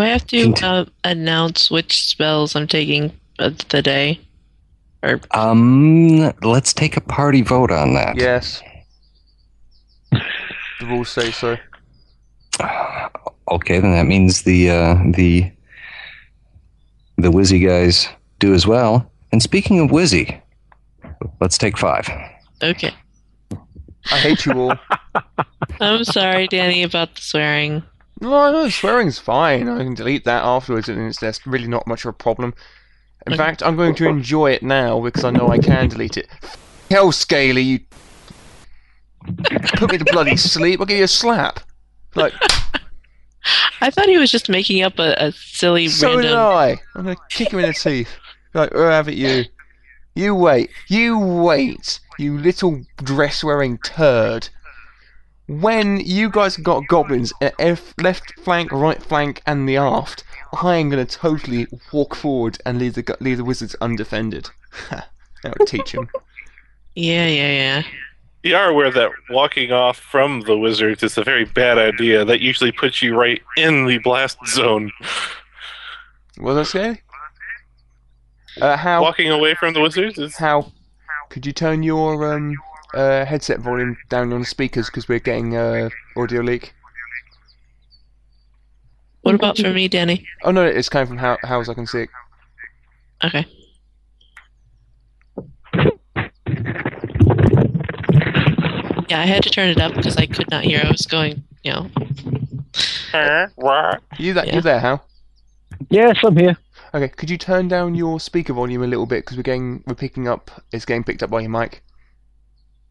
[0.00, 4.20] I have to Cont- uh, announce which spells I'm taking of the day?
[5.02, 8.16] Or Um, let's take a party vote on that.
[8.16, 8.62] Yes.
[10.10, 11.56] The rules say so.
[13.50, 15.52] Okay, then that means the uh, the
[17.18, 18.08] the Wizzy guys
[18.38, 19.12] do as well.
[19.32, 20.40] And speaking of Wizzy,
[21.42, 22.08] let's take five.
[22.62, 22.94] okay.
[24.10, 24.78] I hate you all.
[25.80, 27.82] I'm sorry, Danny, about the swearing.
[28.22, 29.68] No, no, swearing's fine.
[29.68, 32.54] I can delete that afterwards, and it's that's really not much of a problem.
[33.26, 36.28] In fact, I'm going to enjoy it now because I know I can delete it.
[36.90, 37.80] Hell, Scaly, you
[39.76, 40.80] put me to bloody sleep.
[40.80, 41.60] I'll give you a slap.
[42.14, 42.34] Like,
[43.80, 46.32] I thought he was just making up a, a silly so did.
[46.32, 46.80] I.
[46.94, 48.10] I'm gonna kick him in the teeth.
[48.52, 49.44] Like, oh, have it, you.
[50.14, 50.70] You wait.
[50.88, 52.00] You wait.
[52.18, 54.48] you little dress wearing turd.
[55.46, 60.24] When you guys got goblins at F- left flank, right flank, and the aft,
[60.62, 64.50] I am going to totally walk forward and leave the leave the wizards undefended.
[64.90, 66.08] that would teach him.
[66.96, 67.82] Yeah, yeah, yeah.
[68.44, 72.24] You are aware that walking off from the wizards is a very bad idea.
[72.24, 74.92] That usually puts you right in the blast zone.
[76.38, 77.02] What did I say?
[78.60, 79.02] Uh, how?
[79.02, 80.70] Walking away from the wizards is How?
[81.30, 82.54] Could you turn your um,
[82.94, 86.74] uh, headset volume down on the speakers because we're getting uh, audio leak?
[89.24, 90.26] What about for me, Danny?
[90.42, 92.10] Oh no, it's coming from how How's I can see it.
[93.24, 93.46] Okay.
[99.08, 100.82] Yeah, I had to turn it up because I could not hear.
[100.84, 101.90] I was going, you know.
[104.18, 104.54] You that Yeah.
[104.56, 105.06] you there, Hal?
[105.88, 106.56] Yes, I'm here.
[106.92, 109.94] Okay, could you turn down your speaker volume a little bit because we're getting we're
[109.94, 111.82] picking up it's getting picked up by your mic.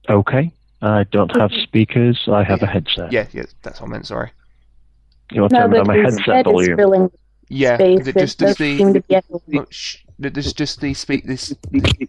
[0.10, 0.52] Okay.
[0.82, 2.28] I don't have speakers.
[2.28, 3.12] I have a headset.
[3.12, 4.08] Yeah, yeah, that's what I meant.
[4.08, 4.32] Sorry.
[5.34, 6.78] You want to No, turn down but my his headset head is volume?
[6.78, 7.12] filling
[7.50, 8.08] Yeah, space.
[8.08, 9.42] it It just does does the seem to be echoing.
[9.48, 12.08] no, shh, there's just the speak this the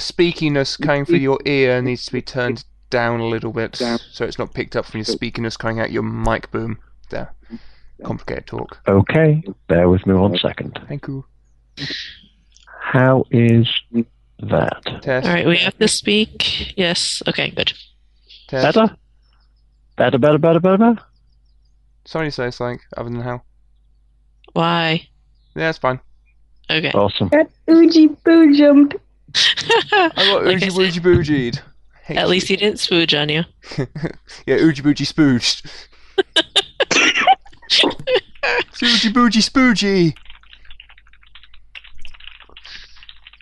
[0.00, 4.38] speakiness coming through your ear needs to be turned down a little bit so it's
[4.38, 6.78] not picked up from your speakiness coming out your mic boom.
[7.10, 7.32] There,
[8.04, 8.78] complicated talk.
[8.86, 9.42] Okay.
[9.68, 10.78] Bear with me one second.
[10.88, 11.24] Thank you.
[12.80, 13.68] How is
[14.40, 14.82] that?
[15.02, 15.26] Test.
[15.26, 16.76] All right, we have to speak.
[16.78, 17.22] Yes.
[17.26, 17.72] Okay, good.
[18.48, 18.74] Test.
[18.74, 18.96] Better?
[19.96, 20.98] Better, better, better, better, better?
[22.04, 23.44] Somebody say something other than hell.
[24.52, 25.06] Why?
[25.54, 26.00] Yeah, it's fine.
[26.70, 26.90] Okay.
[26.92, 27.28] Awesome.
[27.28, 28.94] Got Oogie Boo jump.
[29.92, 31.60] I got Like I Oogie said, Boogie Boogied.
[32.16, 33.44] At least he didn't spooge on you.
[34.46, 35.64] yeah, Oogie Boogie Spooged.
[38.82, 40.14] Oogie Boogie Spoogie.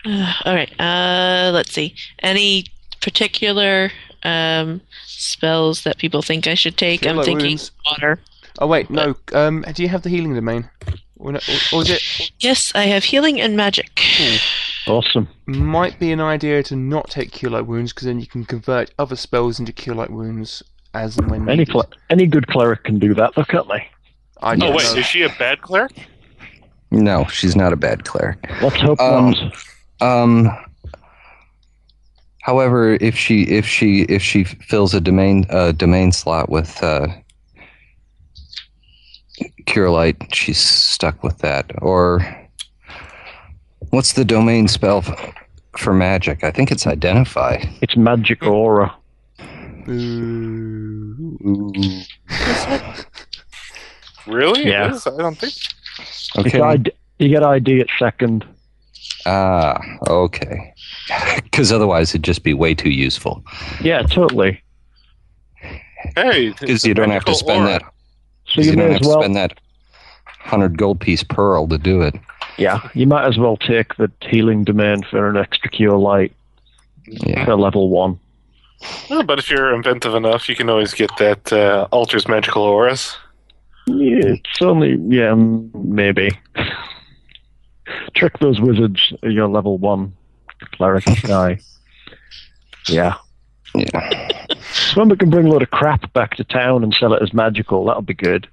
[0.45, 0.71] All right.
[0.79, 1.95] Uh, let's see.
[2.19, 2.65] Any
[3.01, 3.91] particular
[4.23, 7.01] um, spells that people think I should take?
[7.01, 7.71] Feel I'm like thinking wounds.
[7.85, 8.19] water.
[8.59, 9.15] Oh wait, no.
[9.33, 10.69] Um, do you have the healing domain?
[11.17, 11.39] Or, or,
[11.73, 13.99] or is it Yes, I have healing and magic.
[14.87, 15.27] Awesome.
[15.45, 18.91] might be an idea to not take cure light wounds because then you can convert
[18.99, 22.97] other spells into cure light wounds as and when Any cl- any good cleric can
[22.99, 23.87] do that, though, can't they?
[24.41, 24.95] I Oh wait, know.
[24.99, 26.07] is she a bad cleric?
[26.91, 28.39] No, she's not a bad cleric.
[28.61, 29.31] Let's hope Um,
[30.01, 30.21] not.
[30.23, 30.49] Um.
[32.41, 37.07] However, if she if she if she fills a domain uh, domain slot with uh,
[39.65, 39.89] cure
[40.33, 41.71] she's stuck with that.
[41.81, 42.19] Or
[43.91, 45.03] what's the domain spell
[45.77, 46.43] for magic?
[46.43, 47.63] I think it's identify.
[47.81, 48.95] It's magic aura.
[49.87, 51.37] Ooh.
[51.45, 51.71] Ooh.
[54.27, 54.67] Really?
[54.67, 54.91] Yeah.
[54.93, 55.07] is?
[55.07, 55.53] I don't think.
[56.37, 56.59] Okay.
[56.61, 58.45] ID- you get ID at second.
[59.25, 59.79] Ah.
[60.07, 60.73] Okay.
[61.43, 63.43] Because otherwise, it'd just be way too useful.
[63.81, 64.61] Yeah, totally.
[66.15, 67.79] Hey, Because you don't have to spend aura.
[67.79, 67.83] that.
[68.49, 69.21] So 'cause you you don't may have as to well.
[69.21, 69.59] spend that
[70.39, 72.15] hundred gold piece pearl to do it.
[72.57, 76.33] Yeah, you might as well take the healing domain for an extra cure light
[77.07, 77.45] Yeah.
[77.45, 78.19] for level one.
[79.25, 83.17] But if you're inventive enough, you can always get that uh, alters magical auras.
[83.87, 86.31] Yeah, it's only yeah, maybe.
[88.15, 89.13] Trick those wizards.
[89.23, 90.13] You're level one
[90.73, 91.59] cleric guy.
[92.87, 93.15] Yeah.
[93.79, 94.27] Yeah.
[94.73, 97.21] So when we can bring a load of crap back to town and sell it
[97.21, 98.47] as magical, that'll be good.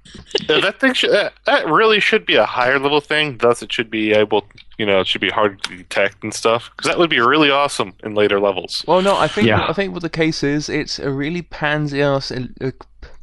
[0.47, 3.37] Yeah, that thing should, that, that really should be a higher level thing.
[3.37, 4.45] Thus, it should be able,
[4.77, 6.69] you know, it should be hard to detect and stuff.
[6.75, 8.83] Because that would be really awesome in later levels.
[8.87, 9.67] Well, no, I think Yeah.
[9.67, 12.71] I think what the case is, it's a really pansy ass, uh,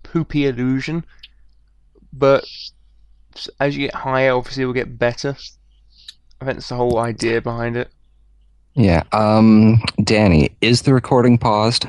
[0.03, 1.05] poopy illusion.
[2.13, 2.45] But
[3.59, 5.37] as you get higher, obviously, it will get better.
[6.41, 7.91] I think that's the whole idea behind it.
[8.75, 9.03] Yeah.
[9.13, 11.87] Um, Danny, is the recording paused?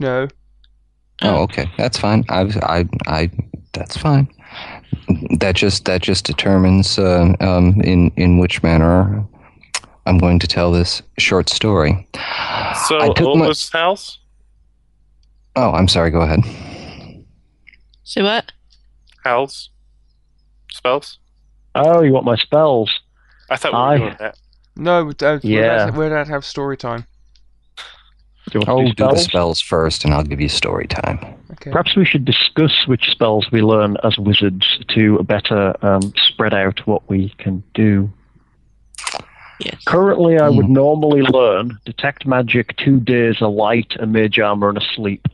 [0.00, 0.28] No,
[1.22, 1.68] Oh, okay.
[1.76, 2.24] That's fine.
[2.28, 3.30] I, I, I.
[3.72, 4.28] That's fine.
[5.40, 9.24] That just that just determines uh, um, in in which manner
[10.06, 12.06] I'm going to tell this short story.
[12.86, 14.20] So, I took my- was Hal's?
[15.56, 16.12] Oh, I'm sorry.
[16.12, 16.44] Go ahead.
[18.04, 18.52] Say what?
[19.24, 19.70] Hal's
[20.70, 21.18] spells?
[21.74, 22.90] Oh, you want my spells?
[23.50, 24.38] I thought we were I- doing that.
[24.78, 25.84] No, we're allowed- we're Yeah.
[25.86, 27.04] allowed- we're allowed to have story time.
[28.50, 29.24] Do you want I'll to do do the spells?
[29.24, 31.18] spells first, and I'll give you story time.
[31.52, 31.70] Okay.
[31.70, 36.80] Perhaps we should discuss which spells we learn as wizards to better um, spread out
[36.86, 38.10] what we can do.
[39.60, 39.82] Yes.
[39.86, 40.72] Currently, I would Hmm.
[40.72, 45.26] normally learn Detect Magic, Two Days, a Light, a Mage Armor, and a Sleep.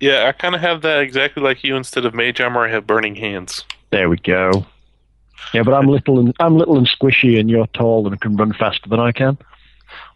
[0.00, 1.76] Yeah, I kind of have that exactly like you.
[1.76, 3.64] Instead of mage armor, I have burning hands.
[3.90, 4.66] There we go.
[5.52, 8.52] Yeah, but I'm little and I'm little and squishy, and you're tall and can run
[8.52, 9.38] faster than I can.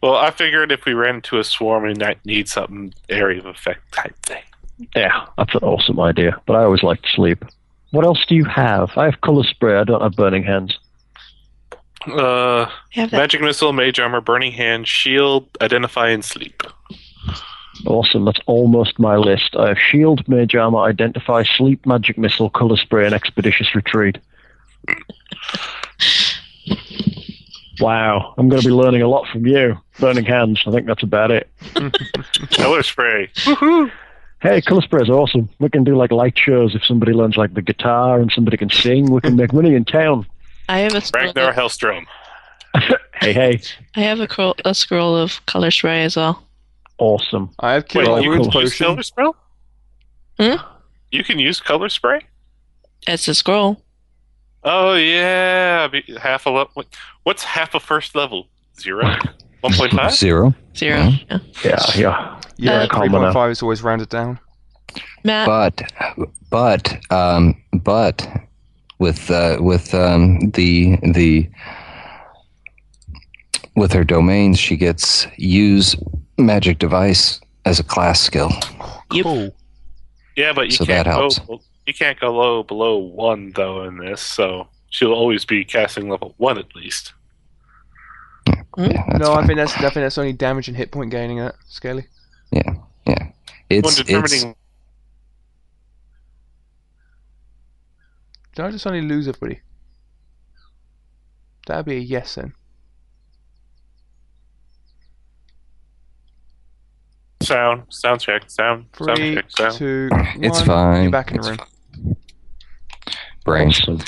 [0.03, 3.47] Well, I figured if we ran into a swarm, we might need something area of
[3.47, 4.43] effect type thing.
[4.95, 6.41] Yeah, that's an awesome idea.
[6.47, 7.45] But I always like to sleep.
[7.91, 8.91] What else do you have?
[8.97, 9.77] I have color spray.
[9.77, 10.79] I don't have burning hands.
[12.07, 13.17] Uh, I have that.
[13.17, 16.63] magic missile, mage armor, burning hand, shield, identify, and sleep.
[17.87, 18.25] Awesome.
[18.25, 19.57] That's almost my list.
[19.57, 24.19] I have shield, mage armor, identify, sleep, magic missile, color spray, and expeditious retreat.
[27.81, 29.79] Wow, I'm going to be learning a lot from you.
[30.01, 30.63] Burning hands.
[30.67, 31.49] I think that's about it.
[32.51, 33.31] Color spray.
[34.41, 35.49] Hey, color spray is awesome.
[35.59, 38.71] We can do like light shows if somebody learns like the guitar and somebody can
[38.71, 39.11] sing.
[39.11, 40.27] We can make money in town.
[40.69, 41.27] I have a scroll.
[41.27, 42.05] Ragnar Of, Hellstrom.
[43.21, 43.61] Hey, hey,
[43.97, 46.41] I have a, cro- a scroll of color spray as well.
[46.99, 47.51] awesome.
[47.59, 49.31] I have Wait, killed Well, my you can use color spray?
[50.39, 50.55] Hmm?
[51.11, 52.21] You can use color spray?
[53.09, 53.83] It's a scroll.
[54.65, 55.89] Oh yeah,
[56.21, 56.85] half a level.
[57.23, 58.49] What's half a first level?
[58.81, 59.05] Zero.
[59.61, 60.13] One point five.
[60.15, 60.55] Zero.
[60.77, 60.99] Zero.
[60.99, 61.27] Mhm.
[61.31, 61.39] Yeah.
[61.65, 62.41] Yeah, yeah.
[62.59, 63.19] Yeah, Uh, three Commoner.
[63.27, 64.39] point five is always rounded down.
[65.25, 65.93] Matt, But,
[66.51, 68.27] but, um, but,
[68.99, 71.49] with uh, with um, the the
[73.77, 75.95] with her domains, she gets use
[76.37, 78.51] magic device as a class skill.
[79.11, 79.55] Cool.
[80.37, 81.19] Yeah, but you So can't that go.
[81.21, 81.41] helps.
[81.89, 86.35] You can't go low below one though in this, so she'll always be casting level
[86.37, 87.15] one at least.
[88.47, 88.91] Hmm?
[88.91, 89.47] Yeah, that's no, I fine.
[89.47, 92.07] think that's I think that's only damage and hit point gaining that Scaly.
[92.53, 92.77] it's When
[93.71, 94.55] it's determining
[98.55, 99.63] Did I just only lose everybody?
[101.67, 102.53] That'd be a yes then.
[107.41, 109.75] sound, sound check, sound, sound check, sound.
[109.75, 111.05] two, It's fine.
[111.05, 111.57] You're back in the room.
[111.57, 111.69] brain.
[113.49, 114.01] Awesome.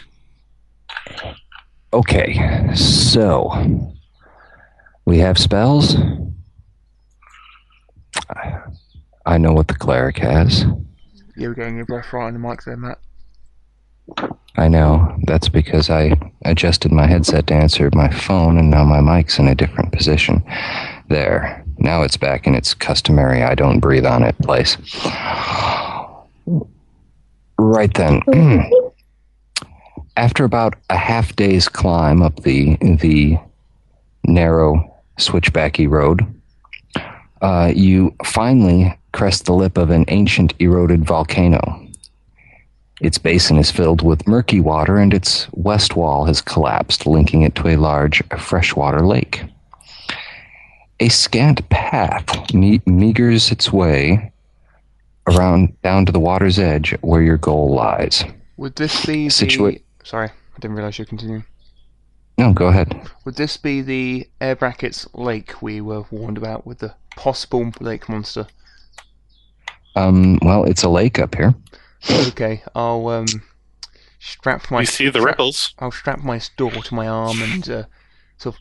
[1.92, 3.92] Okay, so
[5.04, 5.96] we have spells.
[9.26, 10.64] I know what the cleric has.
[11.36, 12.98] You're getting your breath right on the mic there, Matt.
[14.56, 15.16] I know.
[15.24, 16.12] That's because I
[16.44, 20.44] adjusted my headset to answer my phone, and now my mic's in a different position.
[21.08, 21.64] There.
[21.78, 24.76] Now it's back in its customary I don't breathe on it place.
[27.58, 28.22] Right then.
[30.16, 33.38] After about a half day's climb up the the
[34.24, 36.26] narrow switchbacky road,
[37.40, 41.86] uh, you finally crest the lip of an ancient eroded volcano.
[43.00, 47.54] Its basin is filled with murky water, and its west wall has collapsed, linking it
[47.54, 49.42] to a large freshwater lake.
[51.00, 54.32] A scant path me- meagers its way
[55.26, 58.22] around down to the water's edge where your goal lies.
[58.58, 59.82] Would this be the?
[60.02, 61.44] Situa- Sorry, I didn't realise you were continuing.
[62.38, 63.08] No, go ahead.
[63.24, 68.08] Would this be the air brackets lake we were warned about with the possible lake
[68.08, 68.46] monster?
[69.96, 71.54] Um, well, it's a lake up here.
[72.28, 73.26] Okay, I'll um
[74.20, 75.74] strap my You see the strap- ripples.
[75.80, 77.82] I'll strap my sword to my arm and uh,
[78.38, 78.60] sort of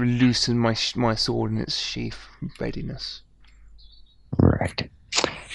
[0.00, 2.18] loosen my sh- my sword in its sheath
[2.58, 3.22] readiness.
[4.38, 4.90] Right.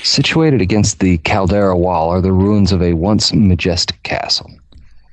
[0.03, 4.49] Situated against the caldera wall are the ruins of a once majestic castle.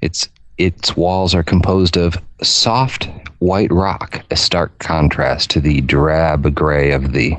[0.03, 3.09] Its its walls are composed of soft
[3.39, 7.37] white rock, a stark contrast to the drab gray of the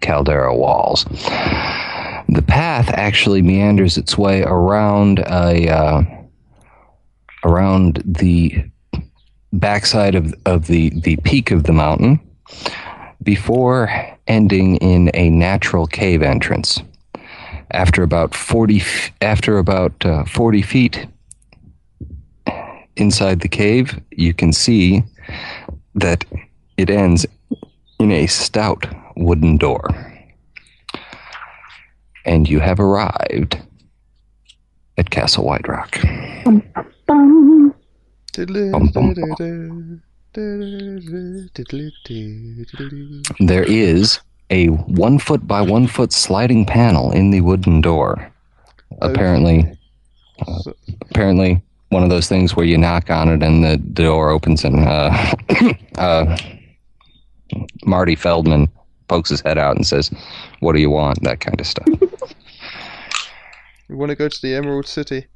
[0.00, 1.04] caldera walls.
[2.28, 6.02] The path actually meanders its way around a uh,
[7.44, 8.64] around the
[9.52, 12.20] backside of, of the, the peak of the mountain
[13.22, 13.90] before
[14.26, 16.80] ending in a natural cave entrance.
[17.70, 18.82] After about 40
[19.20, 21.06] after about uh, 40 feet
[22.96, 25.02] inside the cave, you can see
[25.94, 26.24] that
[26.76, 27.26] it ends
[27.98, 28.86] in a stout
[29.16, 29.88] wooden door.
[32.24, 33.60] And you have arrived
[34.96, 36.44] at Castle Whiterock.
[36.44, 36.62] Bum.
[37.06, 37.74] Bum,
[38.94, 40.02] bum,
[43.40, 44.20] There is
[44.50, 48.32] a one foot by one foot sliding panel in the wooden door.
[49.00, 49.76] Apparently,
[50.46, 50.72] uh,
[51.10, 51.62] apparently
[51.92, 54.80] one of those things where you knock on it and the, the door opens and
[54.80, 55.34] uh,
[55.98, 56.36] uh,
[57.84, 58.68] Marty Feldman
[59.08, 60.10] pokes his head out and says,
[60.60, 61.86] "What do you want?" That kind of stuff.
[63.88, 65.26] We want to go to the Emerald City.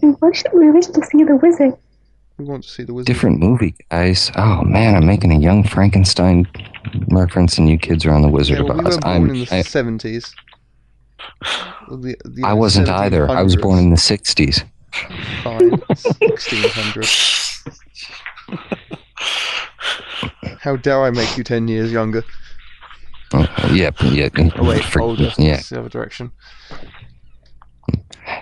[0.00, 1.72] Why should we wish to see the wizard?
[2.38, 3.06] We want to see the wizard.
[3.06, 4.30] Different movie, guys.
[4.36, 6.46] Oh man, I'm making a young Frankenstein
[7.10, 8.90] reference, and you kids are on the Wizard Yeah, of well, we Oz.
[8.92, 9.30] weren't born I'm.
[9.30, 10.34] in the I, seventies.
[11.88, 13.28] The, the I wasn't either.
[13.30, 14.64] I was born in the '60s.
[15.42, 17.06] fine sixteen hundred.
[20.60, 22.24] How dare I make you ten years younger?
[23.32, 24.28] Uh, yeah, yeah.
[24.56, 25.32] Oh wait, for- older.
[25.38, 25.60] Yeah.
[25.68, 26.32] The other direction.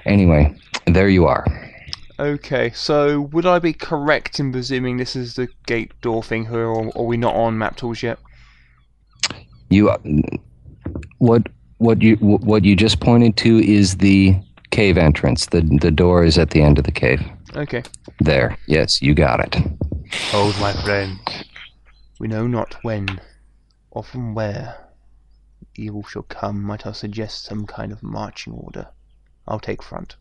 [0.05, 0.55] Anyway,
[0.87, 1.45] there you are.
[2.19, 6.67] Okay, so would I be correct in presuming this is the gate door thing here,
[6.67, 8.19] or are we not on map tools yet?
[9.69, 9.99] You, are.
[11.19, 11.49] what,
[11.79, 14.37] what you, what you just pointed to is the
[14.71, 15.47] cave entrance.
[15.47, 17.23] The the door is at the end of the cave.
[17.55, 17.83] Okay.
[18.21, 18.59] There.
[18.67, 19.55] Yes, you got it.
[20.31, 21.19] Hold my friend.
[22.19, 23.21] We know not when,
[23.91, 24.77] or from where.
[25.77, 26.63] Evil shall come.
[26.63, 28.89] Might I suggest some kind of marching order?
[29.49, 30.17] I'll take front.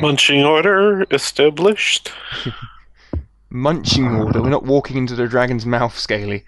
[0.00, 2.12] Munching order established.
[3.50, 4.42] Munching order.
[4.42, 6.44] We're not walking into the dragon's mouth, Scaly.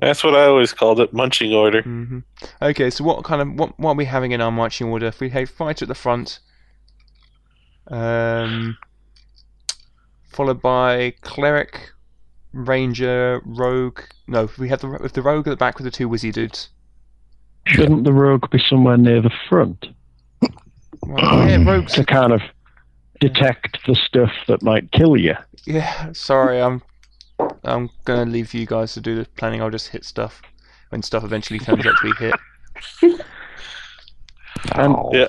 [0.00, 1.82] That's what I always called it, munching order.
[1.82, 2.18] hmm
[2.60, 5.06] Okay, so what kind of what what are we having in our marching order?
[5.06, 6.40] If we have fighter at the front,
[7.88, 8.76] um,
[10.28, 11.90] followed by cleric,
[12.52, 14.00] ranger, rogue.
[14.26, 16.32] No, if we have the if the rogue at the back with the two wizzy
[16.32, 16.70] dudes.
[17.66, 19.86] Shouldn't the rogue be somewhere near the front
[21.06, 21.94] Well, yeah, rogues.
[21.94, 22.42] to kind of
[23.20, 25.34] detect the stuff that might kill you?
[25.64, 26.82] Yeah, sorry, I'm
[27.64, 29.62] I'm gonna leave you guys to do the planning.
[29.62, 30.42] I'll just hit stuff
[30.90, 32.34] when stuff eventually turns out to be hit.
[34.74, 35.10] And Oh.
[35.12, 35.28] Yeah.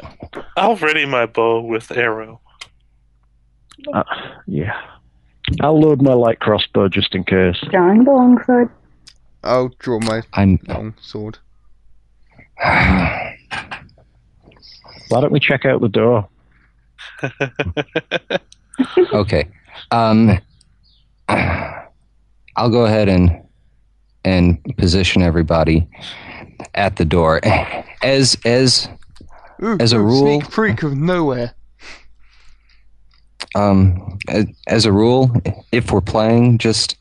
[0.58, 2.40] I'll ready my bow with arrow.
[3.94, 4.04] uh,
[4.48, 4.80] yeah,
[5.62, 7.58] I'll load my light crossbow just in case.
[7.70, 8.70] Drawing the long sword.
[9.44, 10.60] I'll draw my I'm.
[10.68, 11.38] long sword.
[15.10, 16.28] Why don't we check out the door?
[19.14, 19.48] Okay.
[19.92, 20.40] Um,
[22.58, 23.42] I'll go ahead and
[24.24, 25.88] and position everybody
[26.74, 27.40] at the door.
[28.02, 28.90] As as
[29.64, 31.54] Ooh, As a rule- sneak freak of nowhere.
[33.56, 35.32] um as, as a rule,
[35.72, 36.98] if we're playing, just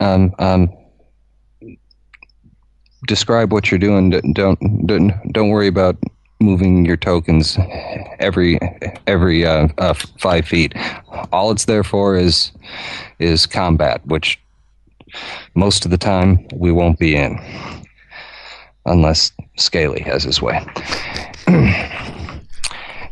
[0.00, 0.70] um um
[3.06, 4.10] describe what you're doing.
[4.10, 5.96] Don't don't don't worry about
[6.40, 7.56] moving your tokens
[8.18, 8.58] every
[9.06, 10.74] every uh, uh, five feet.
[11.32, 12.52] All it's there for is
[13.18, 14.38] is combat, which
[15.54, 17.38] most of the time we won't be in,
[18.86, 20.64] unless Scaly has his way.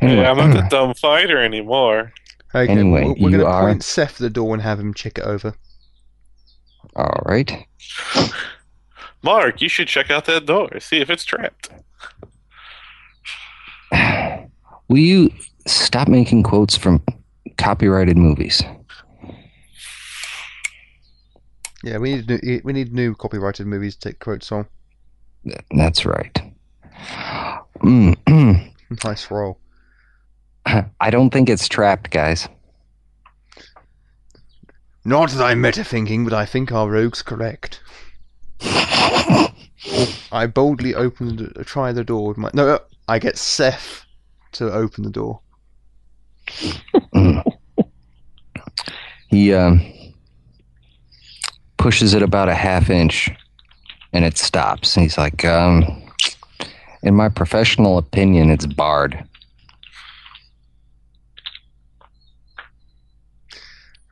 [0.01, 2.13] Anyway, Hey, I'm not a dumb fighter anymore.
[2.57, 5.17] Okay, Anyway, we're, we're gonna are- point Seth to the door and have him check
[5.17, 5.55] it over.
[6.97, 7.65] all right.
[9.23, 10.69] Mark, you should check out that door.
[10.81, 11.71] See if it's trapped.
[14.89, 15.31] Will you
[15.69, 17.01] stop making quotes from
[17.57, 18.61] copyrighted movies?
[21.83, 24.67] Yeah, we need new, we need new copyrighted movies to take quotes on.
[25.73, 26.41] That's right.
[27.79, 28.73] Mm,
[29.05, 29.59] Nice roll.
[30.67, 32.49] I don't think it's trapped, guys.
[35.05, 37.81] Not that I'm meta thinking, but I think our rogue's correct.
[40.31, 42.69] I boldly open the, try the door with my no.
[42.69, 42.79] uh,
[43.09, 44.05] I get Seth
[44.53, 45.41] to open the door.
[47.13, 47.43] Mm.
[49.29, 49.83] he um,
[51.83, 53.29] pushes it about a half inch,
[54.13, 54.97] and it stops.
[54.97, 56.03] And he's like, um,
[57.03, 59.25] "In my professional opinion, it's barred."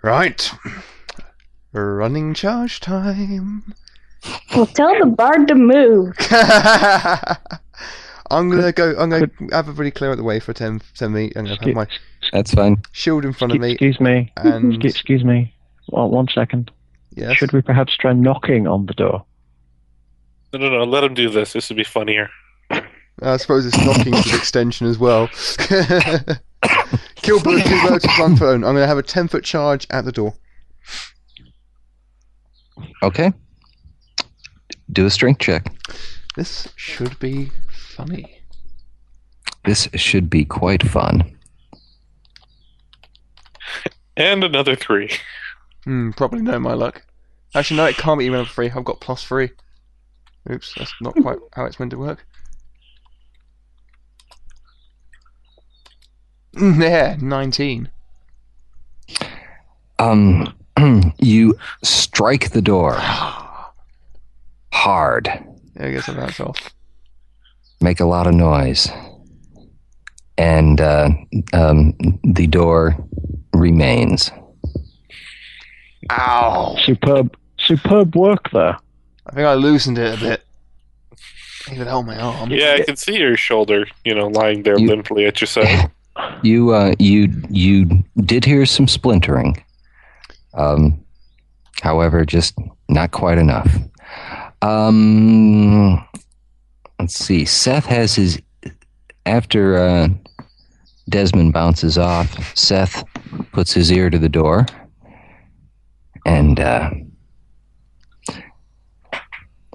[0.02, 0.50] Right.
[1.72, 3.74] Running charge time.
[4.54, 6.14] Well, tell the bard to move.
[8.30, 8.94] I'm gonna go.
[8.98, 11.32] I'm gonna have everybody clear out the way for 10, 10 feet.
[11.36, 11.86] I'm gonna have my
[12.32, 12.82] That's fine.
[12.92, 13.72] shield in front of me.
[13.72, 14.32] Excuse me.
[14.36, 15.54] And Excuse- Excuse me.
[15.88, 16.70] One one second.
[17.16, 19.24] Yes, Should we perhaps try knocking on the door?
[20.52, 20.84] No, no, no.
[20.84, 21.52] Let him do this.
[21.52, 22.28] This would be funnier.
[22.70, 22.80] Uh,
[23.22, 25.28] I suppose it's knocking to the extension as well.
[27.16, 28.64] Kill bird, two birds with one phone.
[28.64, 30.34] I'm gonna have a ten foot charge at the door.
[33.02, 33.32] Okay.
[34.92, 35.72] Do a strength check.
[36.36, 38.40] This should be funny.
[39.64, 41.36] This should be quite fun.
[44.16, 45.08] And another three.
[45.84, 47.02] Hmm, probably no my luck.
[47.54, 48.70] Actually, no, it can't be even three.
[48.70, 49.50] I've got plus three.
[50.50, 52.24] Oops, that's not quite how it's meant to work.
[56.60, 57.88] Yeah, 19.
[59.98, 60.54] Um,
[61.18, 62.94] you strike the door
[64.72, 65.26] hard,
[65.76, 66.74] Yeah, I guess that's off.
[67.80, 68.88] make a lot of noise,
[70.38, 71.10] and uh,
[71.52, 71.94] um,
[72.24, 72.96] the door
[73.52, 74.30] remains.
[76.10, 76.76] Ow!
[76.82, 78.76] Superb, superb work there.
[79.26, 80.44] I think I loosened it a bit.
[81.70, 82.50] Even held my arm.
[82.50, 85.90] Yeah, I can see your shoulder, you know, lying there You- limply at your side.
[86.42, 89.62] You uh, you you did hear some splintering,
[90.52, 91.02] Um,
[91.80, 92.54] however, just
[92.88, 93.74] not quite enough.
[94.60, 96.04] Um,
[96.98, 97.44] let's see.
[97.46, 98.42] Seth has his
[99.24, 100.08] after uh,
[101.08, 102.54] Desmond bounces off.
[102.56, 103.02] Seth
[103.52, 104.66] puts his ear to the door
[106.26, 106.90] and uh,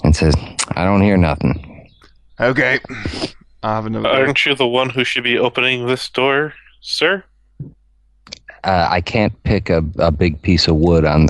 [0.04, 0.36] and says,
[0.76, 1.90] "I don't hear nothing."
[2.40, 2.80] Okay.
[3.64, 4.10] I have another.
[4.10, 7.24] Aren't you the one who should be opening this door, sir?
[8.64, 11.28] Uh, I can't pick a, a big piece of wood on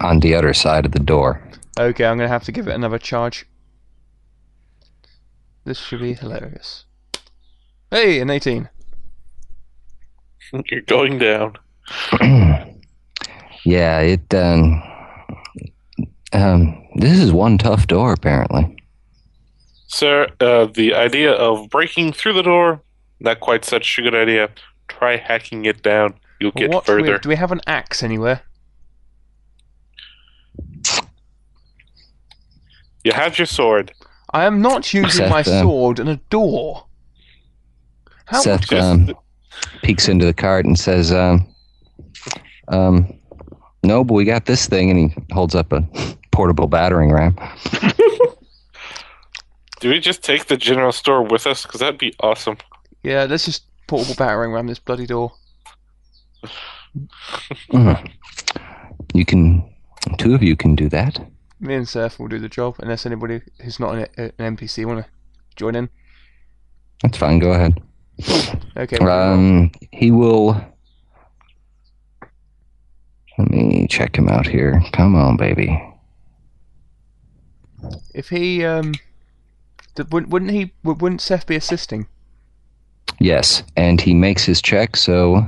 [0.00, 1.42] on the other side of the door.
[1.78, 3.46] Okay, I'm gonna have to give it another charge.
[5.64, 6.84] This should be hilarious.
[7.90, 8.68] Hey, an 18.
[10.66, 11.56] You're going down.
[13.64, 14.34] yeah, it.
[14.34, 14.82] Um,
[16.32, 18.76] um, this is one tough door, apparently.
[19.86, 22.82] Sir, uh, the idea of breaking through the door,
[23.20, 24.48] not quite such a good idea.
[24.88, 26.14] Try hacking it down.
[26.40, 27.18] You'll get what do we- further.
[27.18, 28.42] do we have an axe anywhere?
[33.04, 33.92] You have your sword.
[34.32, 36.86] I am not using Seth, my um, sword in a door.
[38.26, 39.12] How Seth um,
[39.82, 41.46] peeks into the cart and says, um,
[42.68, 43.12] um,
[43.82, 45.86] "No, but we got this thing," and he holds up a
[46.30, 47.36] portable battering ram.
[49.80, 51.62] Do we just take the general store with us?
[51.62, 52.56] Because that'd be awesome.
[53.02, 55.32] Yeah, let's just portable battering ram this bloody door.
[57.72, 58.10] Mhm.
[59.14, 59.62] You can,
[60.16, 61.18] two of you can do that.
[61.60, 65.04] Me and Seth will do the job, unless anybody who's not an, an NPC want
[65.04, 65.10] to
[65.54, 65.90] join in.
[67.02, 67.38] That's fine.
[67.38, 67.78] Go ahead.
[68.74, 68.96] Okay.
[68.96, 70.58] Um, he will.
[73.38, 74.82] Let me check him out here.
[74.92, 75.82] Come on, baby.
[78.14, 78.92] if he um,
[80.10, 82.06] wouldn't wouldn't he wouldn't Seth be assisting?
[83.18, 85.44] Yes, and he makes his check, so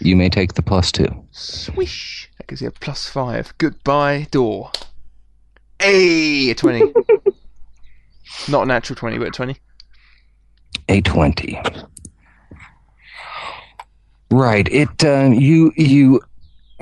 [0.00, 1.08] you may take the plus two.
[1.32, 2.30] Swish.
[2.38, 3.52] That gives you a plus five.
[3.58, 4.70] Goodbye, door.
[5.80, 6.92] Hey, a twenty.
[8.48, 9.56] not a natural twenty, but a twenty.
[10.88, 11.60] A twenty.
[14.30, 14.68] Right.
[14.70, 15.04] It.
[15.04, 15.72] Uh, you.
[15.76, 16.20] You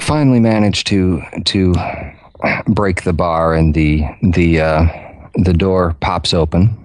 [0.00, 1.74] finally managed to to
[2.66, 4.86] break the bar, and the the uh,
[5.34, 6.76] the door pops open,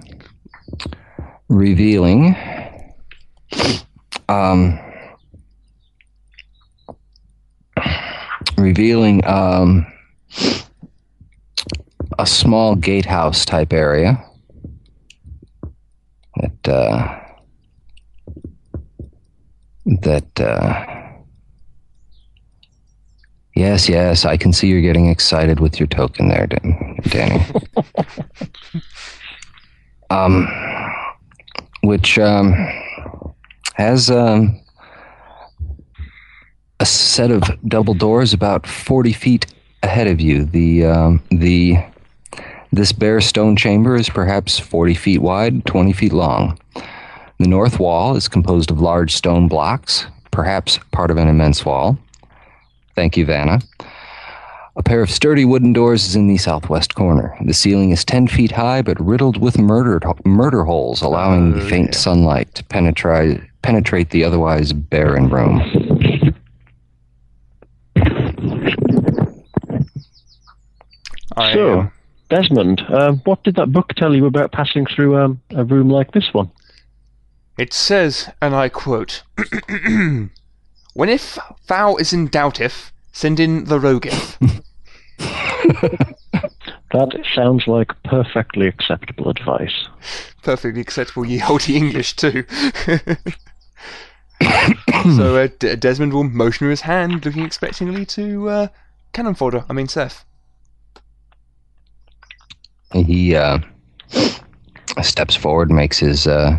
[1.49, 2.35] revealing.
[4.29, 4.79] Um,
[8.57, 9.85] revealing um,
[12.19, 14.23] a small gatehouse type area
[16.37, 17.19] that uh,
[19.85, 21.06] that uh,
[23.57, 27.39] yes yes I can see you're getting excited with your token there Dan- Danny
[30.09, 30.47] um
[31.81, 32.53] which um
[33.73, 34.59] has um
[36.79, 39.45] a set of double doors about 40 feet
[39.83, 41.77] ahead of you the um the
[42.71, 46.59] this bare stone chamber is perhaps 40 feet wide, 20 feet long.
[47.39, 51.97] The north wall is composed of large stone blocks, perhaps part of an immense wall.
[52.97, 53.59] Thank you, Vanna.
[54.75, 57.37] A pair of sturdy wooden doors is in the southwest corner.
[57.45, 61.89] The ceiling is 10 feet high, but riddled with murdered, murder holes, allowing Oh, faint
[61.93, 61.95] yeah.
[61.99, 65.61] sunlight to penetrate, penetrate the otherwise barren room.
[71.35, 71.91] I, So,
[72.29, 76.11] Desmond, um, what did that book tell you about passing through um, a room like
[76.13, 76.49] this one?
[77.57, 79.23] It says, and I quote,
[80.97, 81.37] When if
[81.67, 84.35] thou is in doubt if, send in the rogueth.
[86.91, 89.89] That sounds like perfectly acceptable advice.
[90.41, 92.45] Perfectly acceptable ye olde English too.
[95.17, 98.67] so uh, D- Desmond will motion with his hand, looking expectingly to uh,
[99.13, 99.65] cannon fodder.
[99.69, 100.25] I mean Seth.
[102.93, 103.59] He uh,
[105.03, 106.57] steps forward, makes his uh,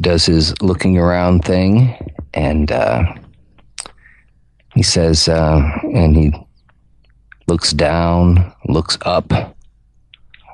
[0.00, 1.96] does his looking around thing,
[2.34, 3.14] and uh,
[4.74, 5.60] he says, uh,
[5.94, 6.32] and he
[7.46, 9.32] looks down, looks up,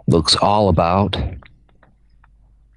[0.06, 1.16] looks all about.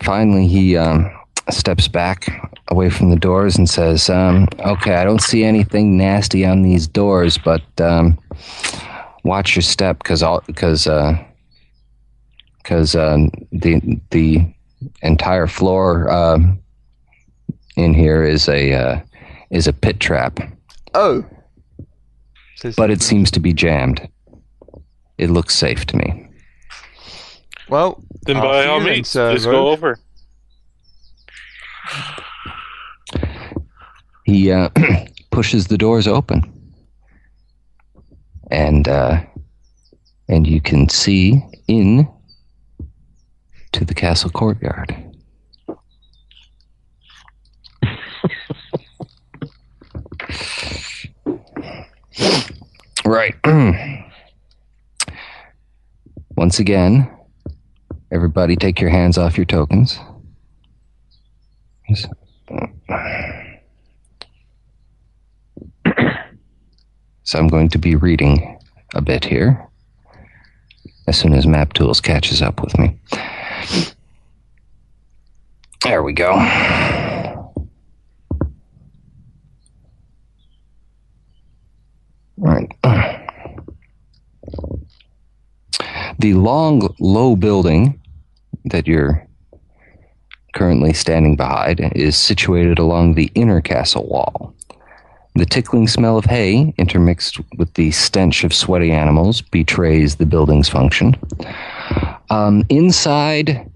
[0.03, 1.11] Finally, he um,
[1.49, 2.27] steps back
[2.69, 6.87] away from the doors and says, um, "Okay, I don't see anything nasty on these
[6.87, 8.17] doors, but." Um,
[9.23, 10.87] watch your step because because
[12.57, 13.17] because uh,
[13.51, 14.53] the the
[15.01, 16.39] entire floor uh,
[17.75, 18.99] in here is a uh,
[19.51, 20.39] is a pit trap,
[20.93, 21.25] Oh.
[22.75, 24.07] But it seems to be jammed.
[25.17, 26.27] It looks safe to me.
[27.69, 29.97] Well, Then by all means, sir, let's go over.
[34.25, 34.69] He uh,
[35.31, 36.41] pushes the doors open,
[38.51, 39.23] and uh,
[40.27, 42.07] and you can see in
[43.71, 44.95] to the castle courtyard.
[53.05, 53.35] right.
[56.35, 57.09] Once again,
[58.11, 59.99] everybody take your hands off your tokens.
[61.87, 62.07] Yes.
[67.29, 68.57] So I'm going to be reading
[68.95, 69.63] a bit here
[71.05, 72.97] as soon as Map Tools catches up with me.
[75.83, 76.33] There we go.
[82.37, 82.71] Right.
[86.19, 88.01] The long, low building
[88.65, 89.25] that you're
[90.53, 94.53] currently standing behind is situated along the inner castle wall.
[95.35, 100.67] The tickling smell of hay, intermixed with the stench of sweaty animals, betrays the building's
[100.67, 101.15] function.
[102.29, 103.69] Um, inside,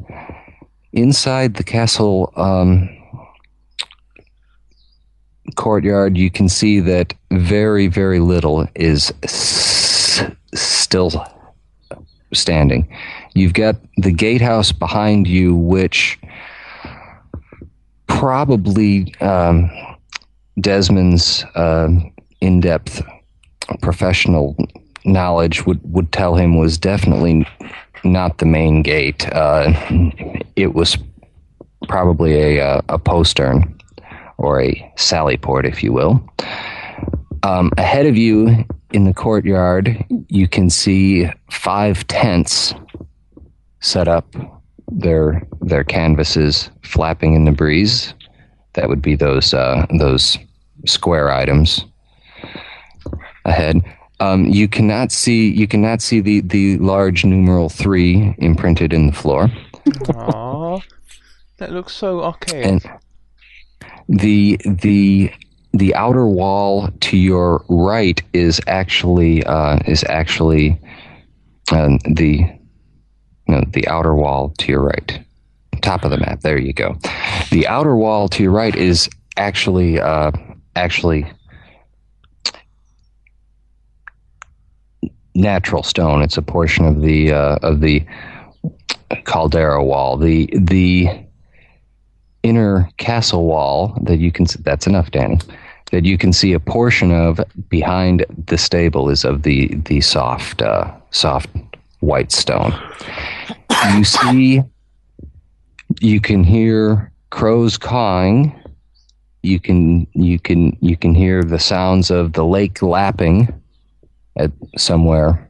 [0.92, 2.90] inside the castle um,
[5.56, 10.22] courtyard, you can see that very, very little is s-
[10.54, 11.12] still
[12.34, 12.88] standing.
[13.34, 16.20] You've got the gatehouse behind you, which
[18.08, 19.72] probably um,
[20.60, 21.90] Desmond's uh,
[22.42, 23.02] in-depth
[23.82, 24.56] professional
[25.06, 27.48] knowledge would, would tell him was definitely
[28.04, 29.28] not the main gate.
[29.32, 29.74] Uh,
[30.56, 30.98] it was
[31.88, 33.78] probably a, uh, a postern
[34.38, 36.24] or a sally port, if you will.
[37.44, 42.74] Um, ahead of you in the courtyard, you can see five tents
[43.82, 44.34] set up,
[44.92, 48.14] their their canvases flapping in the breeze.
[48.74, 50.38] That would be those uh, those
[50.86, 51.86] square items
[53.46, 53.82] ahead.
[54.24, 59.14] Um, you cannot see you cannot see the, the large numeral three imprinted in the
[59.14, 59.48] floor.
[59.86, 60.82] Aww.
[61.58, 62.66] That looks so archaic.
[62.66, 62.82] And
[64.08, 65.32] the the
[65.74, 70.80] the outer wall to your right is actually uh, is actually
[71.72, 72.46] uh, the
[73.48, 75.26] no the outer wall to your right,
[75.82, 76.42] top of the map.
[76.42, 76.96] There you go.
[77.52, 80.32] The outer wall to your right is actually uh,
[80.76, 81.30] actually
[85.36, 86.22] natural stone.
[86.22, 88.06] It's a portion of the uh, of the
[89.26, 90.18] caldera wall.
[90.18, 91.10] The the
[92.44, 95.40] inner castle wall that you can see, that's enough danny
[95.94, 97.40] that you can see a portion of
[97.70, 101.50] behind the stable is of the the soft uh, soft
[102.00, 102.74] white stone
[103.96, 104.62] you see
[106.02, 108.60] you can hear crows cawing
[109.44, 113.48] you can you can you can hear the sounds of the lake lapping
[114.36, 115.48] at somewhere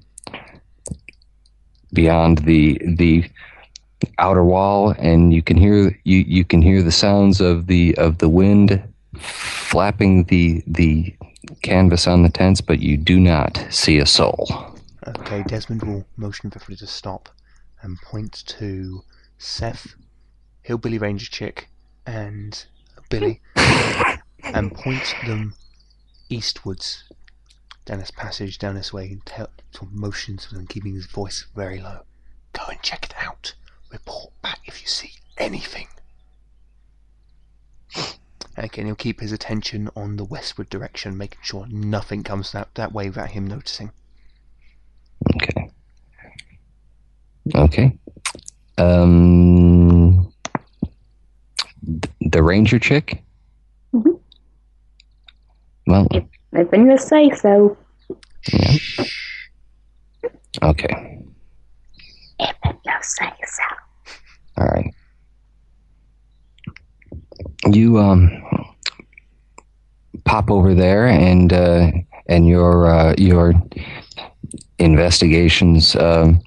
[1.93, 3.23] beyond the the
[4.17, 8.17] outer wall and you can hear you you can hear the sounds of the of
[8.17, 8.81] the wind
[9.17, 11.15] flapping the the
[11.61, 14.47] canvas on the tents but you do not see a soul.
[15.05, 17.29] Okay, Desmond will motion for Freddy to stop
[17.81, 19.03] and point to
[19.37, 19.95] Seth,
[20.61, 21.67] Hillbilly Ranger Chick,
[22.05, 22.65] and
[23.09, 23.41] Billy,
[24.43, 25.53] and point them
[26.29, 27.03] eastwards
[27.85, 31.05] down this passage, down this way, and tell, sort of motions for them, keeping his
[31.05, 32.01] voice very low.
[32.53, 33.53] Go and check it out.
[33.91, 35.87] Report back if you see anything.
[38.55, 42.69] And again, he'll keep his attention on the westward direction, making sure nothing comes that,
[42.75, 43.91] that way without him noticing.
[45.35, 45.69] okay
[47.55, 47.97] okay
[48.77, 50.31] um
[51.85, 53.21] th- the ranger chick
[53.93, 54.19] Mhm.
[55.87, 56.07] well
[56.55, 57.77] Open your say so.
[60.61, 61.23] okay
[62.39, 63.63] Open your say so.
[64.57, 64.93] All right.
[67.71, 68.29] You um
[70.25, 71.91] pop over there and uh,
[72.27, 73.53] and your uh, your
[74.79, 76.41] investigations um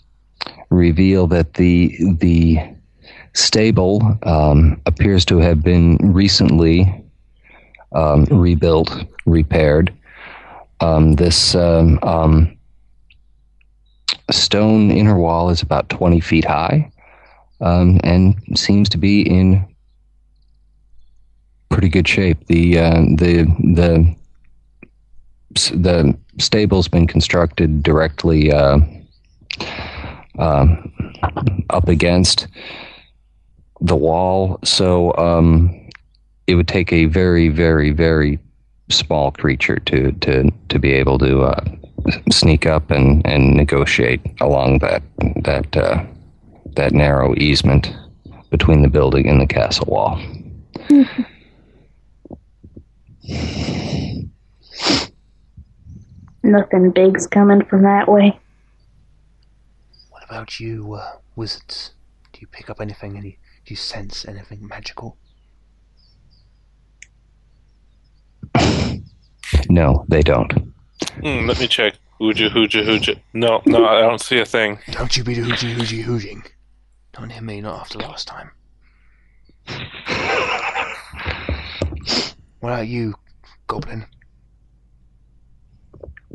[0.71, 2.59] reveal that the the
[3.35, 7.05] stable um, appears to have been recently
[7.97, 9.93] um, rebuilt, repaired.
[10.81, 12.57] Um, this um, um,
[14.31, 16.93] stone inner wall is about twenty feet high
[17.61, 19.65] um, and seems to be in
[21.71, 22.47] pretty good shape.
[22.47, 23.45] The uh, the
[23.75, 24.17] the
[25.75, 28.79] the stable's been constructed directly uh,
[30.39, 30.93] um,
[31.71, 32.47] up against
[33.81, 35.86] the wall, so um,
[36.47, 38.39] it would take a very very very
[38.89, 41.65] small creature to to to be able to uh,
[42.31, 45.03] sneak up and and negotiate along that
[45.43, 46.05] that uh,
[46.77, 47.93] that narrow easement
[48.51, 50.21] between the building and the castle wall.
[56.43, 58.39] Nothing big's coming from that way.
[60.11, 61.91] What about you, uh, wizards?
[62.33, 63.17] Do you pick up anything?
[63.17, 63.39] Any?
[63.65, 65.17] Do you sense anything magical?
[69.71, 70.53] No, they don't.
[71.23, 71.95] Hmm, let me check.
[72.19, 73.15] Hooja, hooja, hooja.
[73.33, 74.79] No, no, I don't see a thing.
[74.91, 76.47] Don't you be hoogie hoogie hooging.
[77.13, 78.51] Don't hear me, not after last time.
[82.61, 83.15] What about you,
[83.69, 84.07] goblin?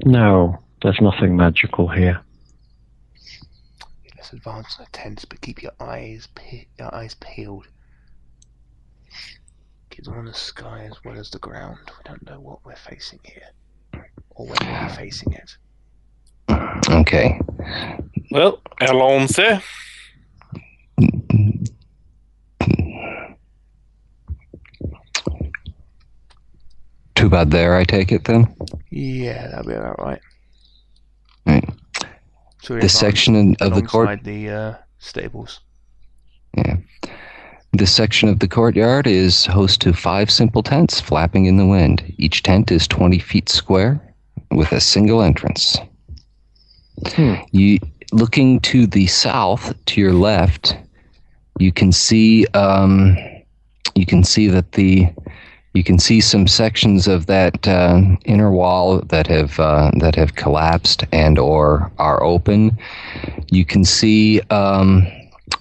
[0.05, 2.21] No, there's nothing magical here.
[4.15, 7.67] Let's advance in the tents, but keep your eyes pe- your eyes peeled.
[9.91, 11.77] Keep them on the sky as well as the ground.
[11.85, 13.49] We don't know what we're facing here,
[14.31, 15.57] or when we're facing it.
[16.89, 17.39] Okay.
[18.31, 19.61] Well, Alonce.
[27.15, 27.75] Too bad there.
[27.75, 28.55] I take it then.
[28.89, 30.21] Yeah, that'll be about right.
[31.45, 31.69] Right.
[32.63, 34.07] So This section of the court.
[34.07, 35.59] alongside the uh, stables.
[36.57, 36.77] Yeah.
[37.73, 42.03] This section of the courtyard is host to five simple tents flapping in the wind.
[42.17, 44.01] Each tent is 20 feet square
[44.51, 45.77] with a single entrance.
[47.15, 47.35] Hmm.
[47.51, 47.79] You
[48.11, 50.75] looking to the south, to your left,
[51.59, 53.17] you can see um,
[53.95, 55.07] you can see that the
[55.73, 60.35] you can see some sections of that uh, inner wall that have uh, that have
[60.35, 62.77] collapsed and or are open.
[63.49, 65.07] You can see um,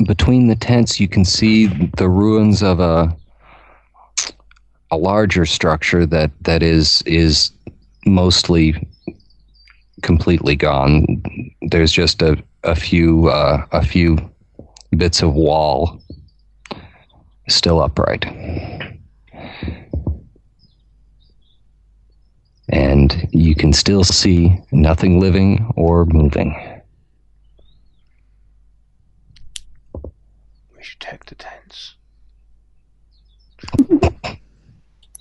[0.06, 1.00] between the tents.
[1.00, 3.16] You can see the ruins of a
[4.92, 7.52] a larger structure that that is is
[8.06, 8.88] mostly
[10.02, 11.22] completely gone.
[11.62, 14.18] There's just a a few uh, a few
[14.96, 16.00] bits of wall
[17.48, 18.24] still upright.
[22.68, 26.79] And you can still see nothing living or moving.
[31.00, 31.96] We should check the tents.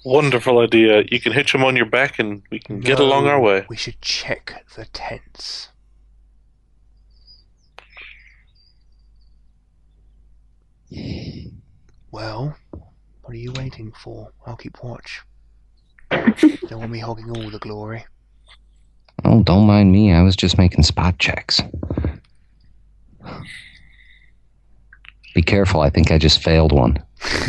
[0.06, 1.04] Wonderful idea.
[1.10, 3.66] You can hitch them on your back and we can get along our way.
[3.70, 5.70] We should check the tents.
[12.12, 12.58] Well,
[13.22, 14.32] what are you waiting for?
[14.46, 15.22] I'll keep watch.
[16.10, 18.06] Don't want me hogging all the glory.
[19.26, 20.14] Oh, don't mind me.
[20.14, 21.62] I was just making spot checks.
[25.40, 25.80] Be careful.
[25.80, 27.02] I think I just failed one.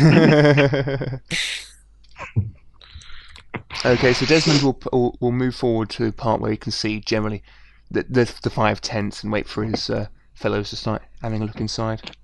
[3.85, 7.01] okay, so Desmond will, will will move forward to the part where he can see
[7.01, 7.43] generally
[7.89, 11.45] the the, the five tents and wait for his uh, fellows to start having a
[11.45, 12.15] look inside.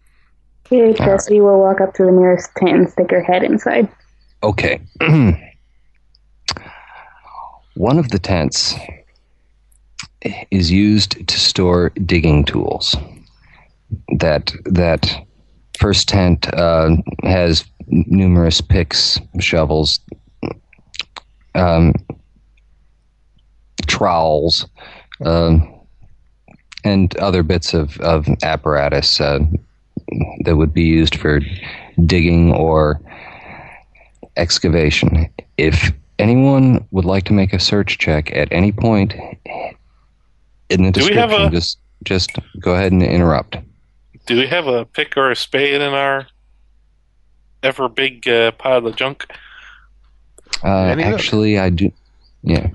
[0.70, 3.90] Here, Jessie will walk up to the nearest tent and stick her head inside.
[4.44, 4.80] Okay.
[7.76, 8.74] One of the tents
[10.50, 12.96] is used to store digging tools.
[14.18, 15.27] That that
[15.80, 20.00] first tent uh, has numerous picks, shovels,
[21.56, 21.94] um,
[23.88, 24.68] trowels,
[25.26, 25.74] um,
[26.84, 29.40] and other bits of, of apparatus uh,
[30.44, 31.40] that would be used for
[32.06, 33.00] digging or
[34.38, 35.28] excavation.
[35.58, 39.14] If anyone would like to make a search check at any point
[40.70, 43.58] in the Do we have description, a- just just go ahead and interrupt.
[44.28, 46.28] Do we have a pick or a spade in our
[47.64, 49.26] ever big uh, pile of junk?
[50.64, 51.14] Uh, Let me look.
[51.14, 51.92] actually, I do.
[52.44, 52.68] Yeah.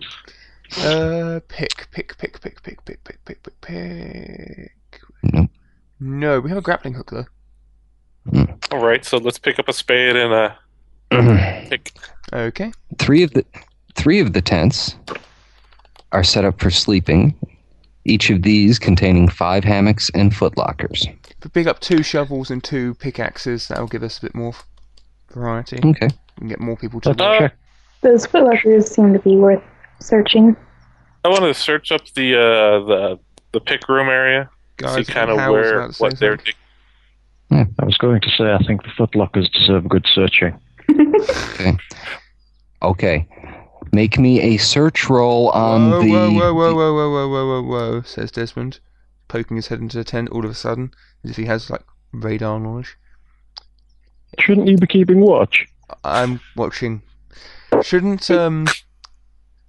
[0.78, 4.72] Uh, pick, pick, pick, pick, pick, pick, pick, pick, pick, pick.
[5.22, 5.50] Nope.
[6.00, 7.26] No, we have a grappling hook though.
[8.70, 10.56] All right, so let's pick up a spade and a
[11.68, 11.92] pick.
[12.32, 12.72] Okay.
[12.98, 13.44] three of the
[13.94, 14.96] three of the tents
[16.12, 17.34] are set up for sleeping.
[18.04, 21.06] Each of these containing five hammocks and footlockers.
[21.43, 24.52] If we pick up two shovels and two pickaxes, that'll give us a bit more
[25.32, 25.78] variety.
[25.85, 26.06] Okay.
[26.06, 27.39] We can get more people to Let's work.
[27.40, 27.56] check.
[28.01, 29.60] Those footlockers seem to be worth
[29.98, 30.55] searching.
[31.24, 33.19] I want to search up the uh, the
[33.51, 36.39] the pick room area, Guys, see kind of where about to say what they're.
[37.51, 37.74] something.
[37.81, 40.56] I was going to say I think the footlockers deserve good searching.
[41.55, 41.77] Okay.
[42.82, 43.28] Okay.
[43.93, 46.09] Make me a search roll on whoa, the.
[46.09, 48.78] whoa, whoa, whoa, whoa, whoa, whoa, whoa, whoa, whoa, says Desmond,
[49.32, 50.92] poking his head into the tent all of a sudden,
[51.24, 51.82] as if he has like
[52.12, 52.96] radar knowledge.
[54.38, 55.66] Shouldn't you be keeping watch?
[56.04, 57.02] I'm watching.
[57.82, 58.66] Shouldn't um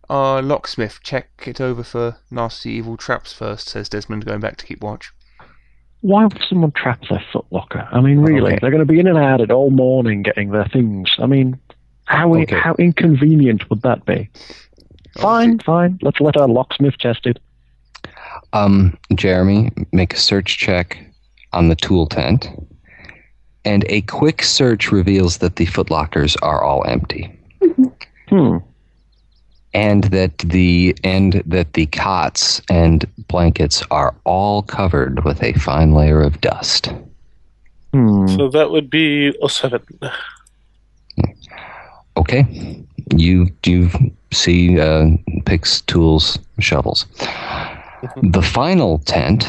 [0.10, 4.66] Uh, locksmith, check it over for nasty evil traps first, says Desmond, going back to
[4.66, 5.12] keep watch.
[6.02, 7.88] Why would someone trap their footlocker?
[7.92, 8.60] I mean, really, Okay.
[8.60, 11.10] they're going to be in and out it all morning getting their things.
[11.20, 11.58] I mean,
[12.06, 12.60] how Okay.
[12.60, 14.30] how inconvenient would that be?
[15.18, 15.98] Fine, fine.
[16.02, 17.40] Let's let our locksmith test it.
[18.54, 20.98] Um, Jeremy, make a search check
[21.54, 22.50] on the tool tent,
[23.66, 27.32] and a quick search reveals that the footlockers are all empty,
[28.30, 28.58] Hmm.
[29.74, 35.94] and that the and that the cots and blankets are all covered with a fine
[35.94, 36.92] layer of dust.
[37.92, 38.28] Hmm.
[38.28, 39.82] So that would be 07.
[42.16, 42.86] Okay,
[43.16, 43.90] you you
[44.32, 45.10] see uh,
[45.46, 47.08] picks, tools, shovels.
[48.22, 49.48] The final tent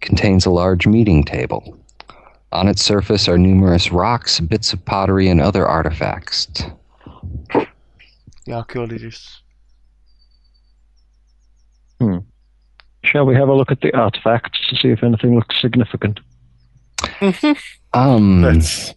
[0.00, 1.78] contains a large meeting table.
[2.52, 6.46] On its surface are numerous rocks, bits of pottery, and other artifacts.
[8.44, 9.42] The archaeologists.
[13.04, 16.20] Shall we have a look at the artifacts to see if anything looks significant?
[17.94, 18.92] Um, That's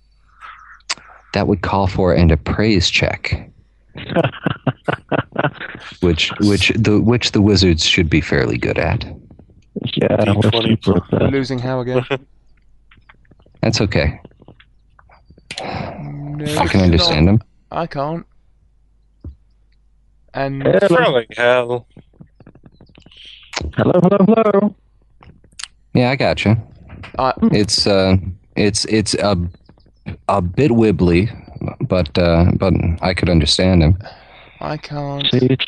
[1.33, 3.49] that would call for an appraise check,
[6.01, 9.03] which which the which the wizards should be fairly good at.
[9.95, 10.63] Yeah, let's D20.
[10.83, 10.87] keep
[11.21, 12.05] it losing how again?
[13.61, 14.19] That's okay.
[15.61, 17.41] No, I can understand them.
[17.71, 18.25] I can't.
[20.33, 21.87] And Hello, Furling hell.
[23.75, 24.75] hello, hello, hello.
[25.93, 26.57] Yeah, I gotcha.
[27.17, 28.15] I, It's uh,
[28.55, 29.35] it's it's a
[30.27, 31.29] a bit wibbly,
[31.87, 33.97] but uh, but I could understand him.
[34.61, 35.25] I can't.
[35.31, 35.65] See, it's,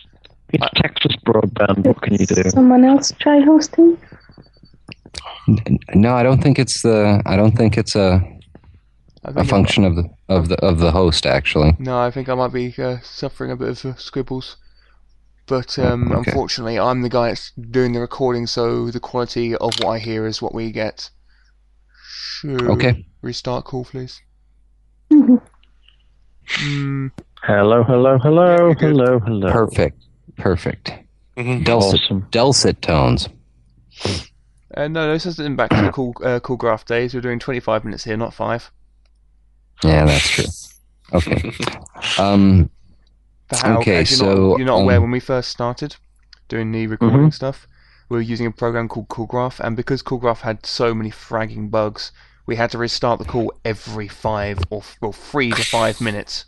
[0.50, 1.86] it's Texas broadband.
[1.86, 2.50] What can you do?
[2.50, 3.98] Someone else try hosting?
[5.94, 7.22] No, I don't think it's the.
[7.26, 8.22] I don't think it's a,
[9.26, 11.76] I a think function of the of the of the host actually.
[11.80, 14.58] No, I think I might be uh, suffering a bit of uh, scribbles.
[15.48, 16.30] But um, Okay.
[16.32, 20.26] unfortunately, I'm the guy that's doing the recording, so the quality of what I hear
[20.26, 21.10] is what we get.
[22.14, 22.72] Sure.
[22.72, 23.06] Okay.
[23.22, 24.22] Restart call, please.
[25.12, 25.42] Mhm.
[26.48, 27.08] Hmm.
[27.44, 29.52] Hello, hello, hello, you're hello, hello.
[29.52, 30.02] Perfect,
[30.38, 30.92] perfect.
[31.38, 31.64] Mhm.
[31.64, 32.28] Dulcet, Awesome.
[32.30, 33.30] dulcet tones.
[34.76, 37.14] Uh, no, this isn't back to the cool, uh, cool graph days.
[37.14, 38.72] We're doing 25 minutes here, not five.
[39.84, 40.46] Yeah, that's true.
[41.14, 41.52] Okay.
[42.20, 42.70] Um.
[43.52, 45.96] How, Okay, as you're so, not, you're not aware um, when we first started
[46.48, 47.68] doing the recording stuff,
[48.08, 52.12] we were using a program called CoolGraph, and because CoolGraph had so many fragging bugs,
[52.46, 56.46] we had to restart the call every five or f- well three to five minutes.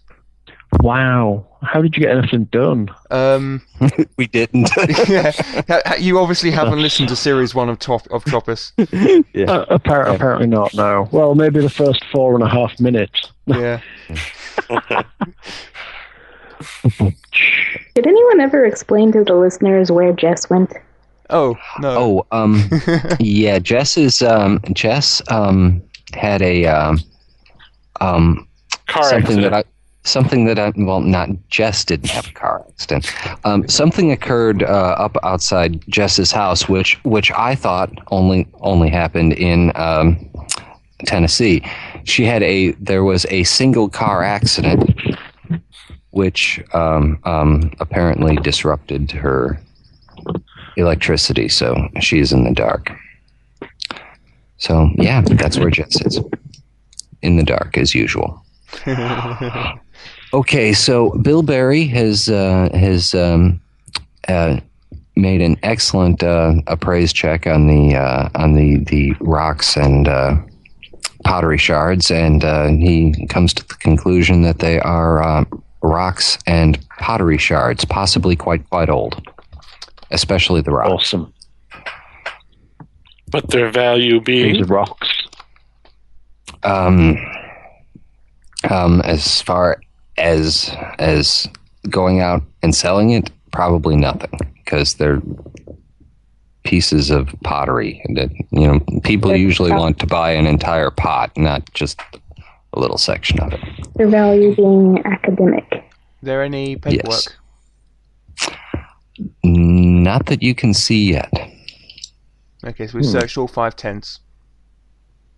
[0.82, 1.46] Wow.
[1.62, 2.90] How did you get anything done?
[3.12, 3.62] Um,
[4.18, 4.70] We didn't.
[5.08, 5.32] yeah,
[5.68, 8.72] ha- ha- you obviously haven't listened to series one of Top of Tropus.
[9.34, 9.46] yeah.
[9.52, 11.08] Uh, appar- Apparently not, no.
[11.12, 13.32] Well, maybe the first four and a half minutes.
[13.46, 13.82] Yeah,
[17.96, 20.74] Did anyone ever explain to the listeners where Jess went?
[21.30, 22.26] Oh no.
[22.32, 22.70] Oh, um,
[23.20, 23.60] yeah.
[23.60, 25.82] Jess is um, Jess um
[26.14, 27.00] had a um,
[28.02, 28.48] um
[28.88, 29.52] Car something accident.
[29.52, 29.64] that I
[30.04, 33.12] something that I well not Jess didn't have a car accident.
[33.46, 39.34] Um, something occurred uh, up outside Jess's house, which which I thought only only happened
[39.34, 40.30] in um,
[41.06, 41.64] Tennessee.
[42.04, 44.94] She had a there was a single car accident,
[46.12, 49.60] which um, um, apparently disrupted her
[50.76, 52.92] electricity, so she's in the dark.
[54.58, 56.20] So yeah, that's where Jess is,
[57.22, 58.44] in the dark as usual.
[60.34, 63.62] Okay, so Bill Berry has uh, has um,
[64.28, 64.60] uh,
[65.16, 70.36] made an excellent uh, appraise check on the uh, on the the rocks and uh,
[71.24, 75.46] pottery shards, and uh, he comes to the conclusion that they are uh,
[75.84, 79.22] rocks and pottery shards, possibly quite quite old,
[80.10, 81.14] especially the rocks.
[81.14, 81.32] Awesome.
[83.30, 85.10] But their value These being are rocks.
[86.64, 87.18] Um,
[88.70, 89.80] um, as far
[90.18, 91.48] as as
[91.90, 94.32] going out and selling it, probably nothing
[94.64, 95.22] because they're
[96.64, 100.90] pieces of pottery that you know people They're usually pot- want to buy an entire
[100.92, 102.00] pot, not just
[102.74, 103.60] a little section of it.
[103.96, 105.84] Their value being academic.
[106.22, 107.38] there any paperwork?
[108.40, 108.50] Yes.
[109.44, 111.32] Not that you can see yet.
[112.66, 113.12] Okay, so we Hmm.
[113.12, 114.20] searched all five tents.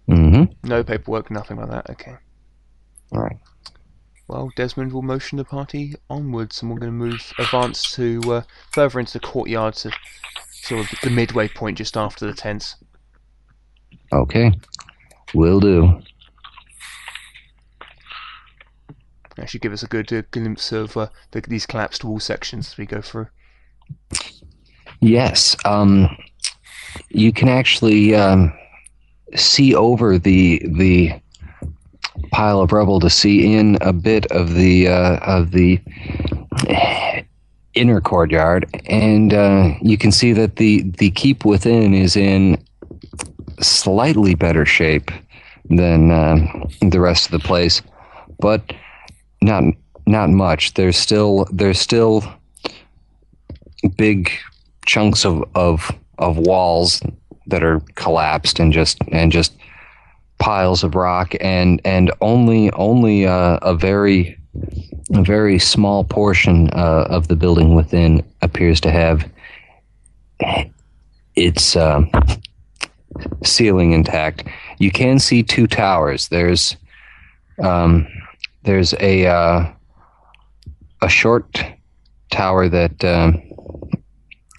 [0.07, 1.89] hmm No paperwork, nothing like that.
[1.89, 2.13] Okay.
[3.11, 3.37] All right.
[4.27, 8.41] Well, Desmond will motion the party onwards, and we're going to move, advance to uh,
[8.71, 9.91] further into the courtyard to
[10.51, 12.75] sort of the midway point just after the tents.
[14.11, 14.51] Okay.
[15.33, 16.01] Will do.
[19.37, 22.77] Actually, give us a good uh, glimpse of uh, the, these collapsed wall sections as
[22.77, 23.27] we go through.
[25.01, 26.09] Yes, um,
[27.09, 28.53] you can actually um,
[29.35, 31.19] see over the the
[32.31, 35.79] pile of rubble to see in a bit of the uh, of the
[37.73, 42.63] inner courtyard, and uh, you can see that the the keep within is in
[43.61, 45.11] slightly better shape
[45.69, 46.35] than uh,
[46.81, 47.81] the rest of the place,
[48.39, 48.73] but
[49.41, 49.63] not
[50.07, 50.73] not much.
[50.73, 52.23] There's still there's still
[53.97, 54.31] big
[54.85, 57.01] chunks of, of of walls
[57.47, 59.53] that are collapsed and just and just
[60.37, 64.37] piles of rock and and only only uh, a very
[65.13, 69.29] a very small portion uh, of the building within appears to have
[71.35, 72.01] its uh,
[73.43, 74.43] ceiling intact.
[74.79, 76.27] You can see two towers.
[76.29, 76.75] There's
[77.63, 78.07] um,
[78.63, 79.71] there's a uh,
[81.01, 81.63] a short
[82.31, 83.41] tower that um,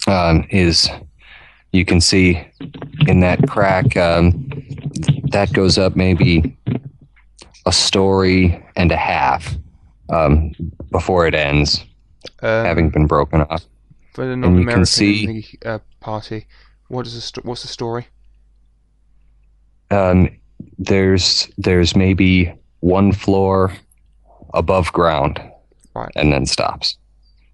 [0.07, 0.89] um, is
[1.71, 2.41] you can see
[3.07, 4.46] in that crack um,
[5.31, 6.57] that goes up maybe
[7.65, 9.55] a story and a half
[10.09, 10.51] um,
[10.91, 11.83] before it ends,
[12.41, 13.63] Um, having been broken off.
[14.13, 16.47] for the you can non-American see- uh, party,
[16.87, 18.07] what is the what's the story?
[19.91, 20.29] Um,
[20.77, 23.73] there's there's maybe one floor
[24.53, 25.39] above ground,
[25.95, 26.11] Right.
[26.15, 26.97] and then stops.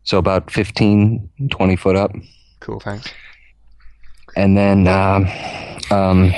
[0.03, 2.11] So about 15, 20 foot up.
[2.59, 3.09] Cool, thanks.
[4.35, 5.27] and then um,
[5.91, 6.33] um,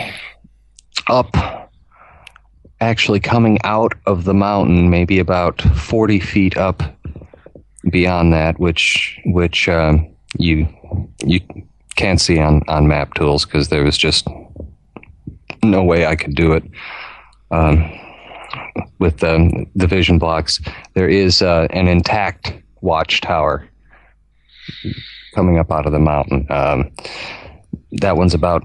[1.09, 1.35] up,
[2.81, 6.83] actually coming out of the mountain, maybe about forty feet up
[7.89, 10.07] beyond that, which which um,
[10.37, 10.67] you
[11.23, 11.39] you
[11.95, 14.27] can't see on on map tools because there was just
[15.63, 16.63] no way I could do it.
[17.51, 17.91] Um,
[18.99, 20.59] with um, the vision blocks,
[20.93, 23.67] there is uh, an intact watchtower
[25.33, 26.47] coming up out of the mountain.
[26.49, 26.91] Um,
[27.91, 28.63] that one's about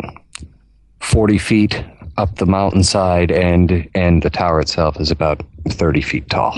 [1.01, 1.85] 40 feet
[2.21, 6.53] up the mountainside and and the tower itself is about 30 feet tall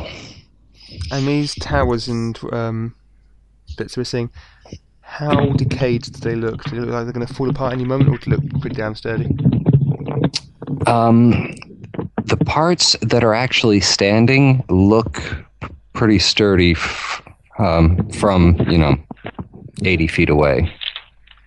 [1.12, 2.94] And these towers and um,
[3.78, 4.28] bits we're seeing,
[5.00, 6.64] how decayed do they look?
[6.64, 8.60] Do they look like they're going to fall apart any moment, or do they look
[8.60, 9.28] pretty damn sturdy?
[10.86, 11.54] um,
[12.24, 15.20] the parts that are actually standing look
[15.92, 17.22] pretty sturdy f-
[17.58, 18.96] um, from you know
[19.84, 20.72] 80 feet away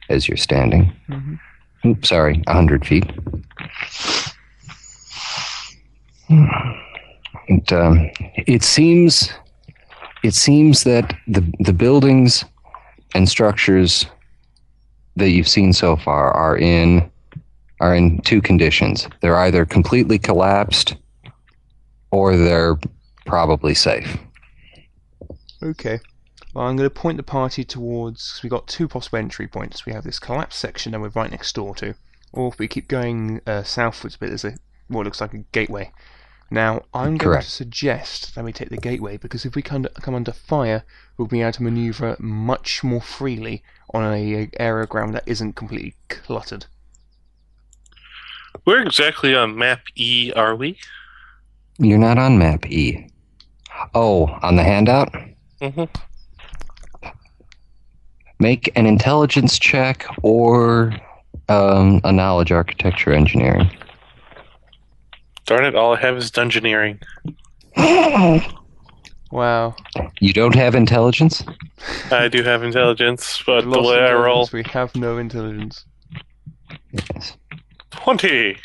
[0.09, 1.39] as you're standing Mhm.
[1.85, 3.05] Oops, sorry 100 feet
[7.47, 8.09] it, um,
[8.47, 9.31] it seems
[10.23, 12.45] it seems that the the buildings
[13.13, 14.05] and structures
[15.15, 17.09] that you've seen so far are in
[17.79, 19.07] are in two conditions.
[19.21, 20.95] They're either completely collapsed
[22.11, 22.77] or they're
[23.25, 24.17] probably safe.
[25.61, 25.99] Okay.
[26.53, 28.39] Well, I'm going to point the party towards.
[28.41, 29.85] We've got two possible entry points.
[29.85, 31.95] We have this collapsed section that we're right next door to,
[32.35, 34.57] or if we keep going uh, southwards a bit, there's a
[34.87, 35.91] what looks like a gateway.
[36.51, 37.45] Now, I'm going Correct.
[37.45, 40.83] to suggest that we take the gateway because if we come, come under fire,
[41.17, 43.63] we'll be able to manoeuvre much more freely
[43.93, 46.67] on a, a area ground that isn't completely cluttered.
[48.63, 50.77] Where exactly on map E are we?
[51.79, 53.09] You're not on map E.
[53.93, 55.11] Oh, on the handout?
[55.61, 55.83] Mm-hmm.
[58.39, 60.93] Make an intelligence check or
[61.49, 63.69] um, a knowledge architecture engineering.
[65.45, 67.01] Darn it, all I have is dungeoneering.
[69.35, 69.76] Wow.
[70.22, 71.43] You don't have intelligence?
[72.09, 75.84] I do have intelligence, but the Lost way I roll, We have no intelligence.
[76.93, 77.35] Yes.
[77.91, 78.57] 20.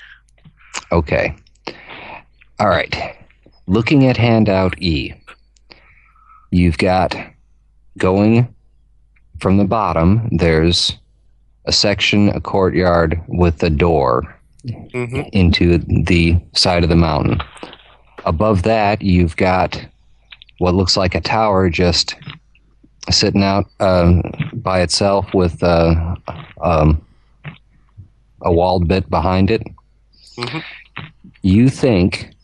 [0.92, 1.34] Okay.
[2.60, 3.16] All right.
[3.66, 5.12] Looking at handout E,
[6.52, 7.16] you've got
[7.98, 8.54] going
[9.40, 10.96] from the bottom, there's
[11.70, 14.36] a section, a courtyard with a door
[14.92, 15.78] hmm into
[16.08, 17.40] the side of the mountain.
[18.26, 19.80] Above that, you've got
[20.58, 22.16] what looks like a tower just
[23.08, 24.20] sitting out um,
[24.52, 26.14] by itself with uh,
[26.60, 27.00] um,
[28.42, 29.62] a walled bit behind it.
[30.36, 30.62] Mhm.
[31.42, 32.34] You think,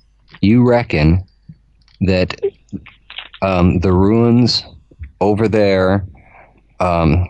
[0.41, 1.23] you reckon
[2.01, 2.41] that
[3.43, 4.65] um, the ruins
[5.21, 6.07] over there,
[6.81, 7.29] um,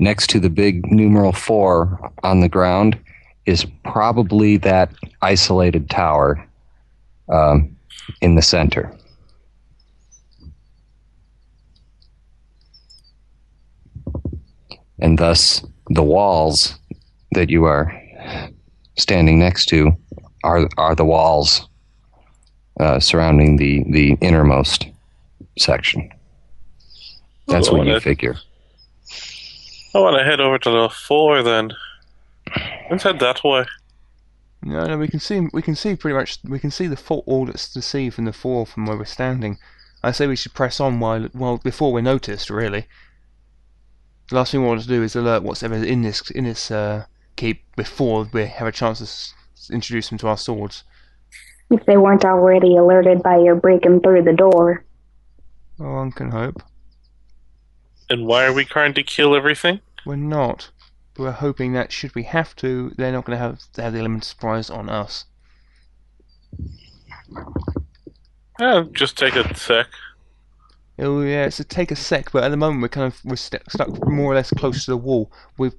[0.00, 2.98] next to the big numeral four on the ground,
[3.46, 6.44] is probably that isolated tower
[7.28, 7.76] um,
[8.20, 8.92] in the center.
[14.98, 16.78] And thus, the walls
[17.32, 17.92] that you are
[18.98, 19.92] standing next to
[20.44, 21.68] are are the walls
[22.78, 24.86] uh, surrounding the the innermost
[25.58, 26.10] section.
[27.48, 28.36] That's Oh, what you that- figure.
[29.94, 31.72] I want to head over to the four then.
[32.90, 33.64] Let's head that way.
[34.62, 37.22] No, no, we can see we can see pretty much we can see the full
[37.26, 39.58] all that's to see from the four from where we're standing.
[40.02, 42.50] I say we should press on while well before we're noticed.
[42.50, 42.86] Really,
[44.28, 46.70] the last thing we want to do is alert what's ever in this in this
[46.70, 47.06] uh,
[47.36, 49.34] keep before we have a chance to s-
[49.72, 50.84] introduce them to our swords.
[51.70, 54.84] If they weren't already alerted by your breaking through the door.
[55.78, 56.62] Oh, one can hope.
[58.10, 59.80] And why are we trying to kill everything?
[60.04, 60.70] We're not.
[61.16, 64.00] We're hoping that should we have to, they're not going to have to have the
[64.00, 65.26] element of surprise on us.
[68.58, 69.86] Yeah, just take a sec.
[70.98, 73.36] Oh yeah, it's a take a sec, but at the moment we're kind of we're
[73.36, 75.32] st- stuck more or less close to the wall.
[75.56, 75.74] We've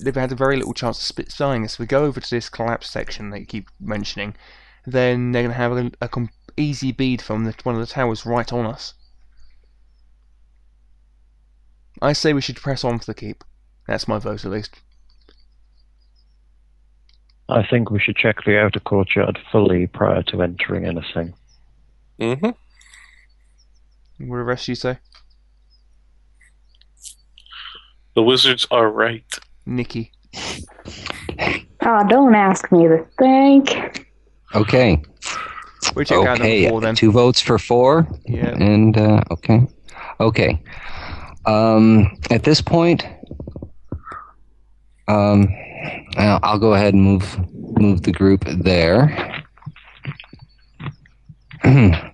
[0.00, 1.74] they've had a very little chance of spit spying us.
[1.74, 4.36] If we go over to this collapse section that you keep mentioning,
[4.86, 7.86] then they're going to have a, a com- easy bead from the, one of the
[7.86, 8.94] towers right on us.
[12.02, 13.44] I say we should press on for the keep.
[13.86, 14.76] That's my vote at least.
[17.48, 21.34] I think we should check the outer courtyard fully prior to entering anything.
[22.20, 22.46] Mm-hmm.
[22.46, 24.98] What do the rest you say?
[28.14, 29.24] The wizards are right.
[29.66, 30.12] Nikki.
[31.82, 34.06] Oh, don't ask me to think.
[34.54, 35.02] Okay.
[35.96, 36.68] We check out Okay.
[36.68, 36.94] four then.
[36.94, 38.06] Two votes for four.
[38.26, 38.50] Yeah.
[38.50, 39.66] And uh, okay,
[40.20, 40.62] okay.
[41.46, 43.06] Um, at this point,
[45.08, 45.48] um,
[46.16, 47.38] I'll, go ahead and move
[47.78, 49.44] move the group there.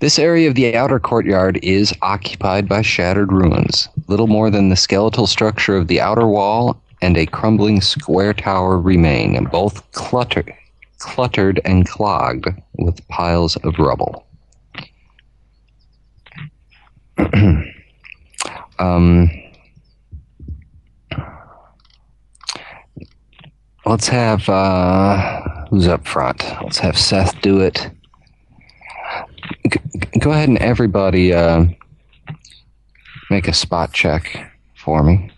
[0.00, 3.88] this area of the outer courtyard is occupied by shattered ruins.
[4.06, 8.78] Little more than the skeletal structure of the outer wall and a crumbling square tower
[8.78, 14.26] remain, both cluttered and clogged with piles of rubble.
[18.78, 19.30] um,
[23.84, 26.42] let's have uh, who's up front?
[26.62, 27.90] Let's have Seth do it.
[29.70, 29.80] G-
[30.20, 31.66] go ahead and everybody uh,
[33.30, 35.30] make a spot check for me.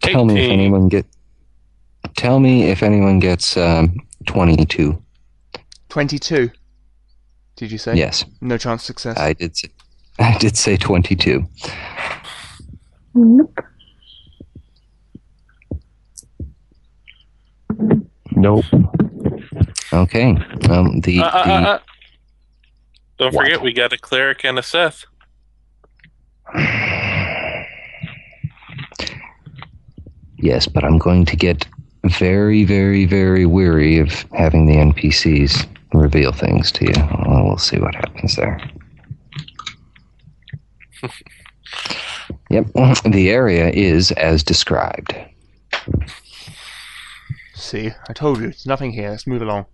[0.00, 1.06] Tell me if anyone get.
[2.14, 3.96] Tell me if anyone gets um,
[4.26, 5.02] twenty-two.
[5.94, 6.50] 22.
[7.54, 7.94] Did you say?
[7.94, 9.16] Yes, No chance of success.
[9.16, 9.56] I did.
[9.56, 9.68] Say,
[10.18, 11.44] I did say twenty-two.
[13.14, 13.54] Nope.
[18.32, 18.64] Nope.
[19.92, 20.30] Okay.
[20.68, 21.78] Um, the, Uh, uh, the uh, uh.
[23.18, 23.44] Don't What?
[23.44, 25.04] forget, we got a cleric and a Seth.
[30.38, 31.66] yes, but I'm going to get
[32.18, 35.66] very, very, very weary of having the NPCs
[35.96, 36.94] reveal things to you.
[37.26, 38.60] Well, we'll see what happens there.
[42.50, 42.66] yep,
[43.04, 45.14] the area is as described.
[47.54, 49.10] See, I told you, it's nothing here.
[49.10, 49.66] Let's move along.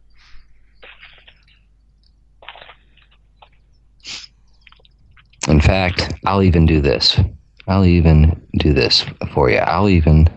[5.48, 7.18] In fact, I'll even do this.
[7.66, 9.59] I'll even do this for you.
[9.59, 10.28] I'll even.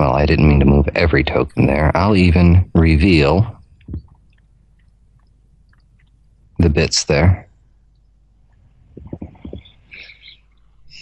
[0.00, 1.94] Well, I didn't mean to move every token there.
[1.94, 3.60] I'll even reveal
[6.58, 7.46] the bits there.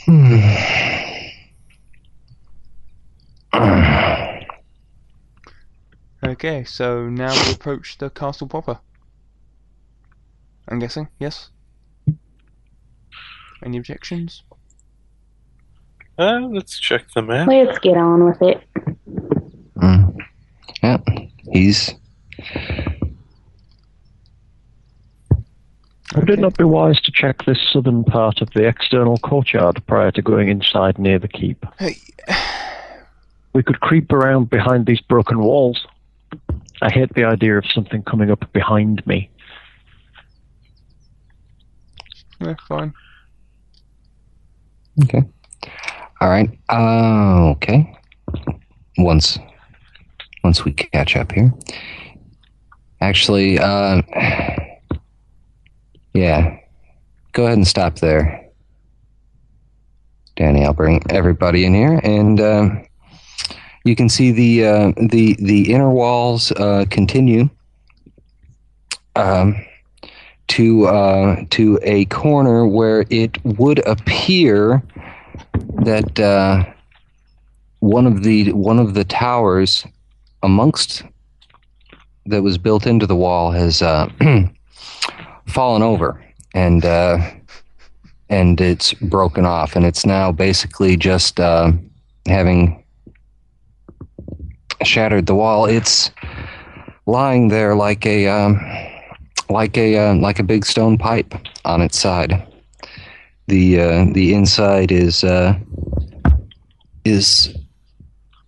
[0.05, 0.41] Hmm.
[6.25, 8.81] Okay, so now we approach the castle proper.
[10.67, 11.51] I'm guessing, yes?
[13.63, 14.43] Any objections?
[16.19, 17.47] Uh, let's check the map.
[17.47, 18.63] Let's get on with it.
[19.77, 20.17] Mm.
[20.83, 20.99] Yeah,
[21.53, 21.95] he's.
[26.17, 30.11] Would it not be wise to check this southern part of the external courtyard prior
[30.13, 31.65] to going inside near the keep?
[31.79, 31.97] Hey,
[33.53, 35.87] We could creep around behind these broken walls.
[36.81, 39.31] I hate the idea of something coming up behind me.
[42.41, 42.93] yeah, fine.
[45.03, 45.23] Okay.
[46.21, 46.51] All right.
[46.69, 47.97] Uh, okay.
[48.99, 49.39] Once,
[50.43, 51.53] once we catch up here.
[53.01, 54.03] Actually, uh,
[56.15, 56.59] yeah.
[57.33, 58.49] Go ahead and stop there,
[60.35, 60.65] Danny.
[60.65, 62.85] I'll bring everybody in here, and um,
[63.85, 67.49] you can see the uh, the the inner walls uh, continue.
[69.15, 69.65] Um,
[70.49, 74.83] to uh, to a corner where it would appear
[75.85, 76.65] that uh,
[77.81, 79.87] one of the one of the towers
[80.43, 81.03] amongst
[82.27, 84.09] that was built into the wall has uh,
[85.47, 86.23] fallen over
[86.55, 87.19] and uh,
[88.29, 91.73] and it's broken off and it's now basically just uh,
[92.27, 92.85] having
[94.85, 95.67] shattered the wall.
[95.67, 96.11] It's
[97.07, 98.61] lying there like a um,
[99.49, 101.35] like a uh, like a big stone pipe
[101.65, 102.47] on its side.
[103.49, 105.59] The uh, the inside is uh,
[107.05, 107.57] is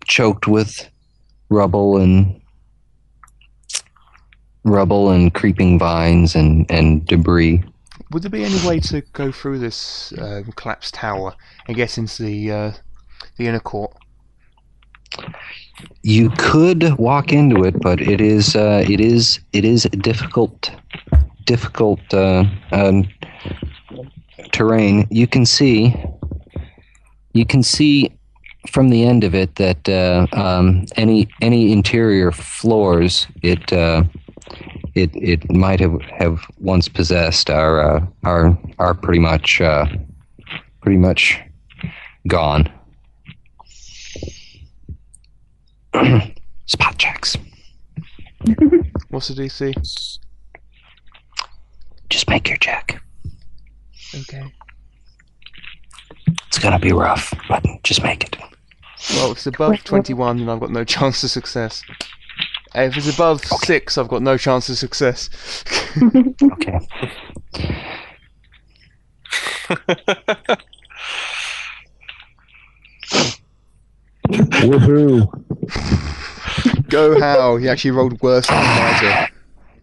[0.05, 0.87] choked with
[1.49, 2.39] rubble and
[4.63, 7.63] rubble and creeping vines and, and debris.
[8.11, 11.33] Would there be any way to go through this um, collapsed tower
[11.67, 12.71] and get into the uh,
[13.37, 13.95] the inner court?
[16.03, 20.71] You could walk into it, but it is uh, it is it is difficult
[21.45, 23.07] difficult uh, um,
[24.51, 25.07] terrain.
[25.09, 25.95] You can see
[27.33, 28.11] you can see
[28.67, 34.03] from the end of it that uh, um, any any interior floors it uh,
[34.93, 39.85] it it might have, have once possessed are uh, are are pretty much uh,
[40.81, 41.39] pretty much
[42.27, 42.71] gone.
[46.65, 47.37] Spot checks.
[49.09, 50.17] What's the DC?
[52.09, 53.01] Just make your check.
[54.13, 54.43] Okay.
[56.47, 58.35] It's gonna be rough, but just make it.
[59.11, 61.83] Well, if it's above 21, then I've got no chance of success.
[62.75, 65.29] Uh, if it's above 6, I've got no chance of success.
[66.51, 66.79] Okay.
[74.31, 75.27] Woohoo!
[76.89, 77.57] Go how?
[77.57, 79.27] He actually rolled worse than Kaiser.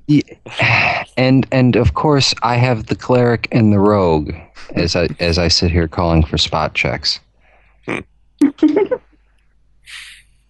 [0.08, 1.04] Yeah.
[1.16, 4.32] And and of course I have the cleric and the rogue
[4.74, 7.20] as I as I sit here calling for spot checks.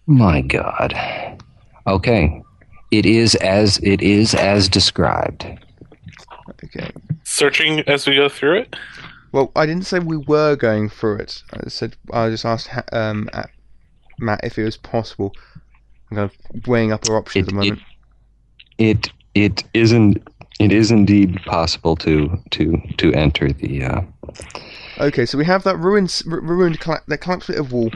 [0.07, 0.93] My God.
[1.87, 2.41] Okay.
[2.91, 5.45] It is as it is as described.
[6.63, 6.91] Okay.
[7.23, 8.75] Searching as we go through it.
[9.31, 11.43] Well, I didn't say we were going through it.
[11.53, 13.29] I said I just asked um,
[14.17, 15.35] Matt if it was possible.
[16.09, 17.81] I'm kind of weighing up our options at the It- it- moment.
[18.79, 20.21] It it isn't
[20.59, 24.01] it is indeed possible to to to enter the uh,
[24.99, 27.89] Okay, so we have that ruined, ruined, colla- that collapsed bit of wall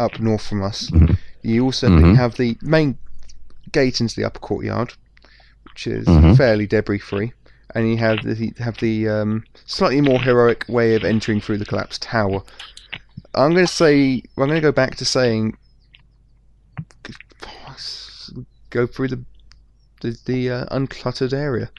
[0.00, 0.90] up north from us.
[0.90, 1.16] Mhm.
[1.42, 2.16] You also Mhm.
[2.16, 2.98] have the main
[3.70, 4.92] gate into the upper courtyard,
[5.70, 6.36] which is Mhm.
[6.36, 7.32] fairly debris free,
[7.76, 11.64] and you have the have the um, slightly more heroic way of entering through the
[11.64, 12.42] collapsed tower.
[13.34, 15.56] I'm going to say I'm going to go back to saying
[18.70, 19.22] go through the
[20.02, 21.70] the, the uh, uncluttered area.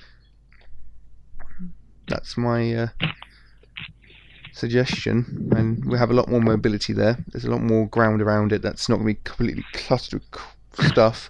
[2.07, 2.87] That's my uh,
[4.53, 7.17] suggestion, and we have a lot more mobility there.
[7.27, 10.21] There's a lot more ground around it that's not going to be completely cluttered
[10.77, 11.29] with stuff.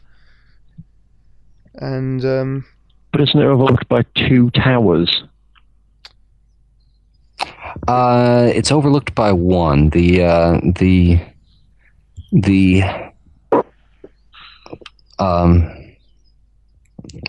[1.76, 2.66] And um,
[3.12, 5.24] But isn't it overlooked by two towers?
[7.88, 9.90] Uh, it's overlooked by one.
[9.90, 11.20] The uh, the
[12.32, 12.84] the
[15.20, 15.83] um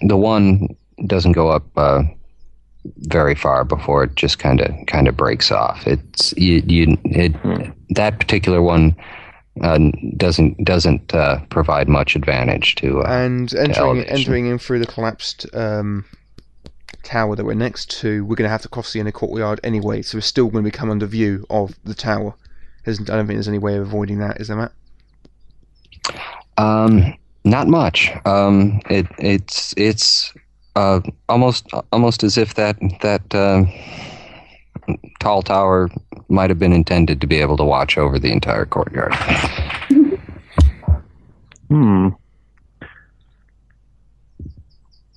[0.02, 0.68] the one
[1.06, 2.02] doesn't go up uh,
[2.98, 5.86] very far before it just kind of kind of breaks off.
[5.86, 7.34] It's you, you it
[7.90, 8.96] that particular one
[9.62, 9.78] uh,
[10.16, 13.02] doesn't doesn't uh, provide much advantage to.
[13.02, 14.16] Uh, and entering elevation.
[14.16, 16.04] entering in through the collapsed um,
[17.04, 20.02] tower that we're next to, we're going to have to cross the inner courtyard anyway.
[20.02, 22.34] So we're still going to come under view of the tower.
[22.84, 24.72] There's, I don't think there's any way of avoiding that, is there, Matt?
[26.56, 27.14] Um,
[27.44, 28.10] not much.
[28.24, 30.32] Um, it it's it's
[30.76, 33.64] uh, almost almost as if that that uh,
[35.20, 35.90] tall tower
[36.28, 39.14] might have been intended to be able to watch over the entire courtyard.
[41.70, 42.08] Hmm.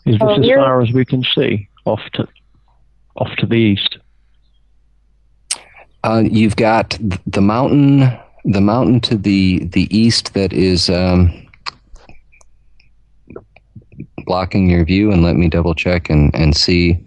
[0.06, 2.28] Is this Oh, as far as we can see off to
[3.18, 3.98] off to the east?
[6.04, 6.98] Uh, you've got
[7.28, 8.10] the mountain,
[8.46, 11.47] the mountain to the the east that is um,
[14.28, 15.12] blocking your view.
[15.12, 17.00] And let me double check and and see.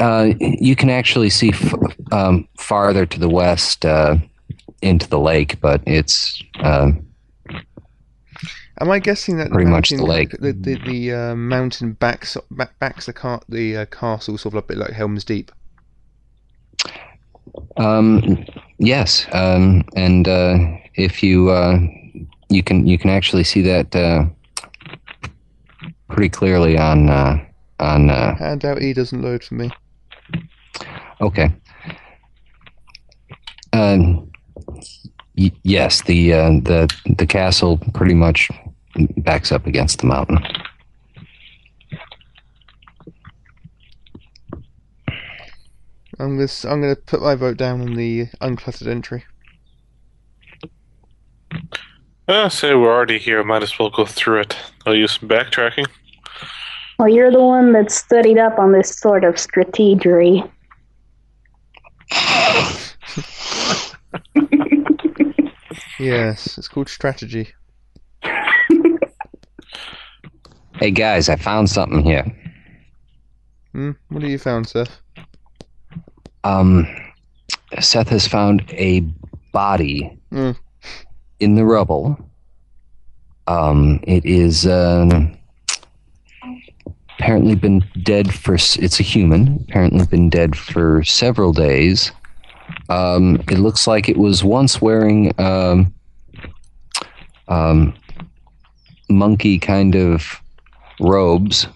[0.00, 1.72] Uh, you can actually see f-
[2.12, 4.16] um, farther to the west uh,
[4.82, 6.90] into the lake, but it's uh,
[8.78, 10.32] Am I guessing that the Pretty much the lake.
[10.32, 14.58] the the, the uh, mountain backs back, backs the car the uh, castle sort of
[14.58, 15.50] a bit like Helm's Deep?
[17.78, 18.44] Um,
[18.78, 20.58] yes, um, and uh,
[20.94, 21.78] if you uh,
[22.50, 24.26] you can you can actually see that uh,
[26.08, 27.44] pretty clearly on uh,
[27.80, 28.10] on.
[28.10, 29.70] Uh, Handout E doesn't load for me.
[31.20, 31.52] okay.
[33.72, 34.30] Um,
[35.34, 38.50] yes, the uh, the the castle pretty much
[39.18, 40.38] backs up against the mountain.
[46.18, 49.24] I'm gonna I'm gonna put my vote down on the uncluttered entry.
[52.28, 53.42] Uh, say we're already here.
[53.44, 54.56] Might as well go through it.
[54.84, 55.86] I'll use some backtracking.
[56.98, 60.50] Well, you're the one that studied up on this sort of strategery.
[65.98, 67.52] Yes, it's called strategy.
[70.74, 72.24] Hey guys, I found something here.
[73.72, 73.92] Hmm?
[74.08, 75.00] What have you found, Seth?
[76.44, 76.86] Um,
[77.80, 79.00] Seth has found a
[79.52, 80.50] body Hmm.
[81.40, 82.18] In the rubble.
[83.46, 85.36] Um, it is um
[87.18, 88.54] apparently been dead for.
[88.54, 89.64] It's a human.
[89.68, 92.12] Apparently been dead for several days.
[92.88, 95.92] Um, it looks like it was once wearing um,
[97.48, 97.94] um,
[99.08, 100.40] monkey kind of
[101.00, 101.68] robes.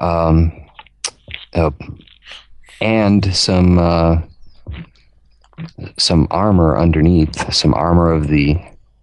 [0.00, 0.52] Um,
[1.52, 1.70] uh,
[2.80, 4.22] and some uh,
[5.98, 8.56] some armor underneath, some armor of the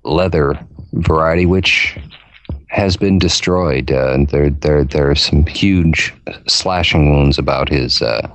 [0.03, 0.57] leather
[0.93, 1.97] variety, which
[2.67, 3.91] has been destroyed.
[3.91, 6.13] Uh, there, there, there are some huge
[6.47, 8.27] slashing wounds about his uh,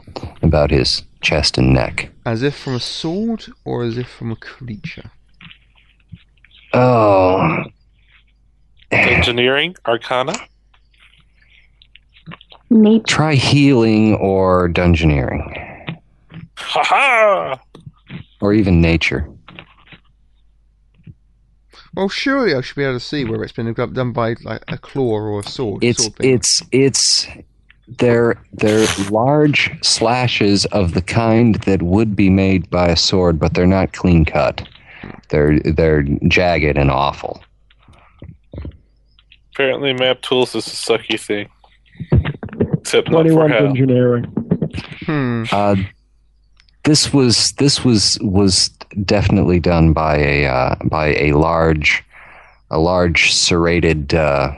[0.42, 2.10] about his chest and neck.
[2.26, 5.10] As if from a sword or as if from a creature?
[6.72, 7.64] Oh,
[8.92, 10.34] Engineering, Arcana.
[12.70, 13.04] Nature.
[13.06, 15.98] try healing or dungeoneering
[16.56, 17.60] Ha ha!
[18.42, 19.26] Or even nature.
[21.94, 24.78] Well, surely I should be able to see whether it's been done by like a
[24.78, 25.84] claw or a sword.
[25.84, 27.28] It's sword it's it's
[27.86, 33.54] they're they're large slashes of the kind that would be made by a sword, but
[33.54, 34.66] they're not clean cut.
[35.28, 37.42] They're they're jagged and awful.
[39.54, 41.48] Apparently, map tools is a sucky thing.
[42.72, 44.24] Except not for Twenty-one engineering.
[45.04, 45.44] Hmm.
[45.52, 45.76] Uh,
[46.84, 48.68] this was this was was
[49.04, 52.04] definitely done by a uh, by a large
[52.70, 54.52] a large serrated uh,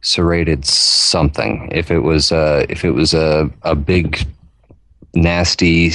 [0.00, 1.68] serrated something.
[1.72, 4.26] If it was uh, if it was a a big
[5.14, 5.92] nasty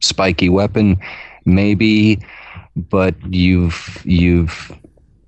[0.00, 0.98] spiky weapon,
[1.44, 2.18] maybe.
[2.76, 4.72] But you've you've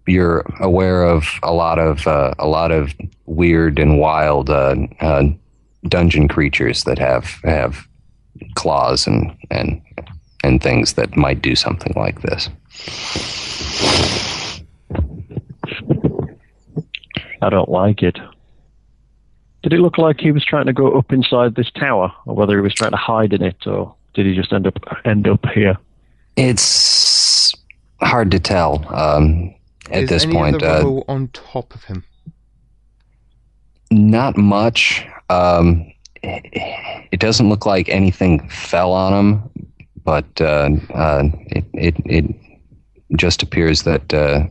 [0.06, 2.94] you're aware of a lot of uh, a lot of
[3.26, 5.24] weird and wild uh, uh,
[5.88, 7.88] dungeon creatures that have have
[8.54, 9.80] claws and and
[10.42, 12.48] and things that might do something like this.
[17.42, 18.18] I don't like it.
[19.62, 22.56] Did it look like he was trying to go up inside this tower, or whether
[22.56, 25.44] he was trying to hide in it, or did he just end up end up
[25.46, 25.76] here?
[26.36, 27.52] It's
[28.00, 29.54] hard to tell um,
[29.90, 30.54] at Is this any point.
[30.56, 32.04] Of the Uh, rubble on top of him.
[33.90, 35.06] not much.
[35.28, 39.50] Um, it doesn't look like anything fell on him,
[40.04, 42.34] but uh, uh, it, it it
[43.16, 44.46] just appears that uh,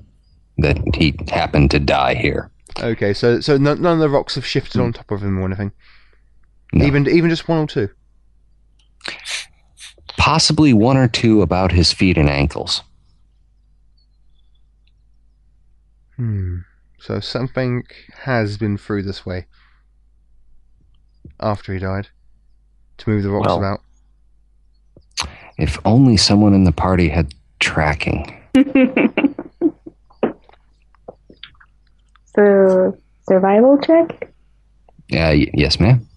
[0.58, 2.52] that he happened to die here.
[2.82, 5.46] Okay, so so none, none of the rocks have shifted on top of him or
[5.46, 5.72] anything.
[6.74, 6.86] No.
[6.86, 7.90] Even even just one or two.
[10.18, 12.84] Possibly one or two about his feet and ankles.
[16.18, 16.58] Hmm.
[17.00, 17.84] So something
[18.24, 19.46] has been through this way
[21.40, 22.08] after he died
[23.00, 23.58] to move the rocks Well.
[23.58, 23.80] about.
[25.58, 28.36] If only someone in the party had tracking.
[32.36, 32.98] so,
[33.28, 34.32] survival check?
[35.10, 36.08] Yeah, y- yes, ma'am.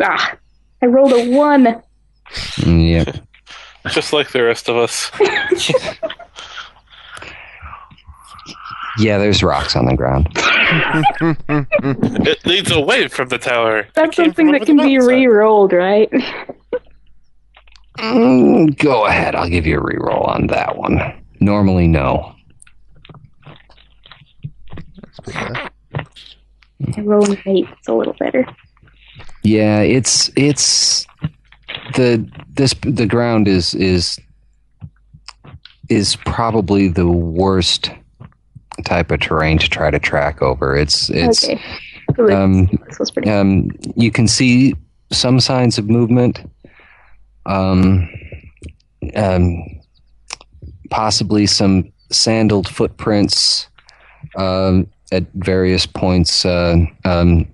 [0.00, 0.36] Ah,
[0.82, 1.82] I rolled a one.
[2.60, 3.16] Mm, Yep.
[3.90, 5.10] Just like the rest of us.
[8.98, 10.28] Yeah, there's rocks on the ground.
[12.26, 13.88] It leads away from the tower.
[13.94, 15.08] That's something that can be mountainside.
[15.08, 16.10] re-rolled, right?
[17.98, 19.34] Mm, go ahead.
[19.34, 20.98] I'll give you a reroll on that one.
[21.40, 22.34] Normally, no.
[25.26, 25.70] That's.
[26.98, 28.46] Rolling eight is a little better.
[29.42, 31.06] Yeah, it's it's
[31.94, 34.18] the this the ground is is
[35.88, 37.90] is probably the worst
[38.84, 40.76] type of terrain to try to track over.
[40.76, 41.60] It's it's okay.
[42.32, 42.70] Um
[43.26, 44.74] um you can see
[45.10, 46.40] some signs of movement.
[47.46, 48.08] Um,
[49.14, 49.64] um
[50.90, 53.68] possibly some sandaled footprints
[54.36, 57.46] um, at various points uh, um,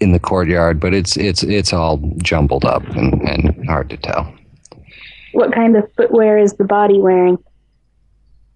[0.00, 4.32] in the courtyard, but it's it's it's all jumbled up and, and hard to tell.
[5.32, 7.38] What kind of footwear is the body wearing?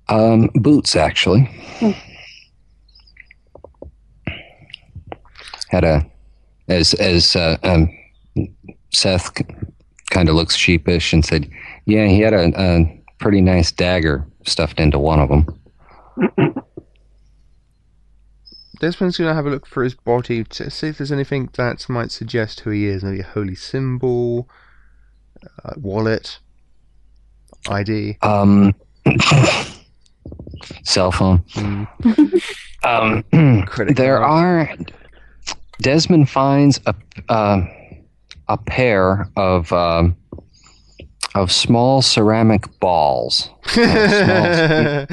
[0.09, 1.49] Um, boots actually.
[5.69, 6.07] Had a
[6.69, 7.91] as as uh, um,
[8.91, 9.33] Seth
[10.11, 11.51] kind of looks sheepish and said,
[11.87, 15.47] "Yeah, he had a, a pretty nice dagger stuffed into one of them."
[18.81, 21.89] Desmond's going to have a look for his body to see if there's anything that
[21.89, 23.03] might suggest who he is.
[23.03, 24.49] Maybe a holy symbol,
[25.65, 26.39] uh, wallet,
[27.69, 28.19] ID.
[28.21, 28.75] Um,
[30.85, 31.45] cell phone.
[31.53, 31.85] Hmm.
[32.85, 33.25] Um,
[33.95, 34.71] there are.
[35.81, 36.95] Desmond finds a
[37.29, 37.65] uh,
[38.49, 40.17] a pair of um,
[41.35, 43.51] of small ceramic balls.
[43.77, 45.07] I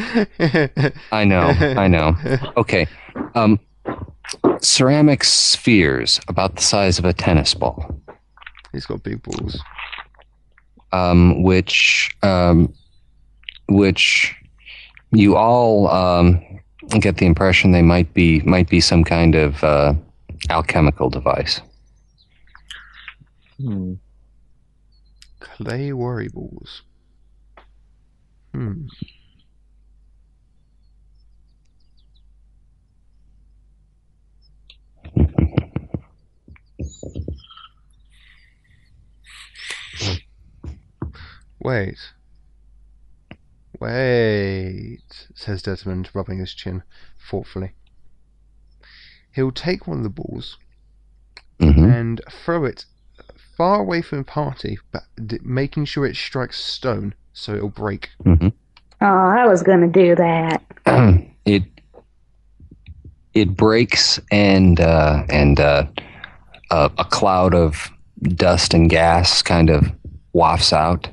[1.26, 2.16] know, I know.
[2.58, 2.86] Okay,
[3.34, 3.60] um,
[4.62, 8.00] ceramic spheres about the size of a tennis ball.
[8.72, 9.60] He's got big balls.
[10.92, 12.74] um, which um,
[13.68, 14.36] which
[15.12, 16.42] you all um,
[17.00, 19.94] get the impression they might be might be some kind of uh,
[20.50, 21.62] alchemical device.
[23.58, 23.94] Hmm.
[25.40, 26.82] Clay worry balls.
[28.54, 28.88] Hmm.
[41.64, 41.98] Wait.
[43.82, 46.84] Wait, says Desmond, rubbing his chin
[47.20, 47.72] thoughtfully.
[49.34, 50.58] He'll take one of the balls
[51.60, 52.86] hmm and throw it
[53.58, 58.10] far away from the party, but d- making sure it strikes stone so it'll break.
[58.24, 58.50] hmm
[59.04, 60.62] Oh, I was gonna do that.
[61.46, 61.64] it
[63.34, 65.88] it breaks and uh, and uh,
[66.70, 67.90] a, a cloud of
[68.22, 69.92] dust and gas kind of
[70.34, 71.08] wafts out,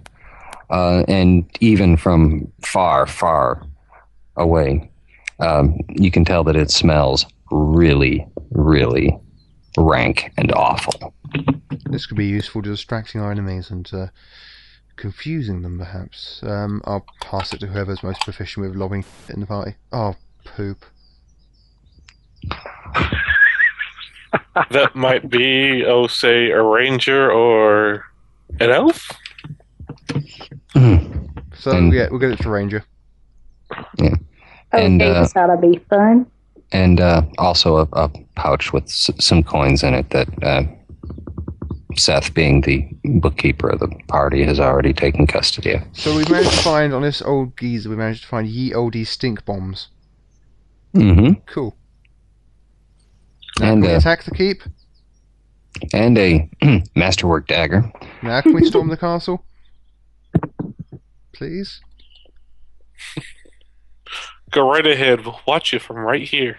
[0.71, 3.63] uh, and even from far, far
[4.37, 4.91] away,
[5.41, 9.17] um, you can tell that it smells really, really
[9.77, 11.15] rank and awful.
[11.91, 14.07] This could be useful to distracting our enemies and uh,
[14.97, 16.41] confusing them, perhaps.
[16.43, 19.77] Um, I'll pass it to whoever's most proficient with lobbing in the party.
[19.93, 20.85] Oh, poop.
[24.71, 28.05] that might be, oh, say, a ranger or
[28.61, 29.11] an elf.
[30.75, 32.85] So And- yeah, we'll get it to Ranger.
[34.01, 34.15] Okay,
[34.73, 36.27] And, uh, this ought to be fun.
[36.73, 40.63] and uh, also a, a pouch with s- some coins in it that uh,
[41.97, 45.83] Seth, being the bookkeeper of the party, has already taken custody of.
[45.95, 47.89] So we managed to find on this old geezer.
[47.91, 49.89] We managed to find ye olde stink bombs.
[50.95, 51.41] Mm-hmm.
[51.47, 51.77] Cool.
[53.61, 54.63] Now And can we uh, attack the keep?
[55.93, 56.49] and a
[56.97, 57.91] masterwork dagger.
[58.23, 59.45] Now can we storm the castle?
[61.39, 61.81] Please.
[64.51, 65.25] Go right ahead.
[65.25, 66.57] We'll watch you from right here.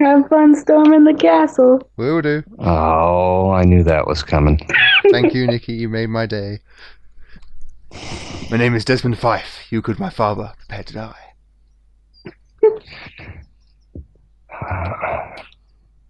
[0.00, 1.90] Have fun storming the castle.
[1.96, 2.42] Will do.
[2.58, 4.60] Oh, I knew that was coming.
[5.10, 5.72] Thank you, Nikki.
[5.72, 6.58] You made my day.
[8.50, 9.66] My name is Desmond Fife.
[9.70, 10.52] You could my father.
[10.58, 11.32] Prepare to die.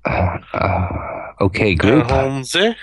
[0.05, 2.10] Uh, okay, Uh, group.
[2.10, 2.74] Holmes, eh?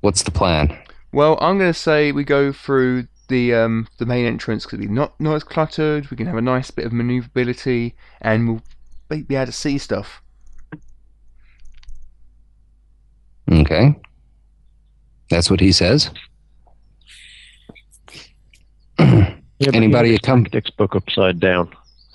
[0.00, 0.76] What's the plan?
[1.16, 4.86] Well, I'm going to say we go through the um, the main entrance because we
[4.86, 6.10] not not as cluttered.
[6.10, 8.60] We can have a nice bit of maneuverability, and we'll
[9.08, 10.20] be be able to see stuff.
[13.50, 13.98] Okay.
[15.30, 16.10] That's what he says.
[18.98, 21.74] Yeah, Anybody he come- Dick's book upside down.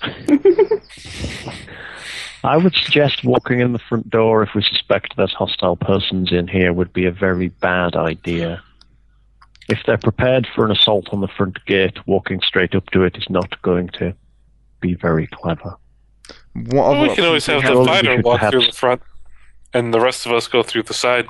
[2.44, 6.46] I would suggest walking in the front door if we suspect there's hostile persons in
[6.46, 8.62] here would be a very bad idea.
[9.72, 13.16] If they're prepared for an assault on the front gate, walking straight up to it
[13.16, 14.14] is not going to
[14.82, 15.74] be very clever.
[16.52, 19.00] What Well, we can always have the fighter should walk through the front,
[19.72, 21.26] and the rest of us go through the side.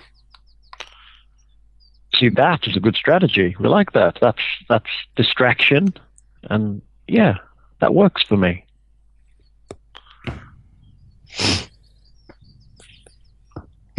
[2.16, 3.54] See, that is a good strategy.
[3.60, 4.18] We like that.
[4.20, 5.94] That's that's distraction,
[6.50, 7.36] and yeah,
[7.80, 8.66] that works for me.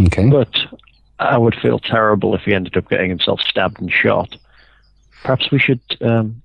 [0.01, 0.29] Okay.
[0.29, 0.53] But
[1.19, 4.35] I would feel terrible if he ended up getting himself stabbed and shot.
[5.23, 6.41] Perhaps we should um,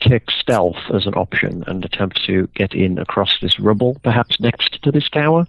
[0.00, 4.80] take stealth as an option and attempt to get in across this rubble, perhaps next
[4.82, 5.46] to this tower.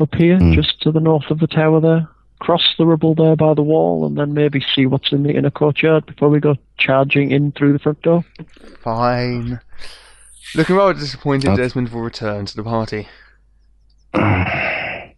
[0.00, 0.52] Up here, Hmm.
[0.54, 2.08] just to the north of the tower there.
[2.38, 5.50] Cross the rubble there by the wall and then maybe see what's in the inner
[5.50, 8.24] courtyard before we go charging in through the front door.
[8.84, 9.58] Fine.
[10.54, 11.62] Looking rather disappointed, Okay.
[11.62, 13.08] Desmond will return to the party.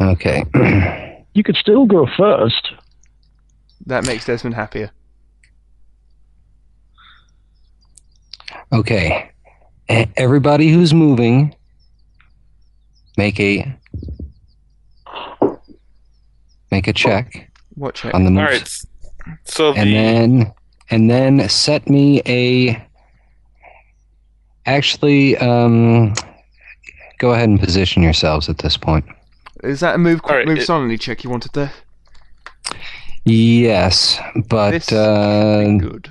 [0.00, 0.44] Okay.
[1.34, 2.72] You could still go first.
[3.86, 4.90] That makes Desmond happier.
[8.72, 9.30] Okay.
[9.88, 11.54] Everybody who's moving,
[13.18, 13.76] make a
[16.70, 18.14] make a check What check?
[18.14, 18.62] on the All move, right.
[18.62, 18.86] s-
[19.44, 20.52] So the and then
[20.90, 22.82] and then set me a.
[24.66, 26.14] Actually, um,
[27.18, 29.04] go ahead and position yourselves at this point.
[29.64, 31.72] Is that a move All right, move it- silently check you wanted there?
[33.24, 36.10] Yes, but This uh, Good.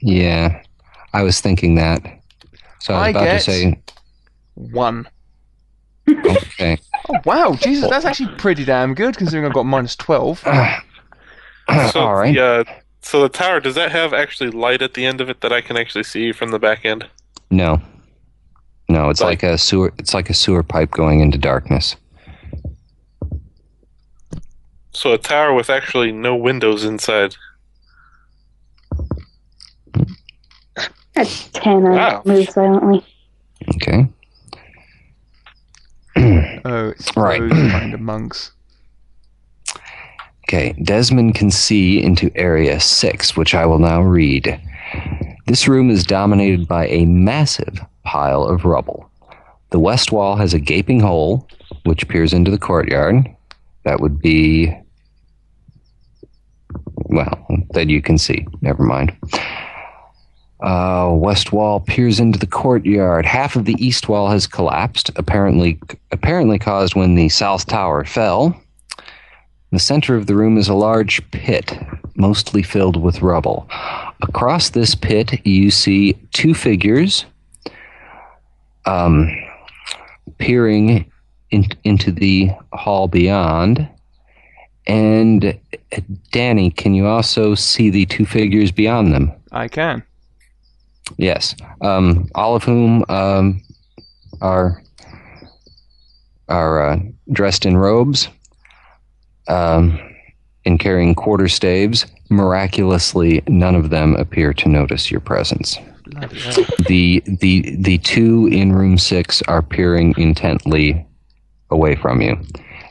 [0.00, 0.62] yeah,
[1.14, 2.02] I was thinking that.
[2.80, 3.80] So I was I about get- to say,
[4.54, 5.08] One.
[6.08, 6.78] okay.
[7.08, 10.38] Oh wow, Jesus, that's actually pretty damn good considering I've got minus twelve.
[10.40, 12.34] so All right.
[12.34, 12.64] the, uh,
[13.00, 15.60] so the tower does that have actually light at the end of it that I
[15.62, 17.08] can actually see from the back end?
[17.50, 17.80] No.
[18.88, 21.96] No, it's Like- like a sewer it's like a sewer pipe going into darkness.
[24.92, 27.34] So a tower with actually no windows inside.
[31.14, 32.22] That's 10 I Wow.
[32.24, 33.04] move silently.
[33.74, 34.06] Okay.
[36.64, 37.40] Oh, it's Right.
[37.40, 38.52] those kind of monks.
[40.48, 40.74] Okay.
[40.82, 44.60] Desmond can see into area 6, which I will now read.
[45.46, 49.10] This room is dominated by a massive pile of rubble.
[49.68, 51.46] The west wall has a gaping hole
[51.84, 53.28] which peers into the courtyard.
[53.84, 54.74] That would be
[56.94, 58.46] well, that you can see.
[58.62, 59.14] Never mind.
[60.60, 63.26] Uh, west wall peers into the courtyard.
[63.26, 65.78] Half of the east wall has collapsed, apparently
[66.10, 68.46] apparently caused when the south tower fell.
[69.70, 71.78] In the center of the room is a large pit,
[72.16, 73.68] mostly filled with rubble.
[74.22, 77.26] Across this pit, you see two figures
[78.88, 79.30] um,
[80.38, 81.10] peering
[81.50, 83.88] in, into the hall beyond.
[84.86, 86.00] And uh,
[86.30, 89.32] Danny, can you also see the two figures beyond them?
[89.52, 90.02] I can.
[91.16, 93.62] Yes, um, all of whom um,
[94.40, 94.82] are
[96.48, 96.98] are uh,
[97.32, 98.28] dressed in robes
[99.48, 99.98] um,
[100.64, 102.06] and carrying quarter staves.
[102.30, 105.78] Miraculously, none of them appear to notice your presence.
[106.10, 106.64] Bloody hell.
[106.86, 111.06] the the The two in room six are peering intently
[111.70, 112.40] away from you,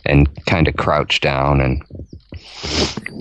[0.06, 1.84] and kind of crouch down and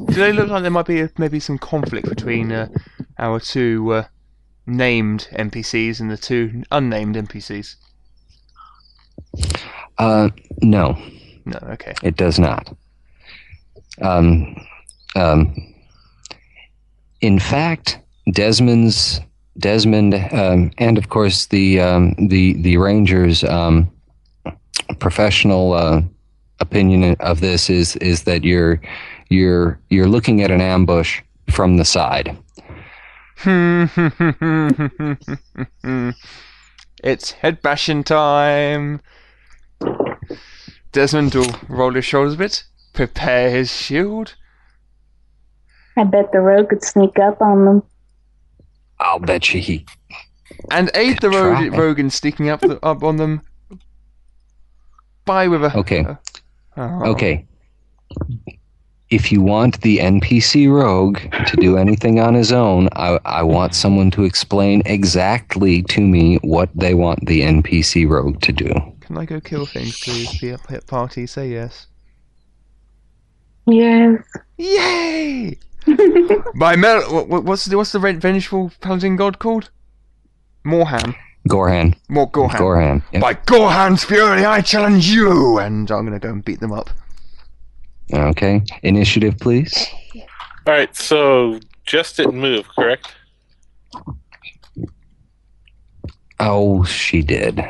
[0.09, 2.68] Do they look like there might be a, maybe some conflict between uh,
[3.18, 4.05] our two uh,
[4.66, 7.77] named NPCs and the two unnamed NPCs?
[9.98, 10.28] uh,
[10.62, 10.97] no,
[11.44, 11.94] No, okay.
[12.02, 12.74] It does not.
[14.02, 14.56] Um,
[15.14, 15.55] um,
[17.20, 17.98] in fact,
[18.31, 19.20] Desmond's
[19.58, 23.90] Desmond, um, and of course the um, the the Rangers' um,
[24.98, 26.02] professional uh,
[26.60, 28.80] opinion of this is is that you're
[29.28, 32.36] you're you're looking at an ambush from the side.
[37.04, 39.00] it's head bashing time.
[40.92, 42.64] Desmond will roll his shoulders a bit,
[42.94, 44.34] prepare his shield.
[45.98, 47.82] I bet the rogue could sneak up on them.
[48.98, 49.86] I'll bet you he.
[50.70, 51.78] and aid the Good rogue, try.
[51.78, 53.43] rogue in sneaking up the, up on them.
[55.24, 56.06] Bye with a Okay.
[56.77, 57.10] Oh.
[57.12, 57.47] Okay.
[59.10, 63.74] If you want the NPC rogue to do anything on his own, I, I want
[63.74, 68.73] someone to explain exactly to me what they want the NPC rogue to do.
[69.01, 70.40] Can I go kill things, please?
[70.40, 71.27] Be up at party.
[71.28, 71.86] Say yes.
[73.68, 74.23] Yes.
[74.59, 75.56] Yay!
[76.58, 79.70] By Mel, what, what- what's the what's the red vengeful paladin god called?
[80.64, 81.14] Morham.
[81.48, 81.94] Gorhan.
[82.08, 82.60] More Gorham.
[82.60, 83.02] Gorhan.
[83.12, 83.22] Yep.
[83.22, 86.90] By Gorhan's fury, I challenge you, and I'm gonna go and beat them up.
[88.12, 88.62] Okay.
[88.82, 89.86] Initiative, please.
[90.66, 93.14] All right, so just didn't move, correct?
[96.40, 97.60] Oh, she did.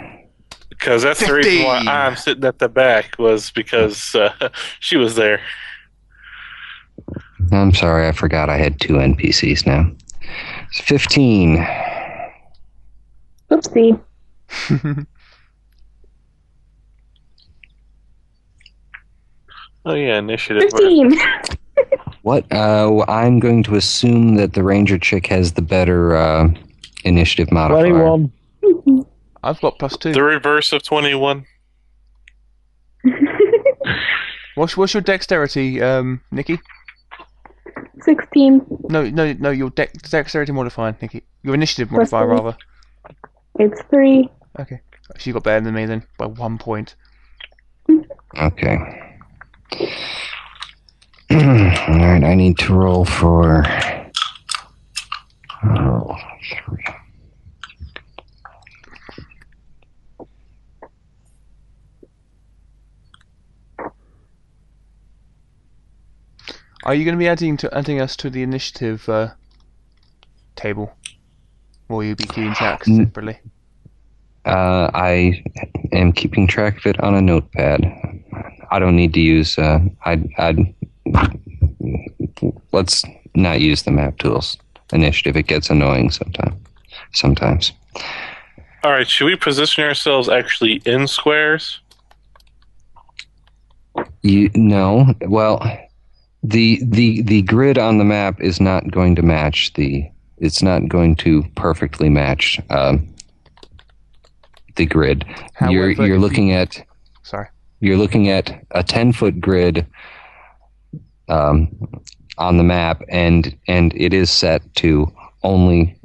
[0.71, 4.49] Because that's the reason why I'm sitting at the back was because uh,
[4.81, 5.41] she was there.
[7.53, 9.91] I'm sorry, I forgot I had two NPCs now.
[10.73, 11.59] 15.
[13.51, 14.01] Oopsie.
[19.89, 20.65] Oh yeah, initiative.
[20.73, 21.13] 15.
[22.23, 22.45] What?
[22.53, 26.49] Uh, I'm going to assume that the Ranger chick has the better uh,
[27.05, 27.93] initiative modifier.
[27.93, 29.07] 21.
[29.45, 30.13] I've got plus two.
[30.13, 31.47] The reverse of twenty-one.
[34.57, 36.59] What's what's your dexterity, um, Nikki?
[38.03, 38.67] 16.
[38.91, 39.51] No, no, no.
[39.51, 41.23] Your dex dexterity modifier, Nikki.
[41.43, 42.37] Your initiative Plus modifier, three.
[42.37, 42.57] rather.
[43.59, 44.29] It's 3.
[44.61, 44.81] Okay.
[45.19, 46.95] She got better than me then by one point.
[48.39, 48.77] Okay.
[51.31, 53.65] All right, I need to roll for.
[55.65, 56.17] Uh, roll
[56.67, 56.85] three.
[66.87, 69.31] Are you going to be adding to adding us to the initiative uh,
[70.55, 70.95] table,
[71.89, 72.97] or will you be keeping track Mm.
[72.99, 73.41] separately?
[74.45, 75.43] Uh, I
[75.91, 77.83] am keeping track of it on a notepad.
[78.71, 79.59] I don't need to use.
[79.59, 80.75] Uh, I'd, I'd
[82.71, 83.03] let's
[83.35, 84.57] not use the map tools
[84.93, 85.37] initiative.
[85.37, 86.55] It gets annoying sometimes.
[87.13, 87.73] Sometimes.
[88.85, 91.81] All right, should we position ourselves actually in squares?
[94.23, 95.13] You no.
[95.23, 95.61] Well,
[96.49, 100.09] the the the grid on the map is not going to match the.
[100.39, 103.09] It's not going to perfectly match um,
[104.77, 105.25] the grid.
[105.71, 106.85] you're you're if looking at
[107.23, 107.49] Sorry.
[107.81, 109.87] you're looking at a 10 foot grid
[111.29, 111.69] um,
[112.39, 115.11] on the map and and it is set to
[115.43, 115.99] only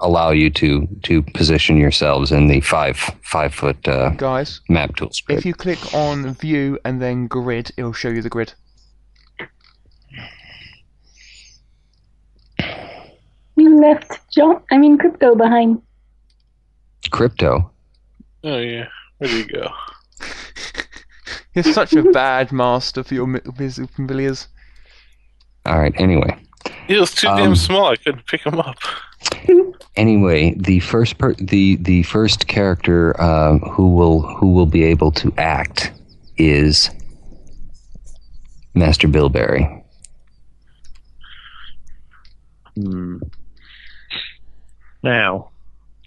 [0.00, 5.20] allow you to to position yourselves in the five five foot uh, Guys, map tools
[5.20, 5.38] grid.
[5.38, 8.54] if you click on view and then grid, it'll show you the grid.
[13.60, 15.82] You left John, I mean crypto behind.
[17.10, 17.70] crypto
[18.42, 18.86] Oh yeah,
[19.18, 19.68] where do you go?
[21.54, 24.48] You're such a bad master for your mi- mis- familiars.
[25.66, 26.34] all right anyway
[26.88, 27.86] He was too Um, damn small.
[27.92, 28.76] I couldn't pick him up.
[29.96, 35.10] anyway the first per- the the first character um, who will who will be able
[35.12, 35.92] to act
[36.38, 36.88] is
[38.74, 39.68] master bilberry
[42.76, 43.18] Hmm.
[45.02, 45.48] Now,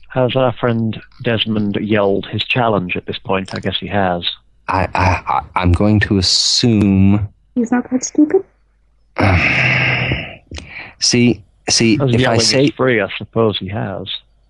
[0.09, 3.53] has our friend Desmond yelled his challenge at this point?
[3.55, 4.29] I guess he has.
[4.67, 8.43] I, I I- i'm going to assume He's not that stupid.
[10.99, 14.07] see see As if i say free, I suppose he has.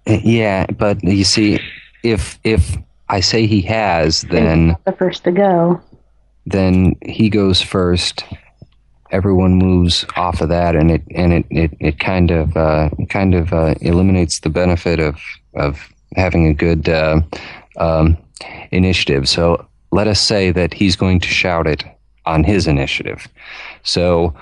[0.07, 1.59] Uh, yeah, but you see,
[2.03, 2.77] if if
[3.09, 5.81] I say he has, He's then not the first to go.
[6.45, 8.23] then he goes first.
[9.13, 13.35] Everyone moves off of that, and it and it it, it kind of uh, kind
[13.35, 15.15] of uh, eliminates the benefit of
[15.53, 17.21] of having a good uh,
[17.77, 18.17] um,
[18.71, 19.29] initiative.
[19.29, 21.83] So let us say that he's going to shout it
[22.25, 23.27] on his initiative.
[23.83, 24.33] So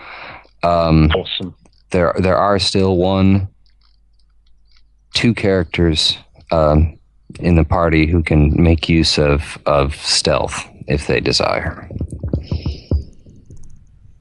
[0.64, 1.54] um, Awesome.
[1.90, 3.48] there there are still one
[5.14, 6.18] two characters
[6.52, 6.98] um,
[7.40, 11.90] in the party who can make use of of stealth if they desire.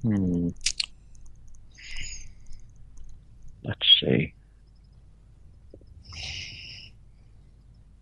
[0.02, 0.48] Hmm.
[3.64, 4.34] Let's see.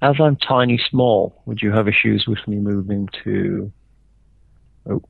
[0.01, 3.73] As I'm tiny small, would you have issues with me moving to.
[4.89, 5.03] Oh.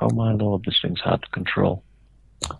[0.00, 1.82] Oh my lord, this thing's hard to control.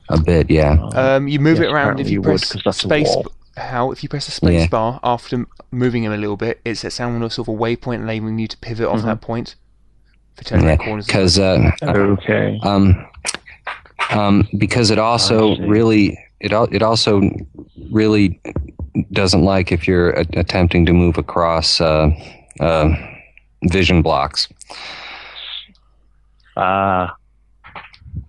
[0.08, 0.76] A bit, yeah.
[0.94, 3.14] Um, you move Yes, it around if you you would, that's a space.
[3.56, 4.68] How if you press the space Yeah.
[4.68, 8.02] bar after moving him a little bit, it sets down a sort of a waypoint
[8.02, 9.04] enabling you to pivot off Mhm.
[9.04, 9.54] that point
[10.36, 11.06] for turning Yeah, corners.
[11.06, 12.58] because uh, Okay.
[12.62, 13.06] um,
[14.10, 17.20] um, because it also really it al- it also
[17.90, 18.40] really
[19.12, 22.10] doesn't like if you're a- attempting to move across uh,
[22.60, 22.88] uh,
[23.64, 24.48] vision blocks.
[26.56, 27.14] Ah.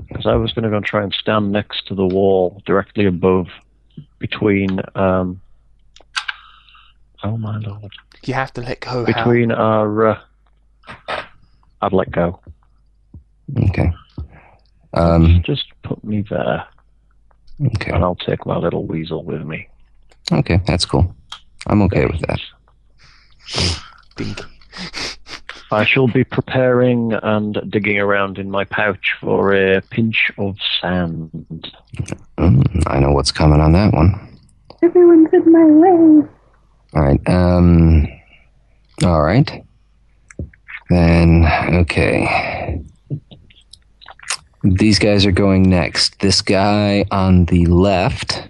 [0.07, 3.06] Because I was going to go and try and stand next to the wall directly
[3.06, 3.48] above,
[4.19, 4.80] between.
[4.94, 5.41] Um,
[7.23, 7.91] oh my lord.
[8.26, 8.90] you have to let go.
[8.90, 9.06] Hal.
[9.06, 10.07] Between our.
[10.10, 10.19] Uh,
[11.82, 12.40] I'd let go.
[13.70, 13.91] Okay.
[14.94, 16.66] Um, Just put me there,
[17.66, 17.91] okay.
[17.91, 19.68] and I'll take my little weasel with me.
[20.32, 21.16] Okay, that's cool.
[21.68, 22.40] I'm okay with that.
[24.16, 24.41] Dink.
[25.72, 31.30] I shall be preparing and digging around in my pouch for a pinch of sand.
[32.38, 34.38] Mm, I know what's coming on that one.
[34.84, 36.28] Everyone's in my way.
[36.94, 37.30] All right.
[37.30, 38.08] Um.
[39.06, 39.64] All right.
[40.92, 42.84] Then okay.
[44.64, 46.20] These guys are going next.
[46.20, 48.44] This guy on the left,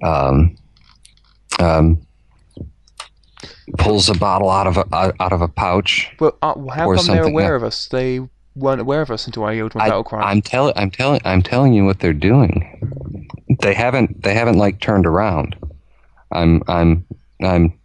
[0.00, 0.56] um,
[1.58, 2.06] um,
[3.78, 6.08] pulls a bottle out of a out of a pouch.
[6.20, 7.88] But uh, well, how come they're aware of us?
[7.88, 8.20] They
[8.54, 10.22] weren't aware of us until I yelled my I, battle cry.
[10.22, 13.18] I'm telling I'm telling I'm telling you what they're doing.
[13.60, 15.56] They haven't they haven't like turned around.
[16.30, 17.04] I'm I'm
[17.42, 17.76] I'm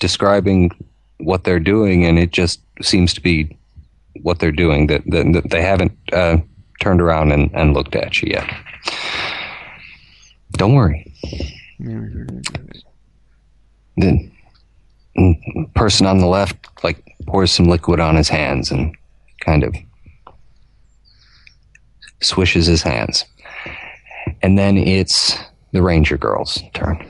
[0.00, 0.70] describing
[1.18, 3.56] what they're doing, and it just seems to be
[4.22, 4.86] what they're doing.
[4.86, 6.38] That that, that they haven't uh,
[6.80, 8.48] turned around and, and looked at you yet.
[10.52, 11.12] Don't worry.
[13.96, 14.30] The
[15.74, 18.94] person on the left like pours some liquid on his hands and
[19.40, 19.74] kind of
[22.20, 23.24] swishes his hands.
[24.42, 25.36] And then it's
[25.72, 27.04] the ranger girl's turn.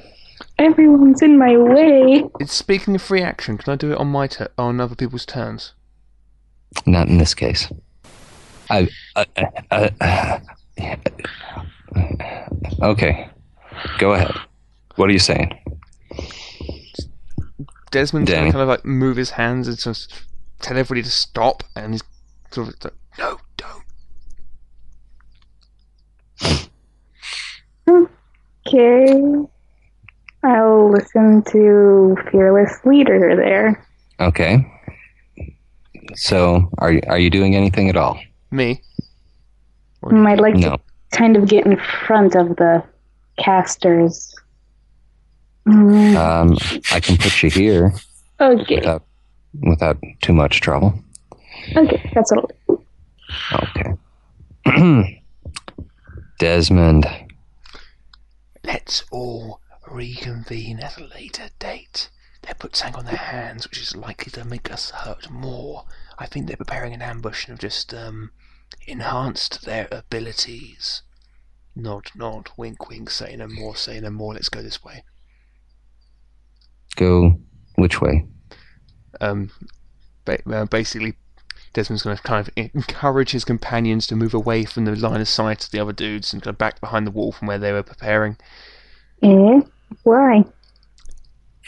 [0.58, 2.24] Everyone's in my way.
[2.40, 3.58] It's speaking of free action.
[3.58, 5.74] Can I do it on my tur on other people's turns?
[6.84, 7.70] Not in this case.
[8.68, 8.88] I.
[9.14, 9.24] Uh,
[9.70, 10.38] uh, uh,
[12.82, 13.30] okay.
[13.98, 14.34] Go ahead.
[14.96, 15.56] What are you saying?
[17.90, 18.52] Desmond's gonna Danny.
[18.52, 20.12] kind of like move his hands and just
[20.60, 22.02] tell everybody to stop, and he's
[22.50, 23.84] sort of like, no, don't.
[28.66, 29.48] Okay.
[30.42, 33.86] I'll listen to Fearless Leader there.
[34.20, 34.64] Okay.
[36.14, 38.18] So, are you, are you doing anything at all?
[38.50, 38.80] Me.
[40.04, 40.76] Mm, I'd like No.
[40.76, 40.80] to
[41.12, 42.82] kind of get in front of the
[43.38, 44.34] casters.
[45.66, 46.56] Mm, Um,
[46.92, 47.92] I can put you here
[48.40, 48.76] okay.
[48.76, 49.02] without
[49.62, 50.94] without too much trouble.
[51.76, 52.50] Okay, that's all.
[53.52, 53.92] Okay.
[56.38, 57.06] Desmond.
[58.64, 59.60] Let's all
[59.90, 62.10] reconvene at a later date.
[62.42, 65.84] They put something on their hands which is likely to make us hurt more.
[66.18, 68.30] I think they're preparing an ambush and have just um,
[68.86, 71.02] enhanced their abilities.
[71.74, 75.04] Nod, nod, wink, wink, say no more, say no more, let's go this way.
[76.96, 77.40] Go
[77.76, 78.26] which way?
[79.20, 79.50] Um,
[80.24, 81.14] ba- uh, basically,
[81.72, 85.28] Desmond's going to kind of encourage his companions to move away from the line of
[85.28, 87.82] sight of the other dudes and go back behind the wall from where they were
[87.82, 88.36] preparing.
[89.22, 89.60] Eh?
[90.02, 90.44] Why?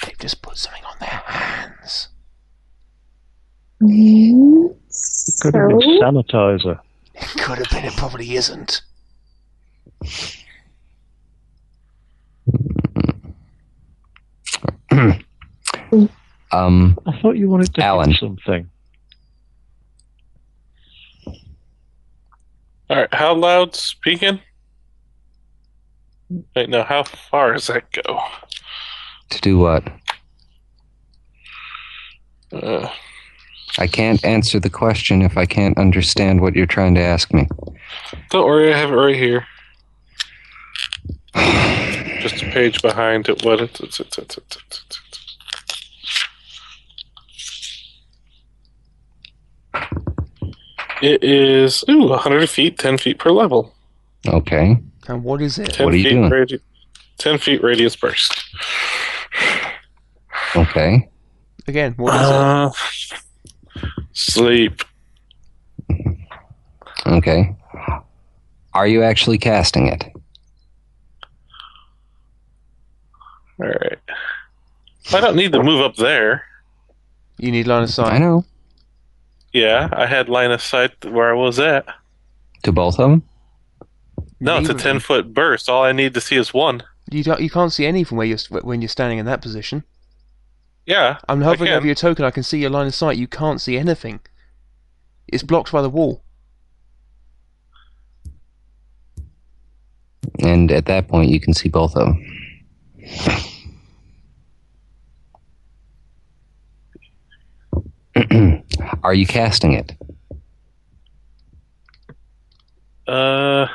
[0.04, 2.08] They've just put something on their hands.
[3.82, 4.74] Mm,
[5.40, 6.78] Could have been so, sanitizer.
[7.14, 8.82] It could have been, it probably isn't.
[16.52, 18.12] Um, I thought you wanted to Alan.
[18.14, 18.68] something.
[22.88, 24.40] All right, how loud speaking?
[26.54, 28.20] Wait, no, how far does that go?
[29.30, 29.84] to do what?
[32.52, 32.88] Uh,
[33.78, 37.48] I can't answer the question if I can't understand what you're trying to ask me.
[38.30, 39.46] don't worry, I have it right here.
[42.20, 43.44] Just a page behind it.
[43.44, 45.00] What it's, it's, it's, it's, it's, it's, it's.
[51.02, 53.74] It is ooh, 100 feet, 10 feet per level.
[54.26, 54.76] Okay.
[55.10, 55.72] And what is it?
[55.72, 56.30] 10 What are you feet doing?
[56.30, 56.60] Radi-
[57.18, 58.44] 10 feet radius burst.
[60.54, 61.08] Okay.
[61.66, 62.34] Again, what is it?
[62.36, 62.70] Uh,
[64.12, 64.82] sleep.
[67.06, 67.56] Okay.
[68.72, 70.04] Are you actually casting it?
[73.60, 73.98] All right.
[75.12, 76.44] I don't need to move up there.
[77.38, 78.12] You need line of sight.
[78.12, 78.44] I know.
[79.52, 81.84] Yeah, I had line of sight where I was at.
[82.62, 83.22] To both of them?
[84.40, 84.92] No, it's a Neither of them.
[84.94, 85.68] 10 foot burst.
[85.68, 86.82] All I need to see is one.
[87.10, 89.84] You don't, you can't see any from where you're when you're standing in that position.
[90.86, 91.18] Yeah.
[91.28, 91.76] I'm I hovering can.
[91.76, 92.24] over your token.
[92.24, 93.18] I can see your line of sight.
[93.18, 94.20] You can't see anything.
[95.28, 96.22] It's blocked by the wall.
[100.40, 102.24] And at that point, you can see both of them.
[109.02, 109.92] Are you casting it?
[113.06, 113.66] Uh,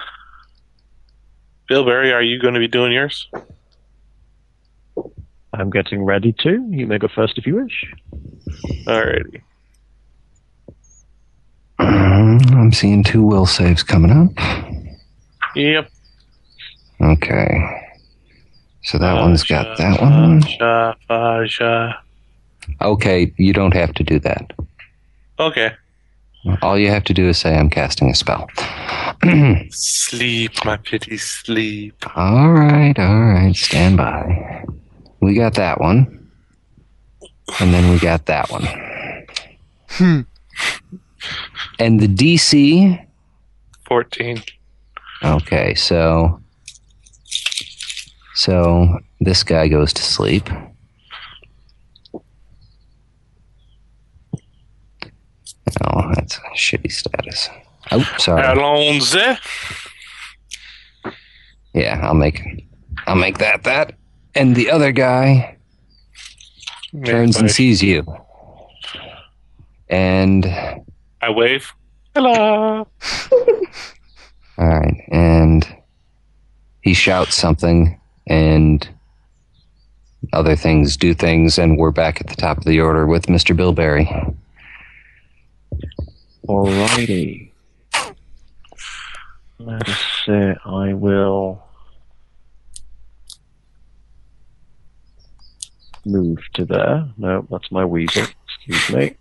[1.68, 3.28] Bilberry, are you going to be doing yours?
[5.54, 6.68] I'm getting ready to.
[6.70, 7.86] You may go first if you wish.
[8.88, 9.42] Alrighty.
[11.80, 14.32] I'm seeing two will saves coming up.
[15.56, 15.90] Yep.
[17.02, 17.82] Okay.
[18.84, 20.42] So that one's got that one.
[20.42, 22.00] Faja, Faja.
[22.82, 24.54] Okay, you don't have to do that.
[25.40, 25.72] Okay.
[26.62, 28.48] All you have to do is say, I'm casting a spell.
[29.72, 31.96] Sleep, my pity, sleep.
[32.16, 34.66] all right, all right, stand by.
[35.22, 36.30] We got that one.
[37.60, 38.64] And then we got that one.
[39.90, 40.22] Hmm.
[41.80, 43.06] And the DC
[43.88, 44.44] 14.
[45.24, 46.42] Okay, so
[48.36, 50.50] so this guy goes to sleep.
[55.84, 57.50] Oh, that's a shitty status.
[57.92, 58.42] Oh, sorry.
[58.44, 59.38] Alonze.
[61.74, 62.42] Yeah, I'll make
[63.08, 63.94] I'll make that that.
[64.34, 65.58] And the other guy
[67.04, 68.04] turns and sees you.
[69.90, 70.46] And
[71.22, 71.72] I wave.
[72.14, 72.88] Hello.
[74.58, 75.68] all right, and
[76.82, 78.88] he shouts something and
[80.34, 83.56] other things do things and we're back at the top of the order with Mr.
[83.56, 84.10] Bilberry.
[86.48, 87.52] Alrighty.
[89.60, 91.64] Let us say I will
[96.06, 97.08] move to there.
[97.18, 98.26] No, that's my weasel.
[98.48, 99.16] Excuse me.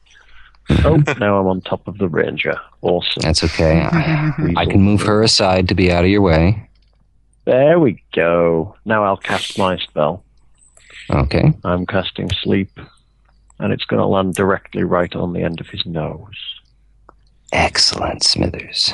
[0.85, 2.59] Oh, now I'm on top of the ranger.
[2.83, 3.21] Awesome.
[3.23, 3.83] That's okay.
[3.83, 4.67] I Weasel.
[4.67, 6.69] can move her aside to be out of your way.
[7.45, 8.75] There we go.
[8.85, 10.25] Now I'll cast my spell.
[11.11, 11.53] Okay.
[11.65, 12.81] I'm casting sleep,
[13.59, 16.54] and it's going to land directly right on the end of his nose.
[17.55, 18.93] Excellent, Smithers.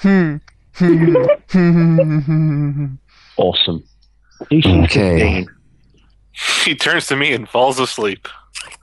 [0.00, 0.36] Hmm.
[0.74, 1.14] Hmm.
[1.50, 2.86] Hmm.
[3.38, 3.82] Awesome.
[4.52, 5.46] Okay.
[6.64, 8.28] He turns to me and falls asleep.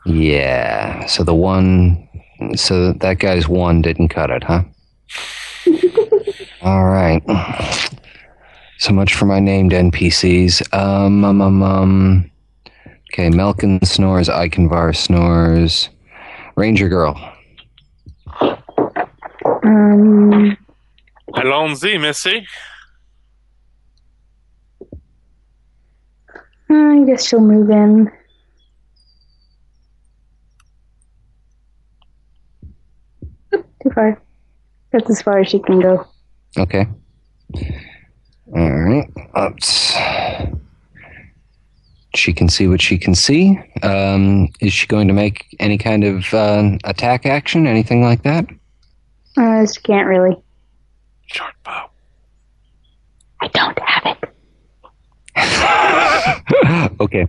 [0.06, 1.06] Yeah.
[1.06, 2.10] So the one,
[2.56, 4.64] so that guy's one didn't cut it, huh?
[6.64, 7.22] All right.
[8.80, 10.74] So much for my named NPCs.
[10.74, 12.32] Um, um, um, um.
[13.16, 15.88] Okay, Melkin snores, Iconvar snores.
[16.58, 17.16] Ranger Girl.
[19.64, 20.58] Um,
[21.34, 22.46] Allons-y, Missy.
[26.70, 28.12] I guess she'll move in.
[33.54, 34.22] Oop, Too far.
[34.92, 36.06] That's as far as she can go.
[36.58, 36.86] Okay.
[38.54, 39.08] All right.
[39.40, 39.96] Oops.
[42.16, 43.60] She can see what she can see.
[43.84, 48.46] Um, is she going to make any kind of uh, attack action, anything like that?
[49.38, 50.36] Uh, she can't really.
[51.28, 51.90] Short bow.
[53.42, 54.18] I don't have
[55.36, 56.92] it.
[57.02, 57.28] okay.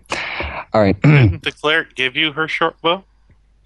[0.72, 1.00] All right.
[1.02, 3.02] Didn't the cleric give you her short bow?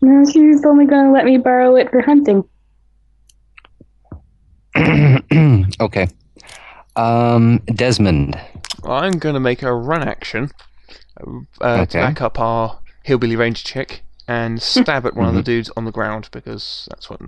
[0.00, 2.44] No, she's only going to let me borrow it for hunting.
[5.80, 6.08] okay.
[6.96, 8.40] Um, Desmond.
[8.84, 10.50] I'm going to make a run action
[11.60, 12.00] uh, Okay.
[12.00, 15.92] back up our hillbilly ranger chick and stab at one of the dudes on the
[15.92, 17.20] ground because that's what.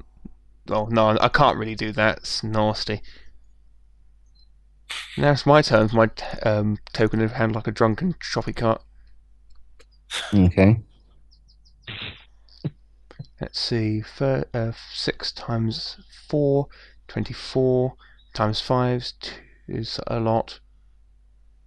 [0.69, 2.19] Oh no, I can't really do that.
[2.19, 3.03] It's nasty.
[5.17, 6.11] Now it's my turn for my
[6.43, 8.83] um, token of hand like a drunken shopping cart.
[10.33, 10.81] Okay.
[13.41, 15.97] Let's see, uh, 6 times
[16.29, 16.69] 4,
[17.09, 17.95] 24
[18.35, 19.13] times 5
[19.67, 20.61] is a lot.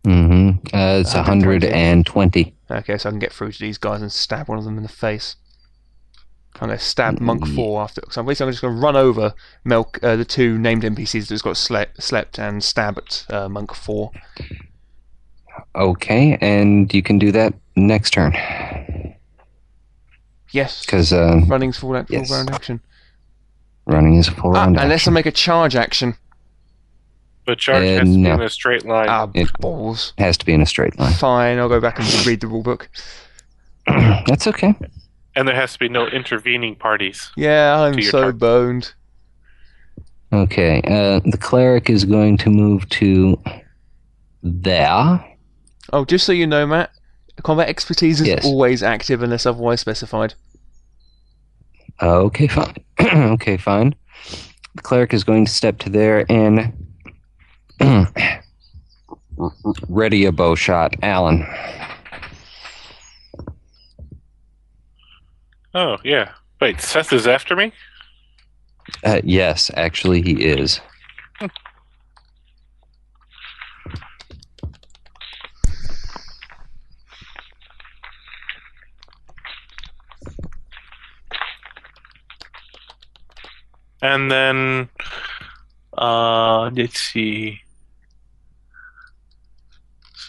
[0.06, 0.68] Mm-hmm.
[0.76, 1.68] Uh, it's 120.
[1.68, 2.54] 120.
[2.72, 4.84] Okay, so I can get through to these guys and stab one of them in
[4.84, 5.36] the face.
[6.56, 7.56] I'm going to stab Monk Mm.
[7.56, 8.02] 4 after.
[8.12, 9.34] So basically, I'm just going to run over
[9.66, 13.74] Milk, uh, the two named NPCs that's got slept, slept and stab at uh, Monk
[13.76, 14.12] 4.
[15.76, 18.34] Okay, and you can do that next turn.
[20.52, 22.32] Yes, Because uh, running's full, full yes.
[22.32, 22.80] round action.
[23.86, 24.78] running is a full Ah, round.
[24.80, 26.16] unless I make a charge action.
[27.46, 29.08] But charge Uh, has to be in a straight line.
[29.10, 30.14] Ah, It- balls.
[30.18, 31.14] has to be in a straight line.
[31.14, 32.90] Fine, I'll go back and read the rule book.
[33.88, 34.74] That's okay.
[35.36, 37.30] and there has to be no intervening parties.
[37.36, 38.40] Yeah, I'm so target.
[38.40, 38.94] boned.
[40.34, 43.40] Okay, uh, the cleric is going to move to
[44.42, 45.24] there.
[45.94, 46.90] Oh, just so you know, Matt,
[47.44, 48.46] combat expertise is Yes.
[48.46, 50.34] always active unless otherwise specified.
[52.02, 52.76] Okay, fine.
[53.00, 53.94] okay, fine.
[54.76, 56.74] The cleric is going to step to there and
[59.90, 60.96] ready a bow shot.
[61.02, 61.46] Alan.
[65.74, 66.32] Oh, yeah.
[66.62, 67.74] Wait, Seth is after me?
[69.04, 70.80] Uh, yes, actually, he is.
[84.02, 84.88] And then,
[85.98, 87.65] uh, let's see.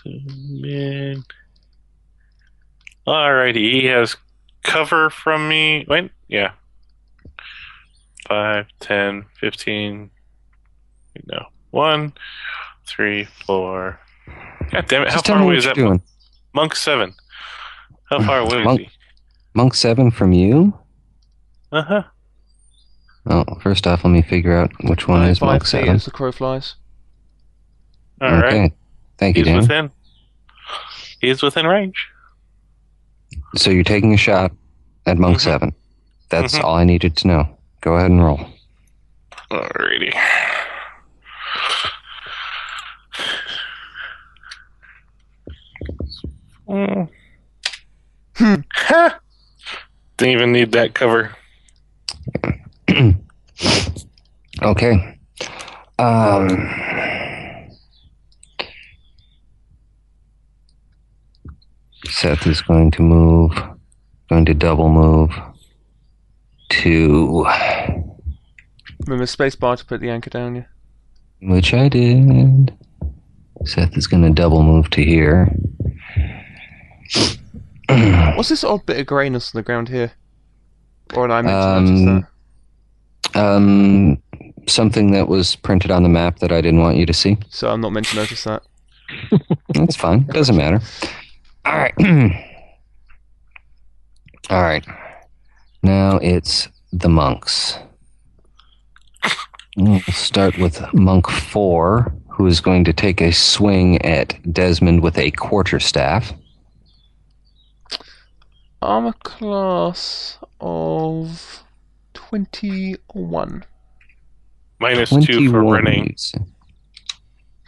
[0.07, 1.18] Submit.
[3.07, 4.17] Alrighty, he has
[4.62, 5.85] cover from me.
[5.89, 6.52] Wait, yeah.
[8.28, 10.10] 5, 10, 15.
[11.26, 11.47] No.
[11.70, 12.12] 1,
[12.86, 14.01] 3, 4.
[14.73, 15.76] God damn it, how Just tell far away is that?
[15.76, 16.02] doing.
[16.55, 17.15] Monk 7.
[18.10, 18.89] How far away is Monk- he?
[19.55, 20.76] Monk 7 from you?
[21.73, 22.02] Uh huh.
[23.28, 25.94] Oh, first off, let me figure out which one Five- is Monk five feet 7.
[25.94, 26.75] as the crow flies.
[28.23, 28.44] Alright.
[28.44, 28.75] Okay.
[29.19, 29.61] Thank you, He's Dan.
[29.61, 29.91] within.
[31.20, 32.09] He's within range.
[33.57, 34.53] So you're taking a shot
[35.07, 35.41] at Monk Mhm.
[35.41, 35.75] 7.
[36.28, 36.65] That's Mhm.
[36.65, 37.59] all I needed to know.
[37.81, 38.41] Go ahead and roll.
[39.51, 40.12] Alrighty.
[46.69, 47.09] Mm.
[48.39, 49.19] Ha!
[50.17, 51.35] Didn't even need that cover.
[54.62, 55.19] Okay.
[55.99, 56.75] Um,
[62.26, 63.52] Seth is going to move
[64.28, 65.30] going to double move
[66.70, 67.44] to
[69.06, 70.64] Remember spacebar to put the anchor down, yeah?
[71.42, 72.76] which I did.
[73.64, 75.55] Seth is going to double move to here.
[78.34, 80.10] What's this odd bit of greyness on the ground here?
[81.14, 82.24] Or did I meant to Um, notice
[83.34, 83.40] that?
[83.40, 84.20] Um,
[84.66, 87.36] something that was printed on the map that I didn't want you to see.
[87.50, 88.64] So I'm not meant to notice that.
[89.74, 90.26] That's fine.
[90.26, 90.80] Doesn't matter.
[91.67, 91.95] All right.
[94.51, 94.86] All right.
[95.83, 97.78] Now it's the monks.
[99.77, 105.19] We'll start with monk four, who is going to take a swing at Desmond with
[105.19, 106.33] a quarterstaff.
[108.81, 111.65] Armor class of
[112.15, 113.65] 21.
[114.78, 116.17] Minus two for 21, running.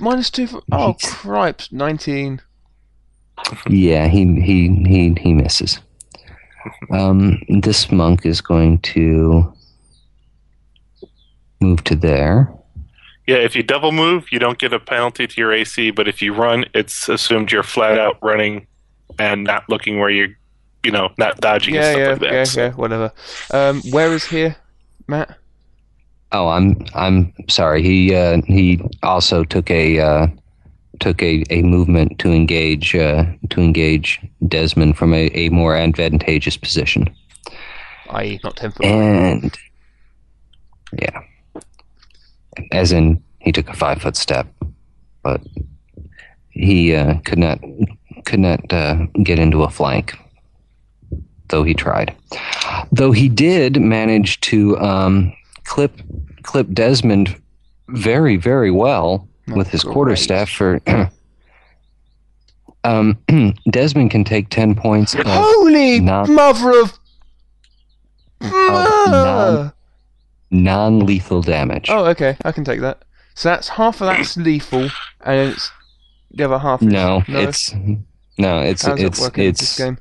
[0.00, 0.62] Minus 2 for.
[0.70, 1.10] Oh, Jeez.
[1.10, 1.72] cripes.
[1.72, 2.40] 19.
[3.68, 5.80] Yeah, he he he he misses.
[6.90, 9.52] Um, this monk is going to
[11.60, 12.52] move to there.
[13.26, 16.22] Yeah, if you double move, you don't get a penalty to your AC, but if
[16.22, 18.66] you run, it's assumed you're flat out running
[19.18, 20.28] and not looking where you're,
[20.82, 22.32] you know, not dodging Yeah, and stuff yeah, like that.
[22.32, 23.12] yeah, so- yeah, whatever.
[23.52, 24.56] Um, where is here,
[25.08, 25.36] Matt?
[26.32, 27.82] Oh, I'm I'm sorry.
[27.82, 30.26] He uh, he also took a uh,
[31.00, 36.56] took a, a movement to engage uh, to engage Desmond from a, a more advantageous
[36.56, 37.14] position.
[38.10, 38.86] I.e., not 10 foot.
[38.86, 39.58] And
[40.98, 41.20] yeah,
[42.72, 44.46] as in he took a five foot step,
[45.22, 45.40] but
[46.50, 47.60] he uh, could not
[48.24, 50.18] could not uh, get into a flank,
[51.48, 52.14] though he tried.
[52.90, 55.32] Though he did manage to um,
[55.64, 56.00] clip
[56.42, 57.40] clip Desmond
[57.88, 59.92] very very well with his great.
[59.94, 60.80] quarterstaff for.
[62.84, 63.18] Um,
[63.70, 65.12] Desmond can take ten points.
[65.12, 66.98] Of, Holy non- mother of.
[68.40, 69.72] non-
[70.50, 71.90] non-lethal damage.
[71.90, 73.02] Oh, okay, I can take that.
[73.34, 74.88] So that's half of that's lethal,
[75.22, 75.70] and it's
[76.30, 76.80] the other half.
[76.80, 77.74] Is, No, it's
[78.38, 79.98] no, it's How's it's it working in this it's game?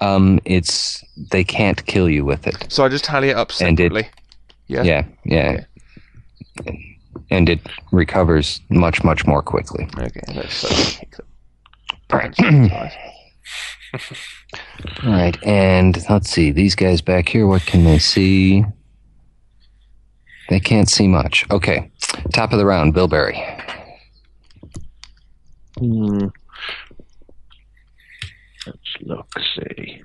[0.00, 2.66] um it's they can't kill you with it.
[2.72, 4.08] So I just tally it up And it- separately.
[4.66, 4.82] Yeah.
[4.82, 5.64] Yeah, yeah.
[7.30, 7.60] And it
[7.92, 9.88] recovers much much more quickly.
[9.98, 11.06] Okay, let's so
[12.10, 12.34] All right.
[15.04, 16.50] All right, and let's see.
[16.50, 18.64] These guys back here, what can they see?
[20.48, 21.44] They can't see much.
[21.50, 21.90] Okay.
[22.32, 23.42] Top of the round, Bilberry.
[25.78, 26.28] Hmm.
[28.66, 30.02] Let's look, see.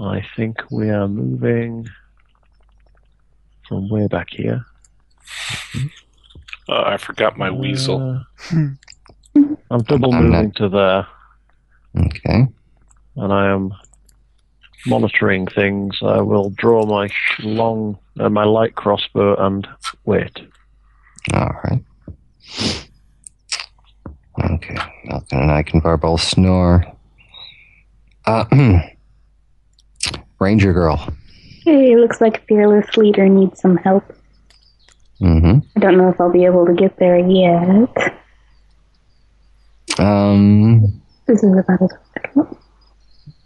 [0.00, 1.88] I think we are moving
[3.68, 4.64] from way back here.
[6.68, 8.22] Oh, I forgot my weasel.
[8.52, 8.60] Uh,
[9.70, 11.06] I'm double I'm not- moving to there,
[12.04, 12.46] Okay.
[13.16, 13.72] and I am
[14.86, 15.98] monitoring things.
[16.02, 17.08] I will draw my
[17.40, 19.66] long, uh, my light crossbow, and
[20.04, 20.38] wait.
[21.34, 21.82] All right.
[24.44, 24.76] Okay.
[25.04, 26.84] Malcolm and I can both snore.
[28.24, 28.44] Uh,
[30.40, 31.08] Ranger girl.
[31.64, 34.04] Hey, looks like Fearless Leader needs some help.
[35.20, 35.58] Mm-hmm.
[35.76, 37.88] I don't know if I'll be able to get there yet.
[39.98, 41.90] Um, This is about as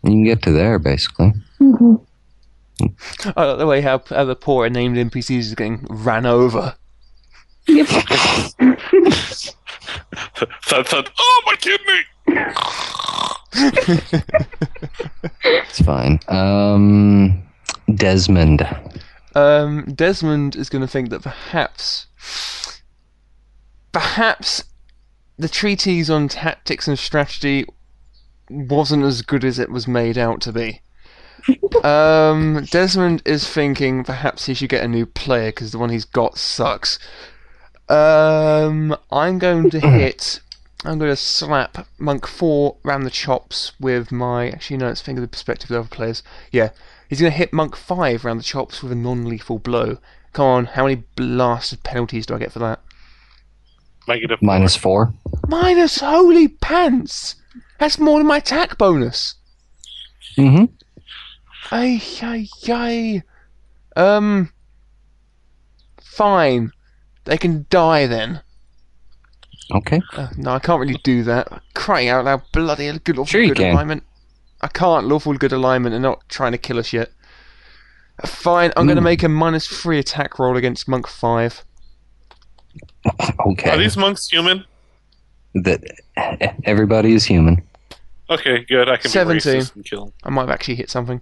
[0.04, 1.32] you can get to there basically.
[1.58, 1.94] hmm
[3.36, 6.74] I like the way how, how the poor named NPCs is getting ran over.
[7.68, 7.86] Yep.
[10.66, 11.10] Thud, thud.
[11.18, 12.02] Oh, my kidney!
[15.44, 16.18] It's fine.
[16.28, 17.42] Um,
[17.94, 18.66] Desmond.
[19.34, 22.06] Um, Desmond is going to think that perhaps,
[23.92, 24.64] perhaps,
[25.38, 27.66] the treatise on tactics and strategy
[28.50, 30.80] wasn't as good as it was made out to be.
[31.82, 36.04] Um, Desmond is thinking perhaps he should get a new player because the one he's
[36.04, 37.00] got sucks.
[37.88, 40.40] Um, I'm going to hit.
[40.84, 44.50] I'm going to slap Monk 4 round the chops with my.
[44.50, 46.22] Actually, no, let's think of the perspective of the other players.
[46.52, 46.70] Yeah,
[47.12, 49.98] he's going to hit Monk 5 round the chops with a non lethal blow.
[50.32, 52.80] Come on, how many blasted penalties do I get for that?
[54.08, 55.12] Negative Minus four.
[55.46, 57.34] Minus holy pants!
[57.78, 59.34] That's more than my attack bonus!
[60.38, 60.64] Mm-hmm.
[61.70, 63.22] Ay, ay, ay.
[63.94, 64.50] Um.
[66.00, 66.72] Fine.
[67.24, 68.40] They can die then.
[69.74, 70.00] Okay.
[70.14, 71.62] Uh, no, I can't really do that.
[71.74, 73.72] Crying out loud, bloody hell, good, awful Sure you good can.
[73.74, 74.02] alignment.
[74.62, 77.10] I can't lawful good alignment and not trying to kill us yet.
[78.22, 79.04] Uh, Fine, I'm going to Mm.
[79.04, 81.64] make a minus three attack roll against Monk 5.
[83.46, 83.70] Okay.
[83.70, 84.64] Are these monks human?
[85.54, 85.82] that
[86.64, 87.62] everybody is human.
[88.30, 88.88] Okay, good.
[88.88, 89.52] I can 17.
[89.52, 90.12] be racist and kill him.
[90.24, 91.20] I might have actually hit something.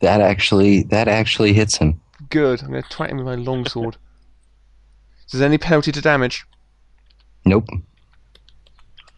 [0.00, 2.00] That actually that actually hits him.
[2.30, 2.62] Good.
[2.62, 3.96] I'm going to twat him with my longsword.
[5.32, 6.44] Is there any penalty to damage?
[7.44, 7.68] Nope.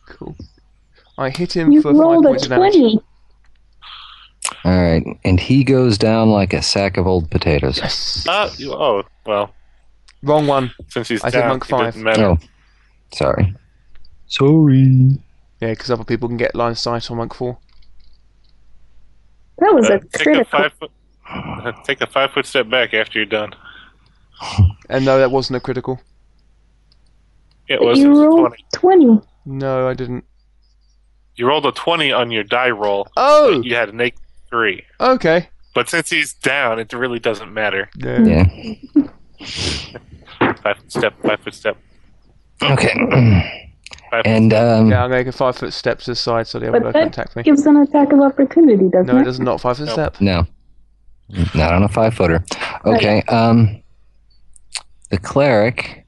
[0.07, 0.37] Cool.
[1.19, 2.73] I hit him You for five rolled a points of damage.
[2.75, 3.01] 20.
[4.65, 7.79] All right, and he goes down like a sack of old potatoes.
[7.79, 8.27] Yes.
[8.29, 9.55] Uh, you- oh, well,
[10.23, 10.71] Wrong one.
[10.89, 11.95] since he's I said down, monk five.
[11.95, 12.09] doesn't.
[12.21, 12.39] Oh,
[13.13, 13.55] sorry.
[14.27, 15.19] Sorry.
[15.61, 17.57] Yeah, because other people can get line of sight on Monk 4.
[19.59, 20.45] That was Uh, a take a critical.
[20.59, 20.91] five foot.
[21.31, 23.55] uh, Take a five foot step back after you're done.
[24.91, 26.01] And no, that wasn't a critical.
[27.69, 28.97] It was you rolled 20.
[29.07, 29.21] 20.
[29.47, 30.25] No, I didn't.
[31.37, 33.09] You rolled a 20 on your die roll.
[33.17, 33.61] Oh!
[33.63, 34.15] You had an 8
[34.51, 34.83] 3.
[35.01, 35.49] Okay.
[35.75, 37.91] But since he's down, it really doesn't matter.
[37.97, 38.23] Yeah.
[38.25, 38.45] Yeah.
[40.63, 41.77] Five foot step, five foot step.
[42.63, 42.93] Okay.
[44.11, 46.47] Five And um, Yeah, I'm going to make a five foot step to the side
[46.47, 47.43] so they other But guy attack me.
[47.43, 49.17] gives an attack of opportunity, doesn't No, it?
[49.17, 49.93] No, it does not five foot No.
[49.93, 50.21] step.
[50.21, 50.47] no,
[51.55, 52.45] not on a five footer.
[52.85, 53.23] Okay.
[53.23, 53.83] Um,
[55.11, 56.07] the cleric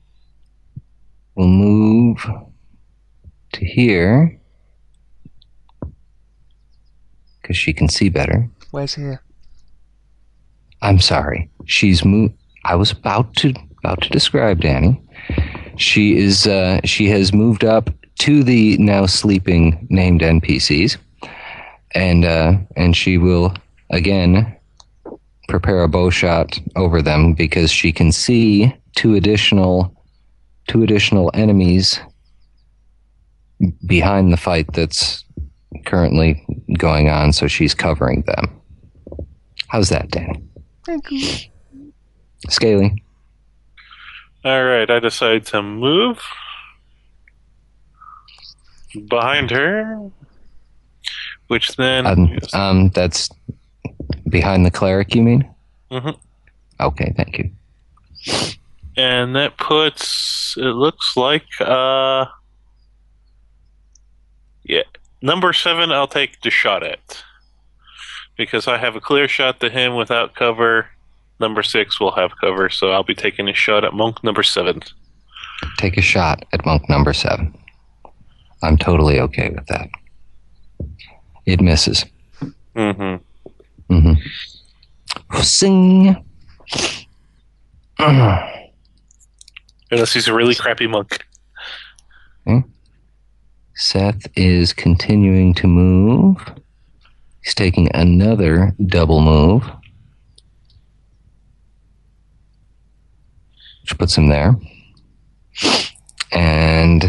[1.35, 2.25] will move
[3.53, 4.39] to here
[7.47, 8.49] because she can see better.
[8.73, 9.23] Where's here?
[10.83, 11.49] I'm sorry.
[11.67, 12.35] She's moved.
[12.65, 15.01] I was about to about to describe Danny.
[15.77, 16.49] She is.
[16.49, 17.89] Uh, she has moved up
[18.21, 20.97] to the now sleeping named NPCs,
[21.93, 23.55] and uh, and she will
[23.91, 24.57] again
[25.49, 29.95] prepare a bow shot over them because she can see two additional
[30.67, 32.01] two additional enemies
[33.87, 35.25] behind the fight that's
[35.85, 36.45] currently
[36.77, 37.33] going on.
[37.33, 38.61] So she's covering them.
[39.69, 40.43] How's that, Danny?
[42.49, 43.03] Scaly.
[44.45, 46.21] All right, I decide to move
[49.09, 50.11] behind her,
[51.49, 53.29] which then Um, um, that's
[54.29, 55.49] behind the cleric, you mean?
[55.91, 56.17] Mhm.
[56.81, 57.51] Okay, thank you.
[58.97, 62.25] and that puts it looks like uh
[64.65, 64.83] yeah
[65.23, 67.23] number seven I'll take the shot at
[68.37, 70.87] because I have a clear shot to him without cover.
[71.39, 74.83] Number six will have cover, so I'll be taking a shot at monk number seven.
[75.79, 77.57] Take a shot at monk number seven.
[78.63, 79.89] I'm totally okay with that.
[81.45, 82.05] It misses.
[82.75, 83.95] Mm-hmm.
[83.95, 85.41] Mm-hmm.
[85.41, 86.25] Sing.
[89.91, 91.25] Unless he's a really crappy monk.
[93.77, 96.39] Seth is continuing to move.
[97.45, 99.65] He's taking another double move,
[103.83, 104.57] which puts him there.
[106.33, 107.05] And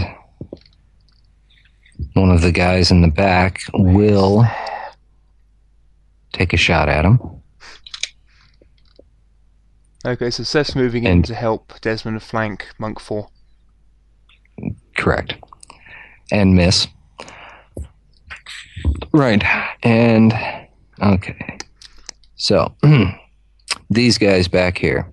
[2.13, 4.45] one of the guys in the back will
[6.33, 7.19] take a shot at him.
[10.05, 13.29] Okay, so Seth's moving in And- to help Desmond flank Monk 4.
[14.95, 15.35] Correct.
[16.31, 16.87] And miss.
[19.11, 19.43] Right.
[19.83, 20.33] And
[21.01, 21.57] okay.
[22.35, 22.73] So
[23.89, 25.09] these guys back here.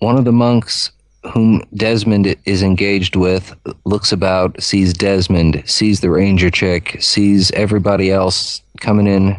[0.00, 0.90] One of the monks
[1.32, 8.10] whom Desmond is engaged with looks about, sees Desmond, sees the ranger chick, sees everybody
[8.10, 9.36] else coming in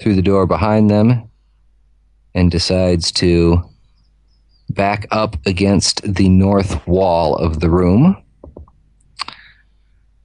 [0.00, 1.28] through the door behind them,
[2.34, 3.62] and decides to
[4.74, 8.22] back up against the north wall of the room.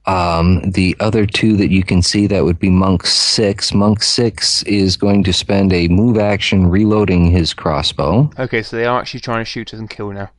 [0.06, 3.74] Um, the other two that you can see, that would be Monk 6.
[3.74, 8.30] Monk 6 is going to spend a move action reloading his crossbow.
[8.38, 10.30] Okay, so they are actually trying to shoot us and kill now.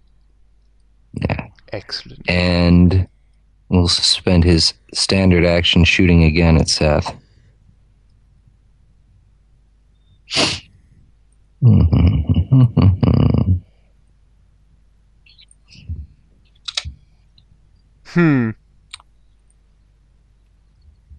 [1.13, 1.47] Yeah.
[1.71, 2.27] Excellent.
[2.27, 3.07] And
[3.69, 7.15] we'll spend his standard action shooting again at Seth.
[18.13, 18.49] Hmm.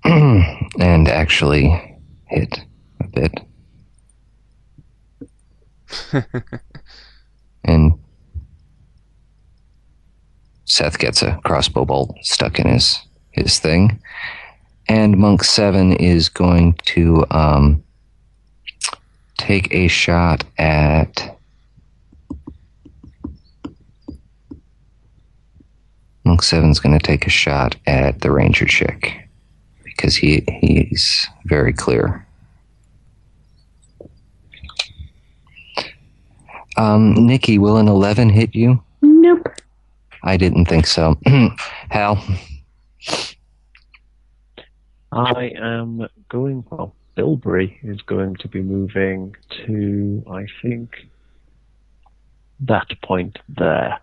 [0.04, 2.58] and actually hit
[3.00, 3.32] a bit.
[7.64, 7.92] and
[10.64, 12.98] Seth gets a crossbow bolt stuck in his
[13.30, 14.00] his thing.
[14.88, 17.84] And Monk Seven is going to um,
[19.38, 21.38] take a shot at
[26.30, 29.28] Monk Seven's going to take a shot at the Ranger chick
[29.82, 32.24] because he he's very clear.
[36.76, 38.80] Um, Nikki, will an eleven hit you?
[39.02, 39.48] Nope.
[40.22, 41.18] I didn't think so.
[41.88, 42.22] Hal,
[45.10, 49.34] I am going, well, Bilberry is going to be moving
[49.66, 51.08] to, I think,
[52.60, 53.98] that point there.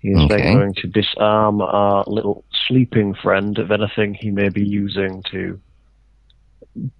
[0.00, 0.42] He is Okay.
[0.42, 5.60] then going to disarm our little sleeping friend of anything he may be using to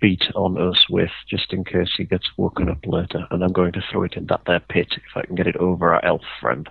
[0.01, 3.27] beat on us with, just in case he gets woken up later.
[3.31, 5.57] And I'm going to throw it in that there pit if I can get it
[5.57, 6.69] over our elf friend.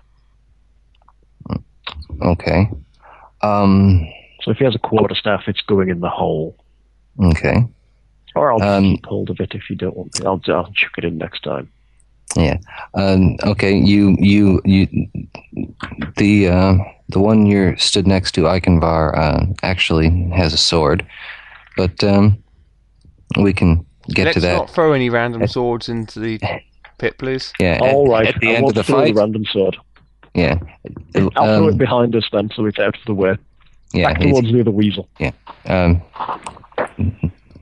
[2.21, 2.69] okay.
[3.41, 4.05] Um,
[4.43, 6.57] So if he has a quarterstaff, it's going in the hole.
[7.23, 7.63] okay.
[8.35, 10.11] Or I'll Um, keep hold of it if you don't want.
[10.25, 11.71] I'll, I'll chuck it in next time.
[12.93, 14.87] Um, okay, you, you, you,
[16.17, 16.73] the, uh,
[17.09, 21.05] the one you're stood next to, Ikenvar, uh, actually has a sword,
[21.75, 22.41] but, um,
[23.39, 24.53] we can get Let's to that.
[24.55, 26.39] not throw any random swords into the
[26.97, 27.53] pit, please.
[27.59, 29.13] yeah, at, All right, at the I end of won't the throw fight.
[29.13, 29.77] the random sword.
[30.33, 30.59] yeah.
[31.15, 33.35] I'll throw Um, it behind us then, so it's out of the way.
[33.93, 35.07] yeah, Back towards the other weasel.
[35.19, 35.31] Yeah.
[35.65, 36.01] Um,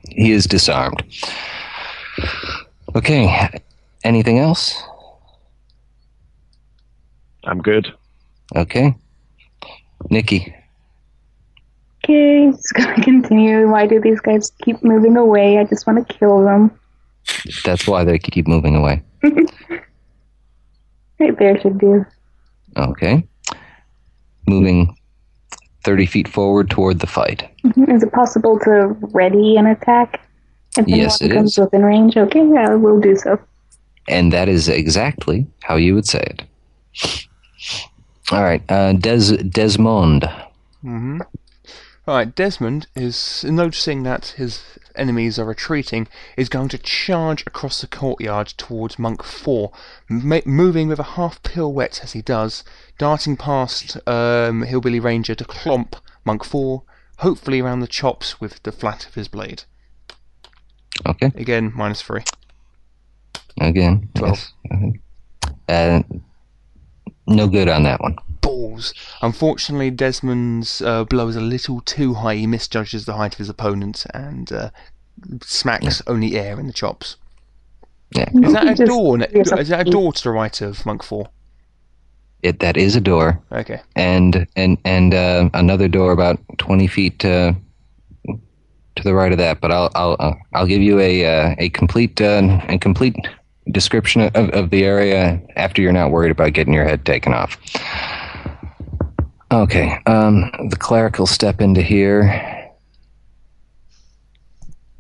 [0.10, 1.04] he is disarmed.
[2.96, 3.50] Okay.
[4.06, 4.82] Anything else?
[7.44, 7.92] I'm good.
[8.56, 8.94] Okay.
[10.12, 10.56] Nikki.
[12.04, 13.68] Okay, just gonna continue.
[13.68, 15.58] Why do these guys keep moving away?
[15.58, 16.70] I just want to kill them.
[17.66, 19.02] That's why they keep moving away.
[21.18, 22.06] Right there should do.
[22.76, 23.26] Okay.
[24.48, 24.94] Moving
[25.86, 27.50] 30 feet forward toward the fight.
[27.64, 27.90] Mhm.
[27.96, 30.20] Is it possible to ready an attack?
[30.78, 31.58] If Yes, anyone it comes is.
[31.58, 32.18] within range?
[32.18, 33.40] Okay, I will do so.
[34.08, 37.28] And that is exactly how you would say it.
[38.32, 38.64] All right.
[38.70, 40.24] Uh, Des- Desmond.
[40.84, 41.22] Mm-hmm.
[42.08, 47.88] Alright, Desmond is noticing that his enemies are retreating, is going to charge across the
[47.88, 49.72] courtyard towards Monk 4,
[50.08, 52.64] ma- moving with a half pirouette as he does,
[53.00, 56.84] darting past um, Hillbilly Ranger to clomp Monk 4,
[57.20, 59.64] hopefully around the chops with the flat of his blade.
[61.08, 61.32] Okay.
[61.36, 62.22] Again, minus 3.
[63.60, 64.10] Again.
[64.16, 64.40] Twelve.
[64.70, 64.94] Yes.
[65.68, 66.02] Uh,
[67.28, 68.18] no good on that one.
[68.42, 68.94] balls.
[69.22, 72.36] Unfortunately, Desmond's uh, blow is a little too high.
[72.36, 74.70] He misjudges the height of his opponent and uh,
[75.42, 77.18] smacks only air in the chops.
[78.12, 78.30] Yeah.
[78.44, 79.20] Is that a door?
[79.22, 81.30] Is that a door to the right of Monk Four?
[82.44, 83.42] It, that is a door.
[83.52, 83.82] Okay.
[83.96, 87.54] and and and uh, another door about twenty feet uh,
[88.28, 89.60] to the right of that.
[89.60, 93.16] But I'll I'll uh, I'll give you a uh, a complete uh, a complete
[93.72, 97.58] description of, of the area after you're not worried about getting your head taken off.
[99.52, 102.72] Okay, um, the cleric will step into here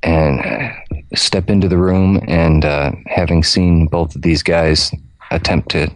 [0.03, 0.69] and uh,
[1.15, 4.91] step into the room, and uh, having seen both of these guys
[5.31, 5.91] attempt to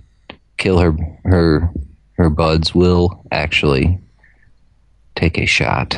[0.58, 1.72] kill her her
[2.14, 3.98] her buds will actually
[5.16, 5.96] take a shot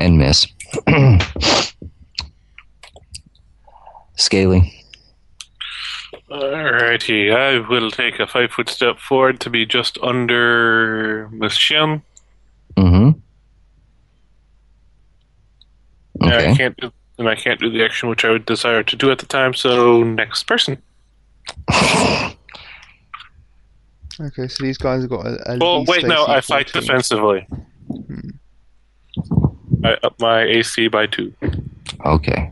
[0.00, 0.46] and miss.
[4.20, 4.84] Scaly.
[6.30, 12.02] Alrighty, I will take a five foot step forward to be just under Miss Shin.
[12.76, 13.18] Mm-hmm.
[16.22, 16.50] And Okay.
[16.50, 19.10] I can't do, and I can't do the action which I would desire to do
[19.10, 19.54] at the time.
[19.54, 20.80] So next person.
[24.22, 25.52] Okay, so these guys have got a.
[25.54, 26.82] a Well, wait, no, AC I fight 14.
[26.82, 27.46] defensively.
[29.82, 31.32] I up my AC by two.
[32.04, 32.50] Okay.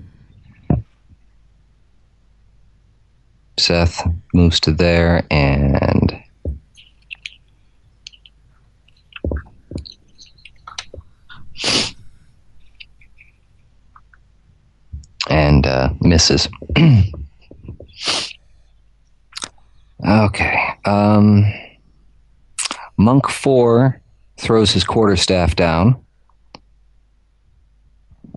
[3.59, 6.23] Seth moves to there and
[15.29, 16.49] and uh, misses.
[20.09, 20.59] okay.
[20.85, 21.45] Um,
[22.97, 24.01] Monk four
[24.39, 26.03] throws his quarterstaff down,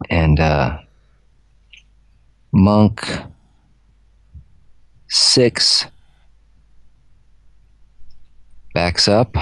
[0.10, 0.78] and uh,
[2.52, 3.08] Monk
[5.12, 5.86] six
[8.74, 9.36] backs up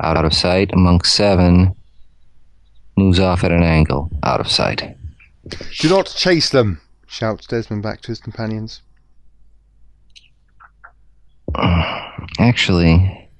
[0.00, 0.74] out of sight.
[0.74, 1.74] Monk seven
[2.96, 4.96] moves off at an angle out of sight.
[5.78, 6.80] Do not chase them!
[7.06, 8.80] shouts Desmond back to his companions.
[12.38, 13.30] Actually,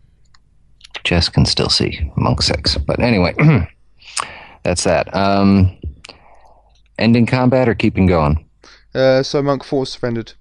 [1.02, 2.76] Jess can still see Monk six.
[2.76, 3.34] But anyway,
[4.62, 5.12] that's that.
[5.14, 5.76] Um,
[6.98, 8.46] ending combat or keeping going?
[8.94, 10.32] Uh, so Monk 4 surrendered.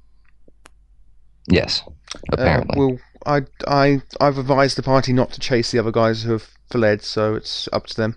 [1.48, 1.84] Yes,
[2.32, 2.76] apparently.
[2.76, 6.32] Uh, well, I, I, I've advised the party not to chase the other guys who
[6.34, 8.16] have fled, so it's up to them.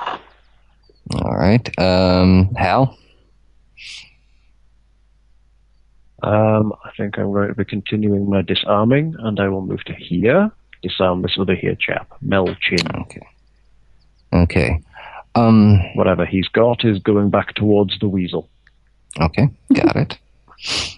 [0.00, 1.78] All right.
[1.78, 2.98] Um, Hal.
[6.22, 9.92] Um, I think I'm going to be continuing my disarming, and I will move to
[9.92, 10.50] here.
[10.82, 13.00] Disarm this other here chap, Melchin.
[13.02, 13.26] Okay.
[14.32, 14.82] Okay.
[15.34, 15.80] Um.
[15.94, 18.48] Whatever he's got is going back towards the weasel.
[19.20, 19.48] Okay.
[19.72, 20.18] Got it.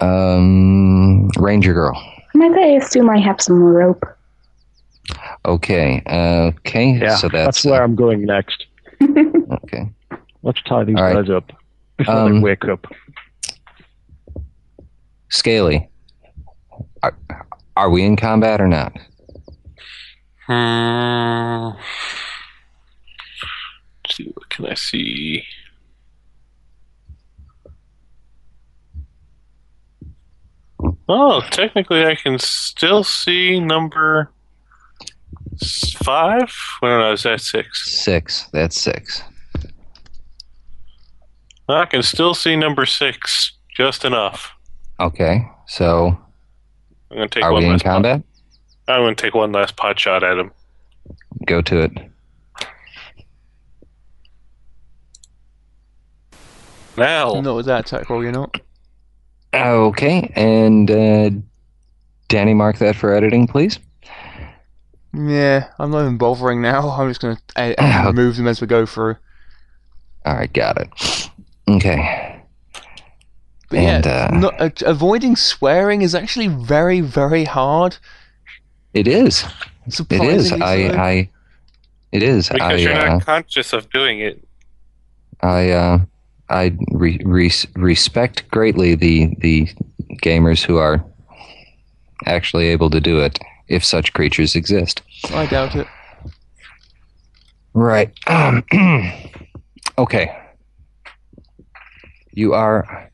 [0.00, 1.28] Um.
[1.38, 2.00] Ranger girl.
[2.34, 4.04] My guy assume I have some rope.
[5.44, 6.02] Okay.
[6.06, 6.98] Okay.
[6.98, 8.66] Yeah, So that's, that's where I'm going next.
[9.02, 9.90] okay.
[10.42, 11.14] Let's tie these All right.
[11.16, 11.50] guys up
[11.96, 12.86] before Um, they wake up.
[15.30, 15.88] Scaly.
[17.02, 17.16] Are,
[17.76, 18.92] are we in combat or not?
[20.46, 21.76] Hmm.
[24.04, 25.44] Let's see, what can I see?
[31.08, 34.30] Oh, technically, I can still see number
[35.96, 36.52] five.
[36.80, 38.48] When I was at six, Six.
[38.52, 39.22] That's six.
[41.68, 44.52] I can still see number six just enough.
[45.00, 45.46] Okay.
[45.66, 46.18] So
[47.10, 47.84] I'm gonna take are one we in last.
[47.84, 48.22] Pot, combat?
[48.86, 50.50] I'm gonna take one last pot shot at him.
[51.46, 51.92] Go to it.
[56.96, 58.60] Now, Not with that attack roll, you're not.
[59.54, 60.32] Okay.
[60.34, 61.30] And uh,
[62.28, 63.78] Danny, mark that for editing, please.
[65.14, 66.90] Yeah, I'm not even bothering now.
[66.98, 69.16] I'm just gonna uh, Ah, remove them as we go through.
[70.26, 70.52] All right.
[70.52, 71.30] Got it.
[71.68, 72.42] Okay.
[73.70, 77.98] But And, yeah, uh, not, uh, avoiding swearing is actually very, very hard.
[78.94, 79.44] It is.
[79.44, 79.96] It is.
[79.96, 81.08] Surprisingly I.
[81.08, 81.30] I.
[82.12, 82.48] It is.
[82.48, 82.74] because I.
[82.76, 84.42] you're uh, not conscious of doing it.
[85.40, 85.98] I uh,
[86.50, 89.68] I re- re- respect greatly the the
[90.22, 91.04] gamers who are
[92.26, 95.02] actually able to do it, if such creatures exist.
[95.32, 95.86] I doubt it.
[97.74, 98.12] Right.
[98.26, 98.64] Um,
[99.98, 100.36] okay.
[102.32, 103.10] You are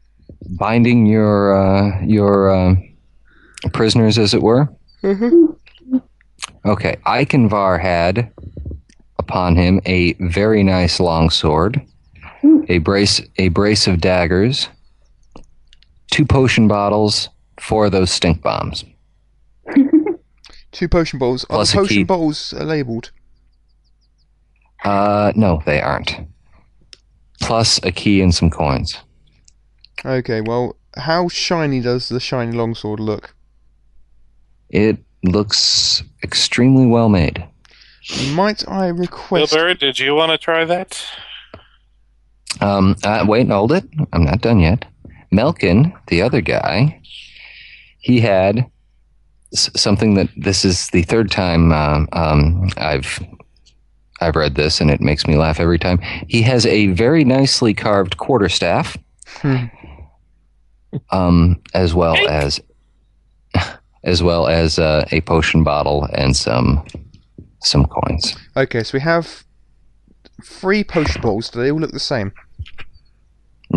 [0.59, 2.75] binding your uh, your uh,
[3.73, 4.69] prisoners, as it were.
[6.67, 6.97] Okay.
[7.07, 8.33] Iconvar had
[9.19, 11.81] upon him a very nice long sword,
[12.69, 14.69] a brace a brace of daggers,
[16.11, 17.29] two potion bottles,
[17.61, 18.85] four of those stink bombs.
[20.73, 21.45] Two potion bottles.
[21.45, 22.03] Are Plus the potion key.
[22.03, 23.13] bottles uh, labelled?
[24.85, 26.17] Uh, no, they aren't.
[27.41, 28.99] Plus a key and some coins.
[30.05, 33.37] Okay, well, how shiny does the shiny longsword look?
[34.69, 37.47] It looks extremely well made.
[38.33, 39.55] Might I request?
[39.55, 41.07] Wilbur, did you want to try that?
[42.61, 43.85] Um, uh, wait, and hold it.
[44.13, 44.85] I'm not done yet.
[45.33, 47.01] Melkin, the other guy,
[47.99, 48.67] he had
[49.53, 53.23] s- something that this is the third time um, um, I've
[54.21, 55.99] I've read this, and it makes me laugh every time.
[56.29, 58.97] He has a very nicely carved quarterstaff,
[59.43, 59.65] Hmm.
[61.11, 62.61] um, as well as
[64.05, 66.85] as well as uh, a potion bottle and some
[67.61, 68.37] some coins.
[68.57, 69.43] Okay, so we have
[70.45, 71.51] three potion bottles.
[71.51, 72.33] Do they all look the same?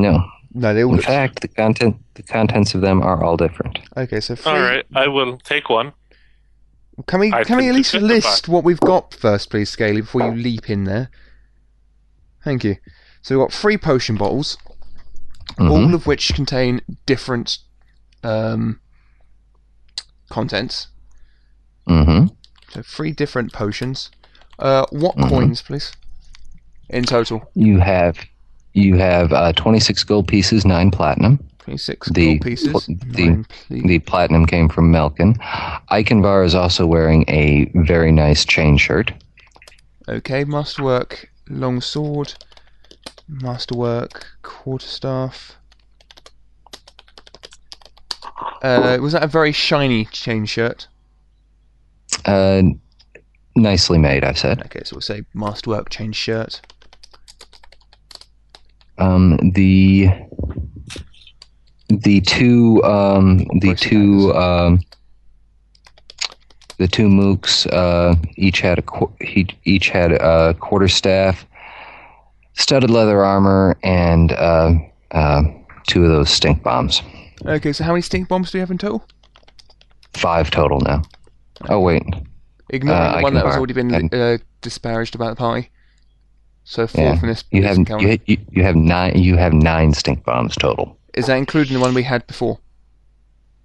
[0.01, 3.80] No, No, they all in fact, the content the contents of them are all different.
[3.95, 4.51] Okay, so three.
[4.51, 5.93] All right, I will take one.
[7.06, 10.22] Can we I can we at least list what we've got first, please, Scaly, before
[10.22, 11.09] you leap in there?
[12.43, 12.77] Thank you.
[13.22, 14.58] So we've got three potion bottles,
[15.59, 15.69] Mhm.
[15.69, 17.58] all of which contain different
[18.24, 18.80] um,
[20.30, 20.88] contents.
[21.88, 22.27] Mm-hmm.
[22.69, 24.09] So three different potions.
[24.59, 25.30] Uh, what Mhm.
[25.30, 25.92] coins, please?
[26.90, 28.17] In total, You have
[28.77, 31.39] you have uh, 26 gold pieces, nine platinum.
[31.59, 32.67] twenty-six The gold pieces.
[32.72, 35.35] pl- the- The platinum came from Melkin.
[35.91, 39.11] Iconvar is also wearing a very nice chain shirt.
[40.07, 42.33] Okay, masterwork, long sword,
[43.27, 45.56] masterwork, quarterstaff.
[48.61, 50.88] Uh, was that a very shiny chain shirt?
[52.25, 52.61] Uh,
[53.56, 54.61] nicely made, I said.
[54.65, 56.61] Okay, so we'll say masterwork chain shirt.
[58.98, 60.09] Um, the
[61.90, 64.80] the two um, the two um,
[66.77, 69.14] the two mooks uh, each had a qu-
[69.64, 71.45] each had a quarter staff,
[72.53, 74.74] studded leather armor, and uh,
[75.11, 75.43] uh,
[75.88, 77.01] two of those stink bombs.
[77.45, 79.06] Okay, so how many stink bombs do we have in total?
[80.14, 81.03] Five total now.
[81.69, 82.03] Oh wait,
[82.69, 85.69] Ignoring Uh, the one that has already been uh, disparaged about the party.
[86.69, 89.93] So four Yeah, from this, you have you, you, you have nine you have nine
[89.93, 90.97] stink bombs total.
[91.13, 92.59] Is that including the one we had before?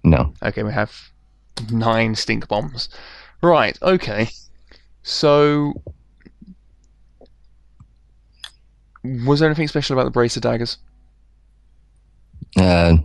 [0.05, 1.11] No, Okay, we have
[1.69, 2.87] nine stink bombs.
[3.41, 4.29] Right, okay.
[5.03, 5.73] So.
[9.03, 10.77] Was there anything special about the bracer daggers?
[12.57, 12.95] uh,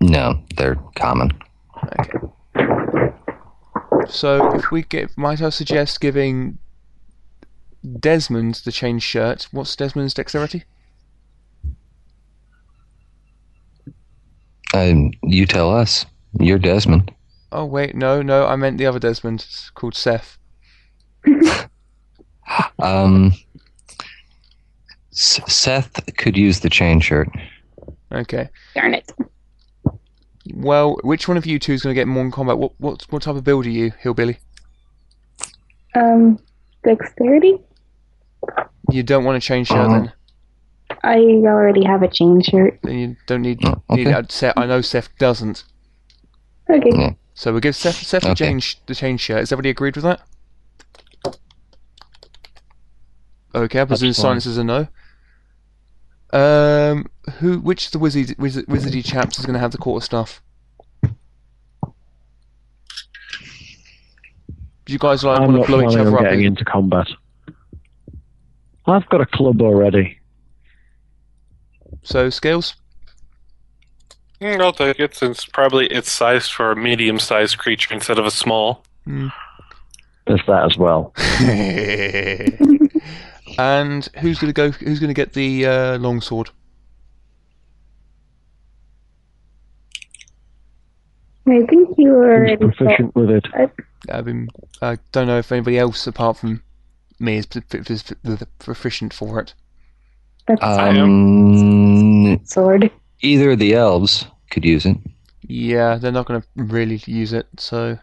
[0.00, 1.32] No, they're common.
[1.84, 2.10] Okay.
[4.08, 6.56] So if we get, might I suggest giving
[8.00, 9.48] Desmond the chain shirt?
[9.52, 10.64] What's Desmond's dexterity?
[14.74, 16.06] Um, you tell us.
[16.40, 17.12] You're Desmond.
[17.52, 19.40] Oh wait, no, no, I meant the other Desmond.
[19.46, 20.38] It's called Seth.
[22.78, 23.32] Um,
[25.12, 27.28] S- Seth could use the chain shirt.
[28.12, 28.50] Okay.
[28.74, 29.10] Darn it.
[30.52, 32.58] Well, which one of you two is going to get more in combat?
[32.58, 34.36] What what what type of build are you, hillbilly?
[35.94, 36.38] Um,
[36.84, 37.56] dexterity?
[38.90, 40.00] You don't want to chain shirt Uh-huh.
[40.00, 40.12] then.
[41.02, 41.16] I
[41.46, 42.78] already have a chain shirt.
[42.82, 43.60] Then you don't need.
[43.64, 44.16] Oh, need okay.
[44.16, 45.64] I'd say- I know Seth doesn't.
[46.70, 46.90] Okay.
[46.92, 47.10] Yeah.
[47.34, 48.46] So we'll give Seth Seth the Okay.
[48.46, 49.38] change the chain shirt.
[49.38, 50.20] Has everybody agreed with that?
[53.54, 54.14] Okay, I presume fine.
[54.14, 54.88] silence is a no.
[56.32, 57.06] Um,
[57.38, 57.60] who?
[57.60, 60.42] Which of the wizard, wizard wizardy chaps is going to have the quarter staff?
[64.86, 66.30] Do you guys like I'm want to blow each planning other on up?
[66.30, 67.06] getting into combat.
[68.86, 70.18] I've got a club already.
[72.02, 72.74] So scales.
[74.40, 78.30] Mm, I'll take it since probably it's sized for a medium-sized creature instead of a
[78.30, 78.84] small.
[79.04, 79.28] Hmm.
[80.26, 81.14] There's that as well.
[83.58, 84.70] and who's going to go?
[84.70, 86.50] Who's going to get the uh, longsword?
[91.46, 92.72] I think you Who's already saw.
[92.72, 93.44] proficient with it?
[94.10, 94.48] I mean,
[94.80, 96.62] I don't know if anybody else apart from
[97.18, 97.46] me is
[98.58, 99.54] proficient for it.
[100.46, 102.34] That's I am.
[102.34, 102.90] Um, sword.
[103.22, 104.96] either of the elves could use it.
[105.42, 107.46] Yeah, they're not going to really use it.
[107.58, 107.98] So,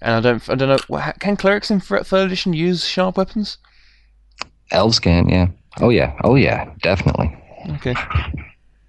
[0.00, 1.12] and I don't, I don't know.
[1.18, 3.58] Can clerics in third third edition use sharp weapons?
[4.70, 5.48] Elves can, yeah.
[5.80, 7.34] Oh yeah, oh yeah, definitely.
[7.70, 7.94] Okay.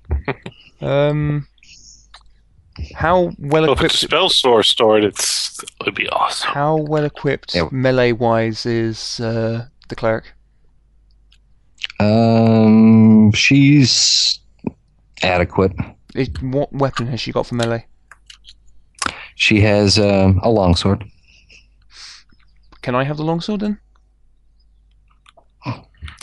[0.82, 1.48] um,
[2.96, 3.94] how well Well, if equipped?
[3.96, 6.52] it's a spell store stored, it's it would be awesome.
[6.52, 7.68] How well equipped Yeah.
[7.72, 10.26] melee wise is uh, the cleric?
[12.00, 14.40] Um, she's
[15.22, 15.74] adequate.
[16.16, 17.86] It, what weapon has she got for melee?
[19.36, 21.04] She has um, a longsword.
[22.82, 23.80] Can I have the longsword then?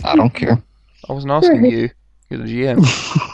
[0.05, 0.63] I don't care.
[1.09, 1.91] I wasn't asking you.
[2.29, 2.79] You're the GM.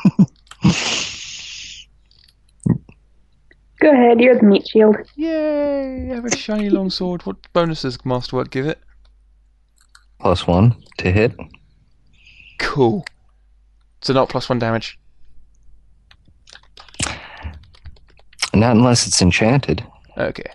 [3.86, 4.96] Go ahead, you're the meat shield.
[5.14, 6.10] Yay!
[6.10, 7.24] I have a shiny longsword.
[7.24, 8.80] What bonus does Masterwork give it?
[10.18, 11.36] Plus one to hit.
[12.58, 13.04] Cool.
[14.02, 14.98] So not plus one damage.
[18.52, 19.86] Not unless it's enchanted.
[20.18, 20.50] Okay.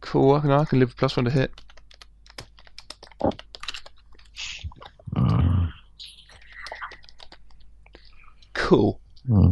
[0.00, 0.36] Cool.
[0.36, 1.50] I can, I can live with plus one to hit.
[8.52, 9.00] Cool.
[9.26, 9.50] Hmm.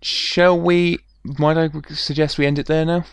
[0.00, 1.00] Shall we?
[1.24, 3.04] Might I suggest we end it there now?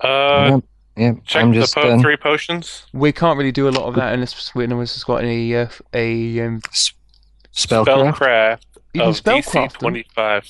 [0.00, 0.64] Uh, Yep,
[0.96, 1.16] yep.
[1.24, 2.86] check I'm the just po- uh, three potions.
[2.92, 5.68] We can't really do a lot of that unless we know has got any uh,
[5.92, 6.60] a um,
[7.52, 8.14] spellcraft.
[8.16, 8.60] Spellcraft
[8.94, 9.90] you can of spell DC craft them.
[9.90, 10.48] 25.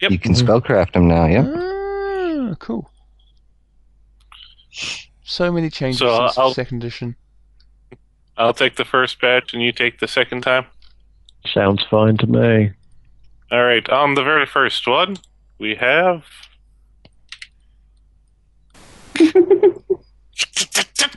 [0.00, 0.10] Yep.
[0.10, 1.26] You can spellcraft them now.
[1.26, 1.46] Yep.
[1.54, 2.90] Ah, cool.
[5.24, 7.16] So many changes So, uh, since I'll- second edition.
[8.38, 10.64] I'll take the first batch and you take the second time.
[11.46, 12.70] Sounds fine to me.
[13.50, 13.86] All right.
[13.90, 15.16] On the very first one,
[15.58, 16.24] we have.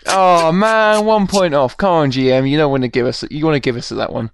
[0.07, 1.75] Oh man, one point off.
[1.77, 2.49] Come on, GM.
[2.49, 3.23] You don't want to give us.
[3.29, 4.29] You want to give us that one.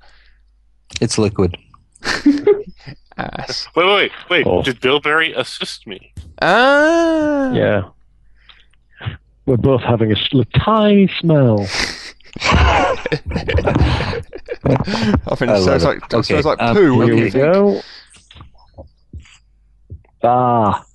[1.00, 1.58] It's liquid.
[3.18, 3.68] Ass.
[3.76, 4.12] Wait, wait, wait.
[4.30, 4.48] wait.
[4.48, 4.62] Oh.
[4.64, 6.14] Did Bilberry assist me?
[6.42, 7.52] Ah.
[7.54, 7.90] Yeah.
[9.46, 11.62] We're both having a sl- tiny smell.
[12.42, 12.96] I
[15.36, 16.14] think it sounds like it.
[16.14, 16.96] Okay, sounds like um, poo.
[16.96, 17.54] What Here we you think?
[17.54, 17.82] go.
[20.24, 20.86] Ah,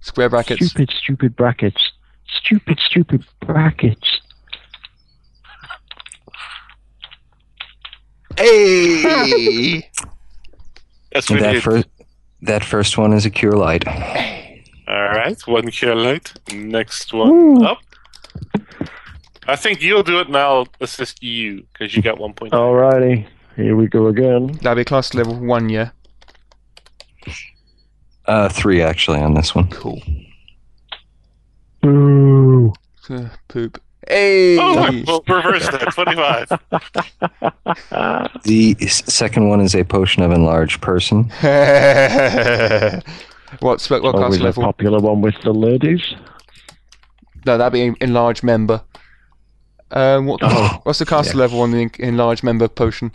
[0.00, 0.66] Square brackets.
[0.66, 1.92] stupid, stupid brackets.
[2.28, 4.20] Stupid, stupid brackets.
[8.36, 9.90] Hey.
[11.12, 11.62] Yes, we that did.
[11.64, 11.88] first
[12.42, 13.84] that first one is a cure light.
[14.86, 15.36] All right.
[15.48, 16.32] One cure light.
[16.54, 17.64] Next one Ooh.
[17.64, 17.78] up.
[19.48, 22.52] I think you'll do it and I'll assist you because you got one point.
[22.52, 24.52] Alrighty, here we go again.
[24.62, 25.90] That'll be class level one, yeah.
[28.30, 29.68] Uh, three actually on this one.
[29.70, 30.00] Cool.
[31.84, 32.72] Ooh.
[33.08, 33.82] Uh, poop.
[34.06, 34.56] Hey.
[34.56, 35.92] Oh, well, reverse that.
[35.92, 36.48] 25.
[38.44, 41.24] The second one is a potion of enlarged person.
[43.58, 44.00] what spec?
[44.02, 44.62] What class Always a level?
[44.62, 46.14] popular one with the ladies.
[47.46, 48.80] No, that'd be enlarged member.
[49.90, 51.40] Um, what, Oh, what's the caster yeah.
[51.40, 53.10] level on the enlarged member potion?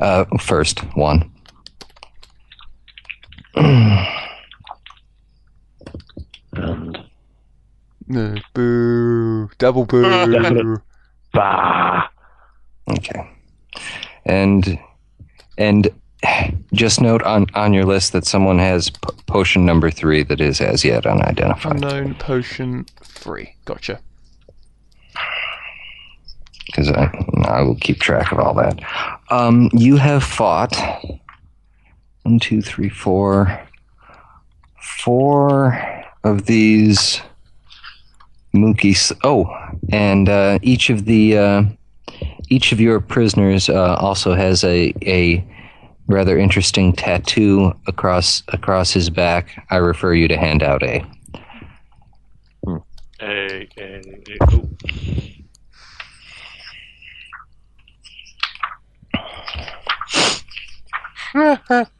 [0.00, 1.32] Uh, first one.
[3.58, 4.06] And
[8.06, 9.50] No, boo.
[9.58, 10.76] Double boo.
[11.32, 12.08] bah.
[12.90, 13.30] Okay.
[14.24, 14.78] And
[15.58, 15.88] and
[16.72, 20.60] just note on on your list that someone has p- potion number three that is
[20.60, 21.74] as yet unidentified.
[21.74, 23.54] Unknown potion three.
[23.66, 24.00] Gotcha.
[26.66, 27.10] because I,
[27.44, 28.78] I will keep track of all that.
[29.30, 30.76] Um, you have fought
[32.28, 33.58] one, two, three, four,
[35.02, 37.22] four of these
[38.54, 39.18] Mookies.
[39.24, 39.46] Oh,
[39.90, 41.62] and uh, each of the uh,
[42.50, 45.42] each of your prisoners uh, also has a a
[46.06, 49.64] rather interesting tattoo across across his back.
[49.70, 51.02] I refer you to handout A.
[53.22, 54.02] A, A,
[61.34, 61.86] A,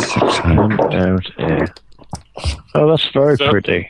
[0.00, 1.66] Out here.
[2.74, 3.88] Oh, that's very So- pretty.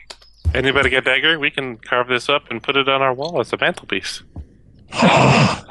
[0.53, 1.39] Anybody get dagger?
[1.39, 4.21] We can carve this up and put it on our wall as a mantelpiece.
[4.91, 5.65] 600,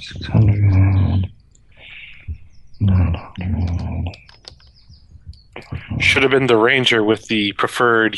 [0.00, 1.30] 600,
[2.80, 4.16] 900.
[5.98, 8.16] Should have been the ranger with the preferred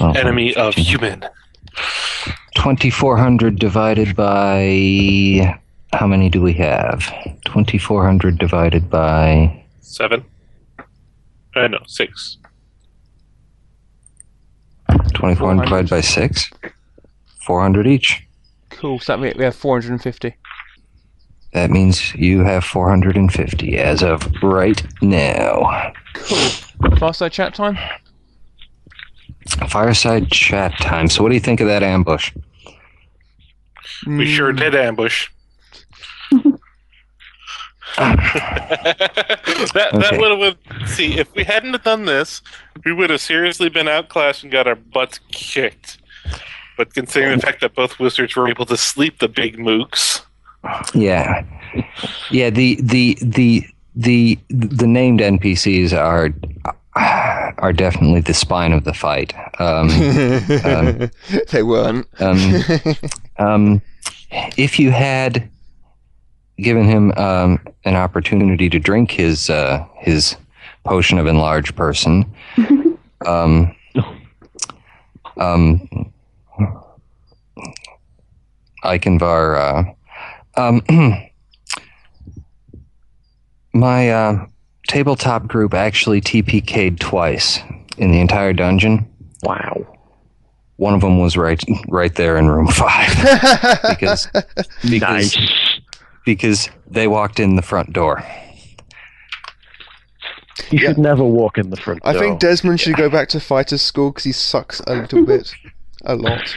[0.00, 1.24] enemy of human.
[2.56, 5.58] 2400 divided by
[5.92, 7.00] how many do we have
[7.46, 10.24] 2400 divided by Seven.
[11.56, 12.36] Uh, no, six.
[15.14, 16.50] 2400 divided by 6
[17.46, 18.24] 400 each
[18.70, 18.98] Cool.
[19.00, 20.34] So that means we have 450.
[21.52, 26.48] that means you have 450 as of right now Cool.
[26.98, 27.76] Fireside chat time.
[29.68, 32.32] fireside chat time so what do you think of that ambush
[34.06, 35.28] We sure Mm, did ambush.
[39.74, 40.18] that that Okay.
[40.18, 42.40] would have see if we hadn't have done this,
[42.84, 45.98] we would have seriously been outclassed and got our butts kicked.
[46.76, 50.22] But considering the fact that both wizards were able to sleep the big mooks,
[50.94, 51.42] yeah
[52.30, 53.64] yeah the the the
[53.96, 56.30] the the named npcs are
[57.58, 59.88] are definitely the spine of the fight um,
[60.64, 61.10] um,
[61.50, 62.06] they weren't.
[62.20, 62.38] um,
[63.38, 63.82] um,
[64.56, 65.48] if you had
[66.60, 70.36] given him um, an opportunity to drink his uh, his
[70.84, 72.24] potion of enlarged person,
[73.26, 73.74] um,
[75.36, 76.12] um,
[78.84, 79.94] Eichenvar,
[80.56, 80.82] uh, um,
[83.72, 84.46] my uh,
[84.88, 87.60] tabletop group actually TPK'd twice
[87.96, 89.06] in the entire dungeon.
[89.42, 89.86] Wow.
[90.76, 93.08] One of them was right right there in room five
[93.88, 94.28] because
[94.88, 95.77] because Nice.
[96.24, 98.22] Because they walked in the front door.
[100.70, 102.10] You should never walk in the front door.
[102.10, 102.22] I door.
[102.22, 105.54] think Desmond should go back to fighter school because he sucks a little bit,
[106.04, 106.54] a lot.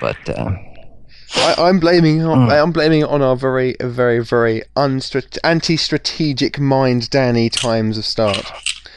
[0.00, 0.50] But uh,
[1.36, 2.62] I, I'm blaming Mm.
[2.62, 8.50] I'm blaming it on our very very very unstrat- anti-strategic mind Danny times of start.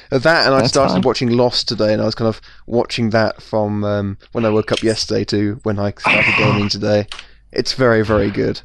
[0.09, 1.01] That, and I That's started fine.
[1.01, 4.71] watching Lost today, and I was kind of watching that from um, when I woke
[4.71, 7.07] up yesterday to when I started gaming today.
[7.51, 8.61] It's very very good.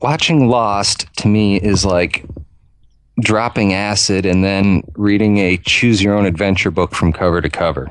[0.00, 2.24] Watching Lost to me is like
[3.20, 7.90] dropping acid and then reading a choose your own adventure book from cover to cover.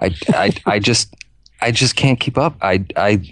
[0.00, 1.14] I, I, I just
[1.60, 2.56] I just can't keep up.
[2.62, 3.22] I I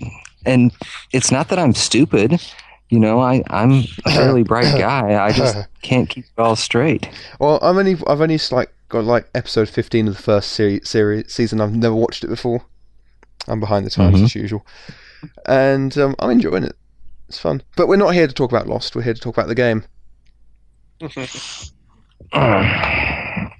[0.46, 0.72] and
[1.12, 2.40] it's not that I'm stupid.
[2.88, 5.22] You know, I, I'm a fairly bright guy.
[5.22, 7.08] I just can't keep it all straight.
[7.38, 11.32] Well, I'm only I've only like got like episode 15 of the first series, series
[11.32, 11.60] season.
[11.60, 12.62] I've never watched it before.
[13.48, 14.24] I'm behind the times Mhm.
[14.24, 14.64] as usual,
[15.46, 16.76] and um, I'm enjoying it.
[17.32, 18.94] It's fun, but we're not here to talk about Lost.
[18.94, 19.84] We're here to talk about the game.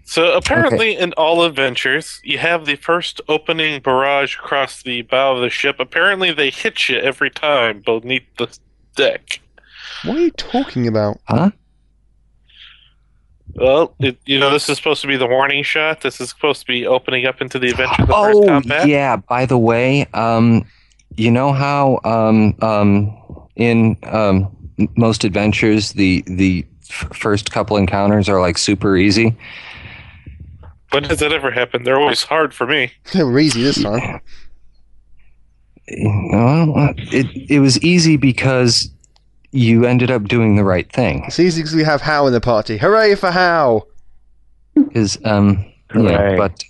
[0.05, 5.41] So apparently, in all adventures, you have the first opening barrage across the bow of
[5.41, 5.77] the ship.
[5.79, 8.55] Apparently, they hit you every time beneath the
[8.95, 9.41] deck.
[10.05, 11.19] What are you talking about?
[11.29, 11.53] Huh?
[13.55, 16.03] Well, it, you know, this is supposed to be the warning shot.
[16.03, 18.89] This is supposed to be opening up into the adventure, the first oh combat.
[18.89, 19.17] yeah.
[19.17, 20.67] By the way, um,
[21.17, 23.17] you know how um, um,
[23.57, 24.55] in um,
[24.97, 29.37] most adventures the the f- first couple encounters are like super easy.
[30.91, 31.85] When does that ever happen?
[31.85, 32.93] They're always hard for me.
[33.15, 34.21] They were easy this time.
[36.31, 38.91] Well, uh, it it was easy because
[39.51, 41.25] you ended up doing the right thing.
[41.27, 42.79] It's easy because we have Hal in the party.
[42.79, 43.87] Hooray for Hal!
[44.75, 45.65] Because um,
[45.95, 46.65] yeah, but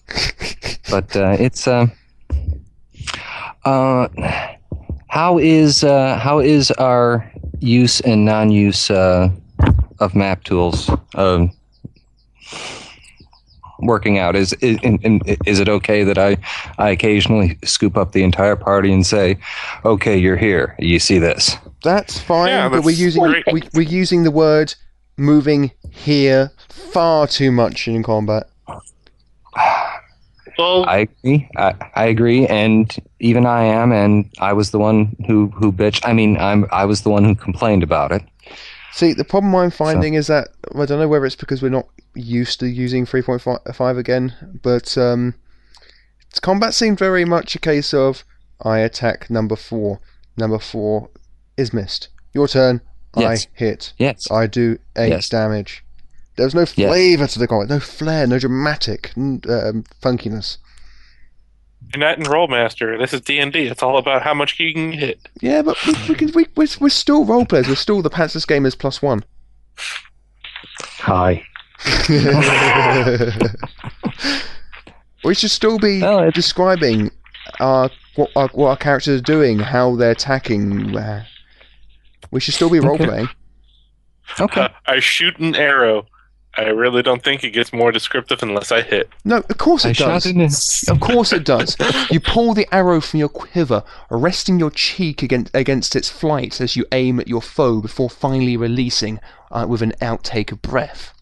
[0.91, 1.87] but uh, it's uh,
[3.65, 4.09] uh,
[5.13, 9.29] How is uh, how is our use and non-use uh,
[10.01, 11.53] of map tools um,
[13.81, 14.37] working out?
[14.37, 14.79] Is is,
[15.45, 16.39] is it okay that I
[16.79, 19.37] I occasionally scoop up the entire party and say,
[19.85, 20.75] "Okay, you're here.
[20.79, 24.75] You see this." That's fine, Yeah, but we're using we, we're using the word
[25.19, 28.49] moving here far too much in combat.
[30.59, 31.49] Well, I agree.
[31.57, 36.03] I, I agree, and even I am, and I was the one who who bitched.
[36.05, 38.23] I mean, I'm I was the one who complained about it.
[38.93, 41.89] See, the problem I'm finding is that I don't know whether it's because we're not
[42.15, 45.35] used to using 3.5 again, but um,
[46.43, 48.23] combat seemed very much a case of
[48.61, 50.01] I attack number four,
[50.37, 51.09] number four
[51.57, 52.09] is missed.
[52.35, 52.83] Your turn.
[53.17, 53.47] Yes.
[53.47, 53.93] I hit.
[53.99, 54.31] Yes.
[54.31, 55.29] I do eight Yes.
[55.29, 55.85] damage.
[56.37, 56.89] There was no Yes.
[56.91, 59.43] flavour to the combat, no flair, no dramatic um,
[60.03, 60.57] funkiness.
[61.93, 62.99] you're not in Rolemaster.
[62.99, 63.67] This is D and D.
[63.67, 65.21] It's all about how much you can hit.
[65.41, 67.69] Yeah, but we, we, can- we, we're, we're still role players.
[67.69, 69.25] We're still the Pantsers Gamers plus one.
[71.01, 71.45] Hi.
[75.25, 77.11] we should still be No, it's- describing
[77.61, 80.97] our, what, our, what our characters are doing, how they're attacking.
[80.97, 81.25] uh,
[82.31, 83.29] We should still be role playing.
[84.41, 84.63] Okay.
[84.63, 86.07] Uh, I shoot an arrow.
[86.55, 89.09] I really don't think it gets more descriptive unless I hit.
[89.25, 90.85] No, of course it shot does.
[90.89, 91.77] Of course it does.
[92.11, 96.77] You pull the arrow from your quiver, resting your cheek against, against its flight as
[96.77, 99.19] you aim at your foe before finally releasing
[99.51, 101.15] uh, with an outtake of breath.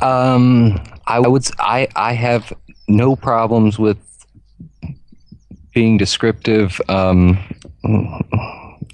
[0.00, 1.42] Um, I would.
[1.42, 2.52] s- I I have
[2.88, 3.98] no problems with
[5.74, 6.80] being descriptive.
[6.88, 7.38] Um,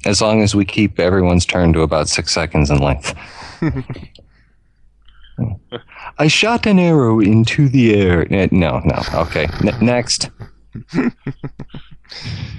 [0.05, 3.15] as long as we keep everyone's turn to about six seconds in length.
[6.19, 8.27] I shot an arrow into the air.
[8.33, 9.03] Eh, No, no.
[9.15, 9.47] Okay.
[9.65, 10.29] N- next.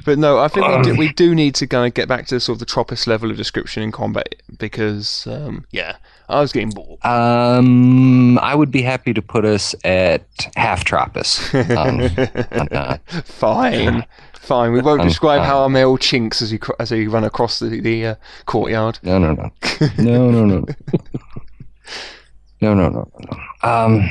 [0.06, 2.40] But no, I think we do, we do need to kind of get back to
[2.40, 5.98] sort of the Tropis level of description in combat because, um, yeah,
[6.30, 7.04] I was getting bored.
[7.06, 10.24] Um, I would be happy to put us at
[10.56, 11.52] half Tropis.
[13.12, 13.24] Um.
[13.26, 14.06] Fine,
[14.42, 14.72] fine.
[14.74, 17.80] We won't describe uh, how our male chinks as cr- as we run across the
[17.82, 19.00] the uh, courtyard.
[19.04, 19.52] No, no, no,
[19.98, 20.66] no, no, no, no,
[22.62, 23.70] no, no, no.
[23.70, 24.08] Um,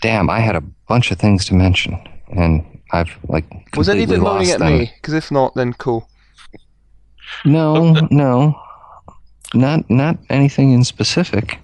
[0.00, 1.98] damn, I had a bunch of things to mention,
[2.36, 3.44] and I've like
[3.76, 4.78] Was any of it completely moaning at them.
[4.78, 4.92] me?
[4.96, 6.08] Because if not, then cool.
[7.44, 8.58] No, no,
[9.54, 11.58] not not anything in specific.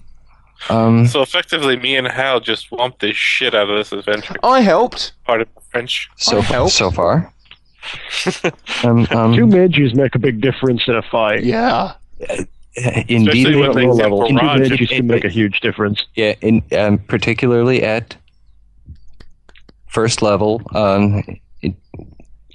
[0.69, 4.35] Um, So effectively, me and Hal just swamped the shit out of this adventure.
[4.43, 5.13] I helped.
[5.25, 6.09] Part of French.
[6.17, 6.71] so help.
[6.71, 7.31] so far.
[8.83, 11.43] um, Two um, mages make a big difference in a fight.
[11.43, 11.93] Yeah.
[13.07, 14.69] indeed, Especially At low level, two barrage.
[14.71, 16.03] mages can make a huge difference.
[16.15, 18.15] Yeah, in um, particularly at
[19.87, 20.61] first level.
[20.73, 21.23] Um,
[21.61, 21.75] it-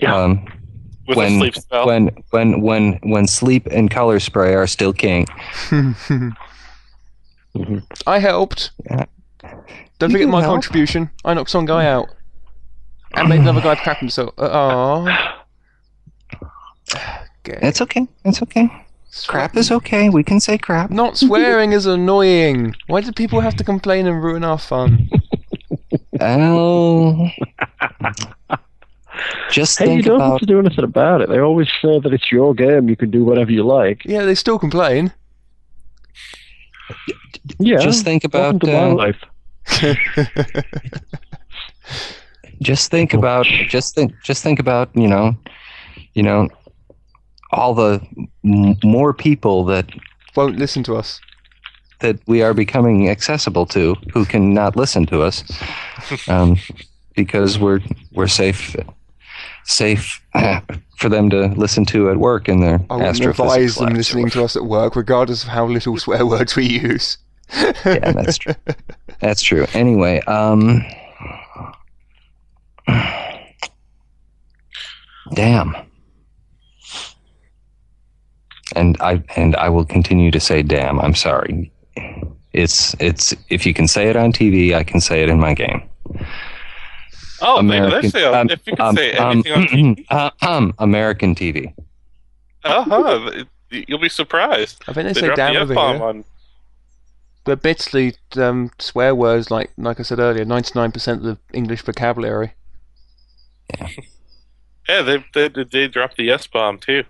[0.01, 0.15] Yeah.
[0.17, 0.47] um,
[1.07, 1.87] With when a sleep spell.
[1.87, 5.27] when when when when sleep and color spray are still king.
[8.07, 8.71] I helped.
[8.85, 9.05] Yeah.
[9.99, 10.53] Don't You forget my help.
[10.55, 11.11] contribution.
[11.25, 12.09] I knocked some guy out.
[13.15, 14.33] And made another guy crap himself.
[14.39, 15.03] Uh,
[16.95, 17.59] okay.
[17.63, 18.07] It's okay.
[18.25, 18.69] It's okay.
[19.27, 20.09] Crap is okay.
[20.09, 20.91] We can say crap.
[20.91, 22.77] Not swearing is annoying.
[22.87, 25.09] Why do people have to complain and ruin our fun?
[26.21, 27.29] Oh.
[29.51, 31.29] Just Hey, you don't have to do anything about it.
[31.29, 32.89] They always say that it's your game.
[32.89, 34.05] You can do whatever you like.
[34.05, 35.13] Yeah, they still complain.
[37.59, 37.79] Yeah.
[37.81, 39.23] just think about to my uh, life.
[42.63, 45.35] just think about just think just think about you know
[46.15, 46.49] you know
[47.53, 48.01] all the
[48.45, 49.87] m- more people that
[50.37, 51.21] Won't listen to us.
[52.01, 55.45] that we are becoming accessible to who can not listen to us
[56.29, 56.57] um,
[57.17, 57.81] because we're
[58.13, 58.77] we're safe
[59.71, 60.61] safe uh,
[60.97, 64.45] for them to listen to at work in their I astrophysics advise them listening to
[64.45, 67.19] us at work, regardless of how little swear words we use.
[67.85, 68.55] yeah, that's true.
[69.21, 69.67] That's true.
[69.75, 70.85] Anyway, um,
[75.35, 75.75] damn.
[78.77, 81.01] And I and I will continue to say damn.
[81.01, 81.73] I'm sorry.
[82.53, 85.55] It's it's if you can say it on TV, I can say it in my
[85.55, 85.90] game.
[87.43, 87.91] Oh, American.
[88.03, 91.35] let's say, um, if you can um, say um, anything on TV, uh, um, American
[91.35, 91.73] TV.
[92.65, 94.83] uh-huh, you'll be surprised.
[94.89, 96.05] I think they They say dropped damn the over F-bomb here.
[96.05, 96.25] on
[97.45, 102.53] But basically, um, swear words, like like I said earlier, 99% of the English vocabulary.
[104.89, 107.05] Yeah, they they they dropped the S bomb too.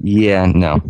[0.00, 0.80] Yeah, no.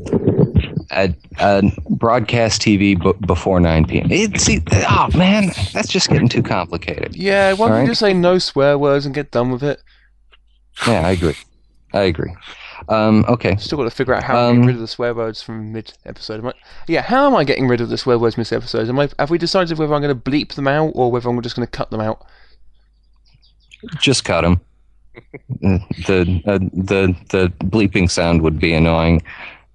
[0.92, 4.10] Uh, broadcast TV b- before 9 p.m.
[4.10, 7.16] It, see, oh man, that's just getting too complicated.
[7.16, 7.82] Yeah, why don't Alright.
[7.84, 9.80] you just say no swear words and get done with it?
[10.86, 11.36] Yeah, I agree.
[11.94, 12.34] I agree.
[12.88, 13.56] Um, okay.
[13.56, 15.72] Still got to figure out how I'm Um, getting rid of the swear words from
[15.72, 16.44] mid episode.
[16.44, 16.52] I,
[16.88, 18.88] yeah, how am I getting rid of the swear words mid episode?
[18.88, 21.40] Am I, have we decided whether I'm going to bleep them out or whether I'm
[21.42, 22.26] just going to cut them out?
[23.98, 24.60] Just cut them.
[25.60, 29.22] the uh, the the bleeping sound would be annoying.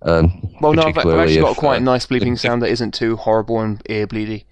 [0.07, 0.29] Uh,
[0.61, 2.93] Well, no, I've, I've actually got if, a quite uh, nice bleeping sound that isn't
[2.93, 4.45] too horrible and ear bleedy.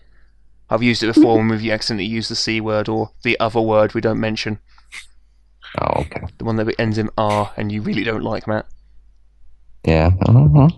[0.70, 3.94] I've used it before when we've accidentally used the C word or the other word
[3.94, 4.60] we don't mention.
[5.80, 6.24] Oh, okay.
[6.38, 8.66] The one that ends in R and you really don't like, Matt.
[9.86, 10.12] Yeah.
[10.28, 10.70] uh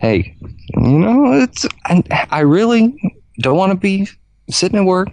[0.00, 2.96] Hey, you know, it's I, I really
[3.40, 4.08] don't want to be
[4.48, 5.10] sitting at work,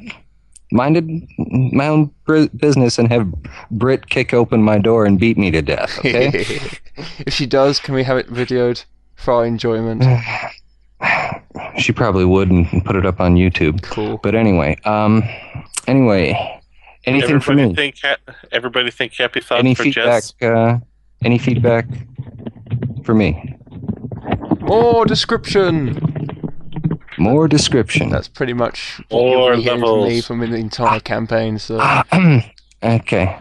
[0.71, 3.31] minded my own br- business, and have
[3.71, 5.99] Brit kick open my door and beat me to death.
[5.99, 6.29] Okay.
[7.19, 8.83] if she does, can we have it videoed
[9.19, 10.03] for our enjoyment?
[11.77, 13.81] she probably would and put it up on YouTube.
[13.83, 14.17] Cool.
[14.23, 15.23] But anyway, um,
[15.87, 16.61] anyway,
[17.05, 17.75] anything for everybody me?
[17.75, 20.23] think ha- everybody think happy thoughts Any for feedback?
[20.23, 20.33] Jess.
[20.41, 20.79] Uh,
[21.23, 21.85] any feedback
[23.03, 23.55] for me?
[24.61, 25.99] More description!
[27.17, 28.09] More description.
[28.09, 31.79] That's pretty much what More you'll from me from the entire campaign, so.
[32.83, 33.39] okay.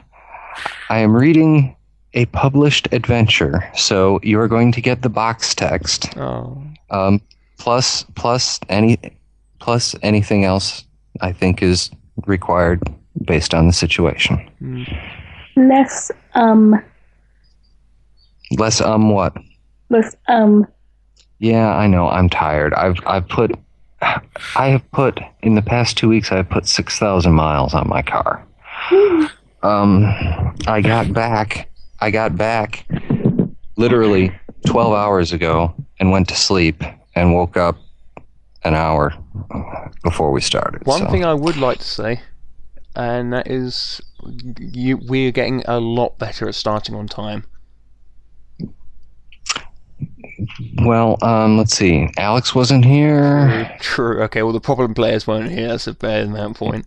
[0.91, 1.77] I am reading
[2.15, 6.61] a published adventure, so you are going to get the box text, Oh.
[6.91, 7.21] um,
[7.59, 8.99] plus plus any
[9.61, 10.85] plus anything else
[11.21, 11.91] I think is
[12.27, 12.81] required
[13.25, 14.39] based on the situation.
[15.57, 16.81] Less um
[18.57, 19.37] Less um what?
[19.91, 20.67] less um
[21.41, 22.09] Yeah, I know.
[22.09, 22.73] I'm tired.
[22.75, 23.53] I've I've put
[24.01, 26.31] I have put in the past two weeks.
[26.33, 28.45] I've put six thousand miles on my car.
[29.63, 30.05] Um,
[30.69, 31.69] I got back.
[32.01, 32.87] I got back
[33.77, 34.33] literally
[34.67, 36.83] twelve hours ago and went to sleep
[37.15, 37.77] and woke up
[38.65, 39.15] an hour
[40.03, 40.87] before we started.
[40.87, 42.21] One so- thing I would like to say,
[42.95, 44.01] and that is,
[44.59, 47.45] you, we're getting a lot better at starting on time.
[50.83, 52.09] well, um, let's see.
[52.17, 53.77] Alex wasn't here.
[53.81, 54.23] True.
[54.23, 54.43] Okay.
[54.43, 55.69] Well, the problem players weren't here.
[55.69, 56.87] That's a bad amount point.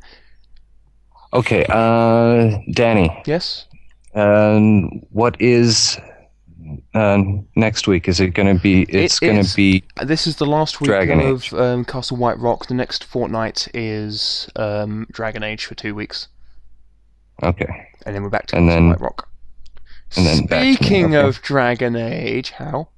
[1.33, 1.65] Okay.
[1.67, 3.21] Uh, Danny.
[3.25, 3.65] Yes.
[4.13, 5.97] Um, what is
[6.93, 7.21] uh,
[7.55, 8.07] next week?
[8.07, 8.83] Is it going to be?
[8.83, 9.83] It's It going to be.
[10.03, 12.67] This is the last week Dragon of um, Castle Whiterock.
[12.67, 16.27] The next fortnight is um, Dragon Age for two weeks,
[17.41, 17.87] Okay.
[18.05, 19.23] and then we're back to And Castle then- Whiterock.
[20.17, 21.27] and then back to me, Speaking okay.
[21.27, 22.89] of Dragon Age, how?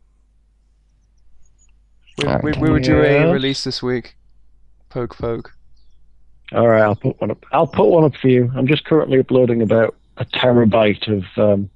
[2.18, 2.44] We, Alright.
[2.44, 4.16] we, we were due a release this week.
[4.90, 5.52] Poke, poke.
[6.52, 7.44] All right, I'll put one up.
[7.52, 8.52] I'll put one up for you.
[8.56, 11.70] I'm just currently uploading about a terabyte of um,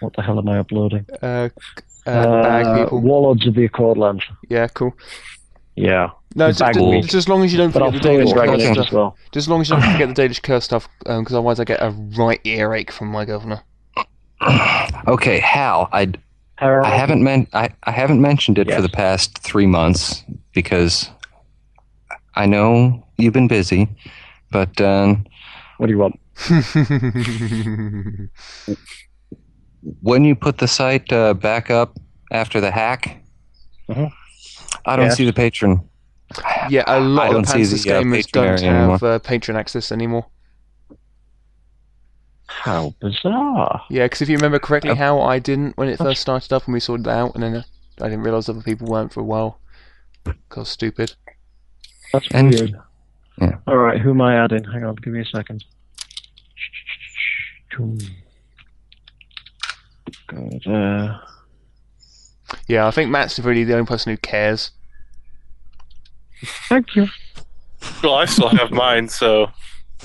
[0.00, 1.06] what the hell am I uploading?
[1.22, 1.48] Uh,
[2.06, 3.00] uh, bag people.
[3.00, 4.22] Warlords of the Accordland.
[4.48, 4.94] Yeah, cool.
[5.76, 8.62] Yeah, No, The just, just, as long as you don't forget the throw Danish curse
[8.62, 8.86] stuff.
[8.86, 9.16] as well.
[9.32, 11.82] Just as long as you don't forget the Danish curse stuff, because otherwise I get
[11.82, 13.60] a right earache from my governor.
[15.08, 15.88] Okay, Hal.
[15.92, 16.12] I
[16.56, 21.10] Harold, I haven't meant I, I haven't mentioned it for the past three months because
[22.36, 23.88] I know you've been busy,
[24.52, 25.26] but um,
[25.78, 26.20] What do you want?
[30.00, 31.96] when you put the site uh, back up
[32.32, 33.22] after the hack,
[33.88, 34.10] Mhm.
[34.86, 35.16] I don't Yes.
[35.16, 35.80] see the patron.
[36.68, 39.18] yeah, a I lot don't of see Panzer's the, uh, gamers patron don't have uh,
[39.20, 40.26] patron access anymore.
[42.46, 43.82] How bizarre.
[43.90, 44.94] Yeah, because if you remember correctly, Oh.
[44.94, 47.56] how I didn't when it first started up and we sorted it out, and then
[47.56, 47.62] uh,
[48.00, 49.60] I didn't realise other people weren't for a while.
[50.48, 51.14] Cause stupid.
[52.12, 52.74] That's And- weird.
[53.40, 53.56] yeah.
[53.66, 54.64] All right, who am I adding?
[54.64, 55.64] Hang on, give me a second.
[60.26, 61.20] Go there.
[62.68, 64.70] Yeah, I think Matt's really the only person who cares.
[66.68, 67.08] Thank you.
[68.02, 69.48] Well, I still have mine, so.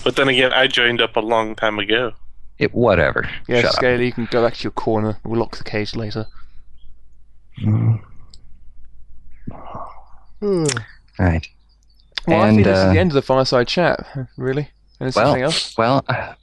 [0.03, 2.11] But then again, I joined up a long time ago.
[2.57, 3.29] It whatever.
[3.47, 5.17] Yeah, Shut Scaly, you can go back to your corner.
[5.23, 6.25] We'll lock the cage later.
[7.65, 7.99] up.
[11.17, 11.47] Right.
[12.27, 14.05] Well, I And, think this is uh, the end of the fireside chat.
[14.37, 14.69] Really?
[14.99, 15.77] And Well, else?
[15.77, 16.33] well, uh,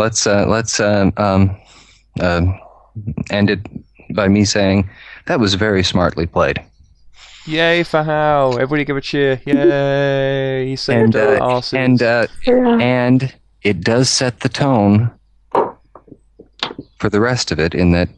[0.00, 1.56] let's uh, let's uh, um,
[2.20, 2.42] uh,
[3.30, 3.60] end it
[4.14, 4.88] by me saying
[5.26, 6.58] that was very smartly played.
[7.46, 8.54] Yay for Hal!
[8.54, 9.40] Everybody give a cheer!
[9.46, 10.68] Yay!
[10.70, 11.72] He saved And uh, our asses.
[11.74, 12.78] and uh, yeah.
[12.80, 15.10] and it does set the tone
[16.98, 18.08] for the rest of it in that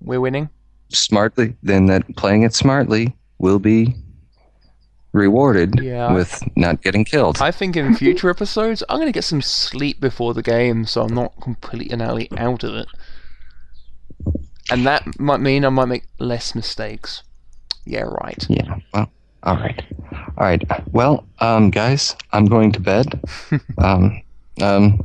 [0.00, 0.48] We're winning.
[0.92, 3.94] smartly then that playing it smartly will be
[5.12, 6.12] rewarded Yeah.
[6.12, 7.38] with not getting killed.
[7.40, 11.02] I think in future episodes, I'm going to get some sleep before the game, so
[11.02, 12.86] I'm not completely and utterly out of it.
[14.70, 17.22] And that might mean I might make less mistakes.
[17.84, 18.44] Yeah, right.
[18.48, 18.76] Yeah.
[18.94, 19.10] Well,
[19.42, 19.82] all right.
[20.12, 20.62] All right.
[20.92, 23.20] Well, um, guys, I'm going to bed.
[23.78, 24.22] um,
[24.60, 25.00] um,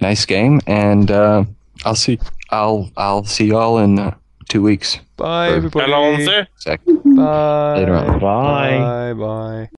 [0.00, 1.44] nice game, and uh,
[1.84, 2.20] I'll see.
[2.50, 4.14] I'll I'll see y'all in uh,
[4.48, 4.98] two weeks.
[5.16, 5.92] Bye, Or- everybody.
[5.92, 6.46] Alonso?
[7.16, 7.78] Bye.
[7.78, 8.18] Later on.
[8.18, 8.78] Bye.
[8.78, 9.12] Bye.
[9.14, 9.68] Bye.